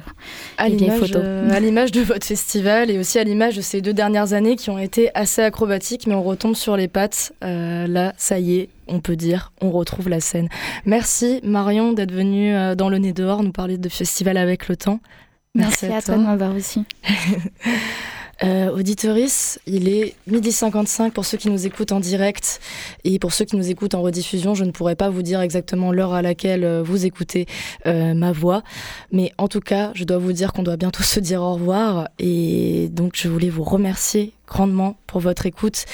à 0.59 0.69
les 0.69 0.77
vieilles 0.77 0.99
photos. 0.99 1.23
à 1.51 1.61
l'image 1.61 1.93
de 1.93 2.01
votre 2.01 2.27
festival 2.27 2.91
et 2.91 2.99
aussi 2.99 3.19
à 3.19 3.25
l'image 3.25 3.57
de 3.57 3.61
ces 3.61 3.81
deux 3.81 3.93
dernières 3.93 4.33
années 4.33 4.57
qui 4.57 4.71
ont 4.71 4.79
été 4.79 5.11
assez 5.15 5.43
acrobatiques, 5.43 6.07
mais 6.07 6.15
on 6.15 6.23
retombe 6.23 6.55
sur 6.55 6.77
les 6.77 6.89
pattes. 6.91 7.33
Euh, 7.43 7.87
là, 7.87 8.13
ça 8.17 8.39
y 8.39 8.59
est, 8.59 8.69
on 8.87 9.01
peut 9.01 9.17
dire, 9.17 9.53
on 9.61 9.71
retrouve 9.71 10.09
la 10.09 10.21
scène. 10.21 10.49
Merci 10.85 11.41
Marion 11.43 11.93
d'être 11.93 12.13
venue 12.13 12.55
euh, 12.55 12.75
dans 12.75 12.89
le 12.89 12.99
nez 12.99 13.13
dehors 13.13 13.43
nous 13.43 13.53
parler 13.53 13.79
de 13.79 13.89
festival 13.89 14.37
avec 14.37 14.69
le 14.69 14.77
temps. 14.77 15.01
Merci, 15.55 15.87
à 15.87 16.03
toi 16.03 16.17
de 16.17 16.23
m'avoir 16.23 16.55
aussi. 16.55 16.85
Euh, 18.43 18.71
auditorice, 18.71 19.61
il 19.67 19.89
est 19.89 20.15
midi 20.27 20.51
55 20.51 21.13
pour 21.13 21.27
ceux 21.27 21.37
qui 21.37 21.51
nous 21.51 21.67
écoutent 21.67 21.93
en 21.93 22.01
direct 22.01 22.61
et 23.05 23.19
pour 23.19 23.35
ceux 23.35 23.45
qui 23.45 23.57
nous 23.57 23.69
écoutent 23.69 23.95
en 23.95 24.01
rediffusion. 24.01 24.55
Je 24.55 24.65
ne 24.65 24.71
pourrais 24.71 24.97
pas 24.97 25.11
vous 25.11 25.21
dire 25.21 25.43
exactement 25.43 25.93
l'heure 25.93 26.15
à 26.15 26.23
laquelle 26.23 26.65
euh, 26.65 26.83
vous 26.83 27.05
écoutez 27.05 27.47
euh, 27.85 28.15
ma 28.15 28.33
voix, 28.33 28.63
mais 29.13 29.33
en 29.37 29.47
tout 29.47 29.61
cas, 29.61 29.91
je 29.95 30.05
dois 30.05 30.17
vous 30.17 30.33
dire 30.33 30.55
qu'on 30.55 30.63
doit 30.63 30.79
bientôt 30.79 31.03
se 31.03 31.21
dire 31.21 31.43
au 31.43 31.53
revoir 31.55 32.09
et 32.19 32.89
donc 32.91 33.13
je 33.15 33.29
voulais 33.29 33.51
vous 33.51 33.65
remercier 33.65 34.33
grandement 34.51 34.97
pour 35.07 35.21
votre 35.21 35.47
écoute. 35.47 35.85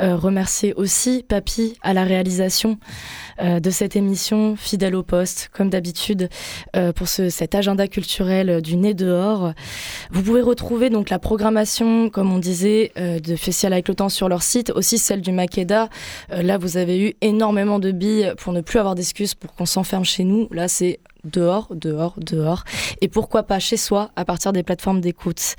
Euh, 0.00 0.16
remercier 0.16 0.74
aussi 0.74 1.24
Papy 1.28 1.76
à 1.82 1.92
la 1.92 2.04
réalisation 2.04 2.78
euh, 3.40 3.60
de 3.60 3.70
cette 3.70 3.94
émission, 3.94 4.56
fidèle 4.56 4.96
au 4.96 5.02
poste, 5.02 5.50
comme 5.52 5.70
d'habitude, 5.70 6.28
euh, 6.74 6.92
pour 6.92 7.06
ce, 7.06 7.28
cet 7.28 7.54
agenda 7.54 7.86
culturel 7.86 8.62
du 8.62 8.76
nez 8.76 8.94
dehors. 8.94 9.52
Vous 10.10 10.22
pouvez 10.22 10.40
retrouver 10.40 10.90
donc 10.90 11.10
la 11.10 11.18
programmation, 11.18 12.08
comme 12.08 12.32
on 12.32 12.38
disait, 12.38 12.92
euh, 12.96 13.20
de 13.20 13.36
Festival 13.36 13.74
avec 13.74 13.88
le 13.88 13.94
temps 13.94 14.08
sur 14.08 14.28
leur 14.28 14.42
site, 14.42 14.70
aussi 14.70 14.98
celle 14.98 15.20
du 15.20 15.30
Makeda. 15.30 15.88
Euh, 16.32 16.42
là, 16.42 16.56
vous 16.58 16.78
avez 16.78 16.98
eu 16.98 17.14
énormément 17.20 17.78
de 17.78 17.92
billes 17.92 18.32
pour 18.38 18.52
ne 18.52 18.62
plus 18.62 18.78
avoir 18.78 18.94
d'excuses 18.94 19.34
pour 19.34 19.54
qu'on 19.54 19.66
s'enferme 19.66 20.04
chez 20.04 20.24
nous. 20.24 20.48
Là, 20.50 20.66
c'est 20.66 20.98
dehors, 21.30 21.68
dehors, 21.74 22.14
dehors. 22.18 22.64
Et 23.00 23.08
pourquoi 23.08 23.42
pas 23.42 23.58
chez 23.58 23.76
soi 23.76 24.10
à 24.16 24.24
partir 24.24 24.52
des 24.52 24.62
plateformes 24.62 25.00
d'écoute. 25.00 25.56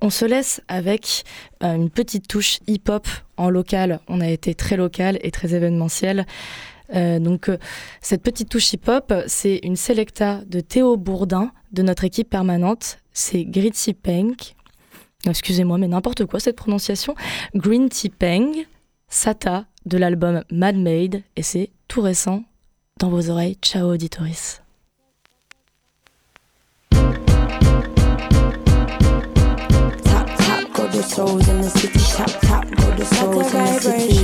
On 0.00 0.10
se 0.10 0.24
laisse 0.24 0.60
avec 0.68 1.24
euh, 1.62 1.74
une 1.74 1.90
petite 1.90 2.28
touche 2.28 2.60
hip-hop 2.66 3.06
en 3.36 3.50
local. 3.50 4.00
On 4.08 4.20
a 4.20 4.28
été 4.28 4.54
très 4.54 4.76
local 4.76 5.18
et 5.22 5.30
très 5.30 5.54
événementiel. 5.54 6.26
Euh, 6.94 7.18
donc 7.18 7.48
euh, 7.48 7.58
cette 8.00 8.22
petite 8.22 8.48
touche 8.48 8.72
hip-hop, 8.72 9.12
c'est 9.26 9.60
une 9.62 9.76
selecta 9.76 10.40
de 10.46 10.60
Théo 10.60 10.96
Bourdin 10.96 11.52
de 11.72 11.82
notre 11.82 12.04
équipe 12.04 12.30
permanente. 12.30 12.98
C'est 13.12 13.44
Gritty 13.44 13.94
Peng. 13.94 14.34
Excusez-moi, 15.28 15.78
mais 15.78 15.88
n'importe 15.88 16.24
quoi 16.24 16.40
cette 16.40 16.56
prononciation. 16.56 17.14
Green 17.54 17.88
Tea 17.88 18.08
Peng, 18.08 18.66
Sata 19.08 19.66
de 19.84 19.98
l'album 19.98 20.44
Mad 20.50 20.76
Made 20.76 21.22
et 21.36 21.42
c'est 21.42 21.70
tout 21.88 22.00
récent 22.00 22.44
dans 22.98 23.10
vos 23.10 23.30
oreilles. 23.30 23.58
Ciao 23.60 23.92
auditoris. 23.92 24.62
Go 30.80 30.88
the 30.88 31.02
souls 31.02 31.48
in 31.48 31.60
the 31.60 31.68
city. 31.68 31.98
Top, 32.16 32.30
top, 32.40 32.64
go 32.64 32.96
the 32.96 33.04
souls 33.04 33.52
in 33.52 33.64
the 33.64 33.80
city. 33.80 34.22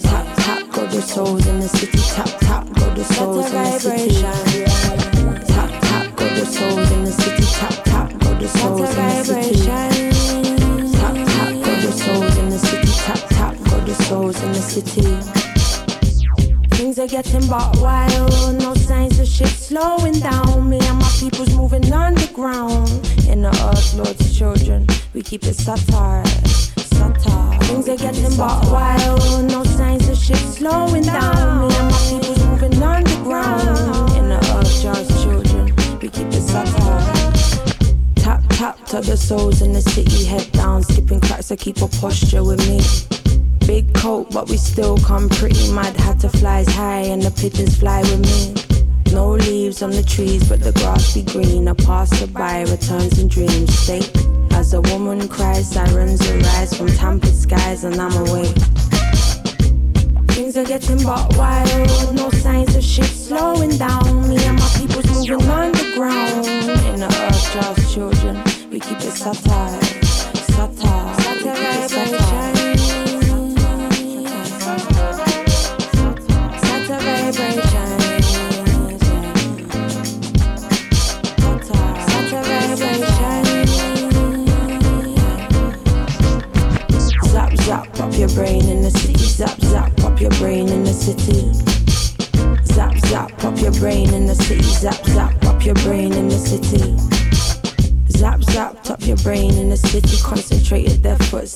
Top, 0.00 0.26
top, 0.36 0.70
go 0.70 0.86
the 0.86 1.02
souls 1.02 1.46
in 1.46 1.58
the 1.58 1.68
city. 1.68 1.98
Top, 2.14 2.40
top, 2.40 2.72
go 2.74 2.94
the 2.94 3.04
souls 3.04 3.52
in 3.52 3.60
the 3.60 3.74
city. 3.74 4.14
Top, 5.52 5.70
top, 5.82 6.16
go 6.16 6.28
the 6.28 6.46
souls 6.46 6.90
in 6.92 7.04
the 7.04 7.12
city. 7.12 7.44
Top, 7.58 7.84
top, 7.84 8.10
go 8.20 8.34
the 8.38 8.48
souls 8.48 8.96
in 8.96 9.08
the 9.08 9.24
city. 9.24 9.66
Top, 11.00 11.16
top, 11.26 11.54
go 11.64 11.74
the 11.80 11.92
souls 11.92 12.36
in 12.38 12.48
the 12.50 12.58
city. 12.58 12.92
Top, 13.04 13.28
top, 13.30 13.54
go 13.64 13.80
the 13.80 13.94
souls 14.04 14.42
in 14.42 14.52
the 14.52 14.62
city. 14.62 15.53
Things 16.74 16.98
are 16.98 17.06
getting 17.06 17.46
but 17.48 17.78
wild, 17.78 18.60
no 18.60 18.74
signs 18.74 19.20
of 19.20 19.28
shit 19.28 19.46
slowing 19.46 20.18
down. 20.18 20.68
Me 20.68 20.78
and 20.80 20.98
my 20.98 21.08
people's 21.20 21.54
moving 21.54 21.92
underground. 21.92 22.88
In 23.28 23.42
the 23.42 23.50
earth, 23.70 23.94
Lord's 23.94 24.36
children, 24.36 24.86
we 25.14 25.22
keep 25.22 25.44
it 25.44 25.54
satire, 25.54 26.24
satire. 26.76 27.60
Things 27.60 27.88
are 27.88 27.96
getting 27.96 28.36
but 28.36 28.60
wild, 28.72 29.44
no 29.50 29.62
signs 29.62 30.08
of 30.08 30.18
shit 30.18 30.36
slowing 30.36 31.04
down. 31.04 31.68
Me 31.68 31.74
and 31.76 31.90
my 31.92 31.98
people's 32.10 32.44
moving 32.44 32.82
underground. 32.82 34.10
In 34.18 34.28
the 34.28 34.38
earth, 34.56 34.82
God's 34.82 35.22
children, 35.22 35.66
we 36.02 36.08
keep 36.08 36.26
it 36.26 36.42
satire. 36.42 37.32
Tap 38.16 38.42
tap 38.50 38.84
to 38.86 39.00
the 39.00 39.16
souls 39.16 39.62
in 39.62 39.72
the 39.72 39.80
city, 39.80 40.24
head 40.24 40.50
down, 40.50 40.82
skipping 40.82 41.20
cracks. 41.20 41.52
I 41.52 41.56
keep 41.56 41.80
a 41.82 41.88
posture 41.88 42.42
with 42.42 42.60
me. 42.68 43.23
Big 43.66 43.92
coat, 43.94 44.30
but 44.30 44.48
we 44.48 44.56
still 44.56 44.98
come 44.98 45.28
pretty 45.28 45.72
mad. 45.72 45.96
Had 45.96 46.20
to 46.20 46.28
flies 46.28 46.68
high 46.68 47.02
and 47.02 47.22
the 47.22 47.30
pigeons 47.30 47.76
fly 47.78 48.02
with 48.02 48.20
me. 48.20 49.12
No 49.12 49.30
leaves 49.30 49.82
on 49.82 49.90
the 49.90 50.02
trees, 50.02 50.48
but 50.48 50.60
the 50.60 50.72
grass 50.72 51.14
be 51.14 51.22
green. 51.22 51.68
A 51.68 51.74
passerby 51.74 52.70
returns 52.70 53.18
in 53.18 53.28
dreams. 53.28 53.72
State 53.78 54.10
as 54.52 54.74
a 54.74 54.80
woman 54.82 55.28
cries, 55.28 55.70
sirens 55.70 56.20
arise 56.30 56.76
from 56.76 56.88
tampered 56.88 57.34
skies, 57.34 57.84
and 57.84 58.00
I'm 58.00 58.12
away. 58.26 58.52
Things 60.34 60.56
are 60.56 60.64
getting 60.64 61.02
but 61.02 61.36
wild, 61.36 62.14
no 62.14 62.28
signs 62.30 62.74
of 62.74 62.84
shit 62.84 63.06
slowing 63.06 63.76
down. 63.78 64.28
Me 64.28 64.36
and 64.44 64.58
my 64.58 64.68
people's 64.76 65.06
moving 65.06 65.48
underground. 65.48 66.46
In 66.46 67.00
the 67.00 67.06
earth, 67.06 67.52
just 67.52 67.94
children, 67.94 68.42
we 68.70 68.80
keep 68.80 68.98
it 68.98 69.12
satire, 69.12 69.80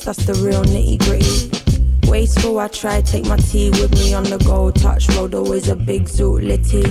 that's 0.08 0.24
the 0.24 0.32
real 0.42 0.64
nitty 0.64 0.96
gritty. 1.04 2.08
Wasteful, 2.10 2.58
I 2.58 2.68
try 2.68 3.02
take 3.02 3.26
my 3.26 3.36
tea 3.36 3.68
with 3.68 3.92
me 3.92 4.14
on 4.14 4.24
the 4.24 4.38
go. 4.38 4.70
Touch 4.70 5.06
road, 5.10 5.34
always 5.34 5.68
a 5.68 5.76
big 5.76 6.08
zoo 6.08 6.38
litty. 6.38 6.82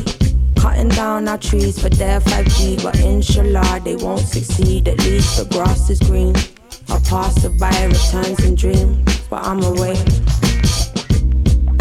Cutting 0.55 0.89
down 0.89 1.27
our 1.27 1.39
trees 1.39 1.81
for 1.81 1.89
their 1.89 2.19
5G, 2.19 2.83
but 2.83 2.99
inshallah 2.99 3.81
they 3.83 3.95
won't 3.95 4.21
succeed. 4.21 4.87
At 4.87 4.99
least 4.99 5.35
the 5.35 5.45
grass 5.51 5.89
is 5.89 5.99
green. 6.01 6.35
A 6.89 6.99
passerby 7.09 7.87
returns 7.87 8.39
in 8.45 8.53
dream, 8.53 9.03
but 9.31 9.43
I'm 9.43 9.63
away. 9.63 9.95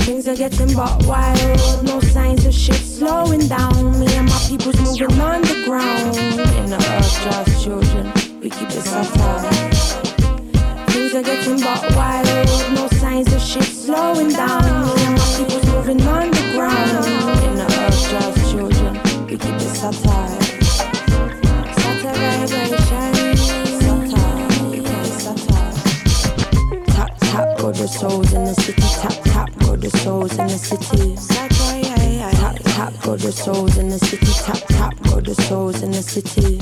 Things 0.07 0.26
are 0.28 0.37
getting 0.37 0.74
but 0.74 1.05
wild, 1.05 1.84
no 1.84 2.01
signs 2.01 2.47
of 2.47 2.55
shit 2.55 2.76
slowing 2.76 3.47
down. 3.47 4.01
Me 4.01 4.07
and 4.16 4.26
my 4.26 4.41
people's 4.49 4.80
moving 4.80 5.20
underground. 5.20 6.16
In 6.16 6.70
the 6.70 6.78
earth, 6.97 7.24
just 7.24 7.62
children, 7.62 8.11
we 8.41 8.49
keep 8.49 8.70
it 8.70 8.80
satire. 8.80 9.65
Are 11.16 11.22
getting 11.22 11.60
but 11.60 11.96
wild, 11.96 12.26
no 12.74 12.88
signs 12.88 13.32
of 13.32 13.40
shit 13.40 13.62
slowing 13.62 14.28
down. 14.28 14.60
My 14.60 15.34
people's 15.34 15.64
moving 15.64 16.02
underground. 16.02 17.06
In 17.42 17.54
the 17.54 17.64
earth, 17.64 18.10
just 18.10 18.50
children, 18.50 19.00
we 19.24 19.38
keep 19.38 19.44
it 19.44 19.60
satire. 19.60 20.38
Satire 21.72 22.46
vibration. 22.52 23.36
Satire, 23.80 24.76
yeah, 24.76 25.04
satire. 25.16 25.72
Tap 26.84 27.16
tap, 27.16 27.48
go 27.60 27.72
the 27.72 27.88
soul 27.88 28.10
souls 28.10 28.32
in 28.34 28.44
the 28.44 28.54
city. 28.54 28.82
Tap 28.82 29.14
tap 29.24 29.50
go 29.60 29.74
the 29.74 29.88
souls 29.88 30.38
in 30.38 30.48
the 30.48 30.58
city. 30.58 31.16
Tap 31.28 31.50
tap 32.74 32.92
go 33.02 33.16
the 33.16 33.32
souls 33.32 33.78
in 33.78 33.88
the 33.88 33.98
city. 33.98 34.32
Tap 34.44 34.62
tap 34.68 34.94
go 35.04 35.20
the 35.20 35.34
souls 35.34 35.82
in 35.82 35.92
the 35.92 36.02
city. 36.02 36.60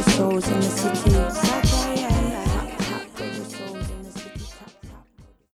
The 0.00 0.10
souls 0.12 0.48
in 0.48 0.60
the 0.60 0.62
cities. 0.62 1.49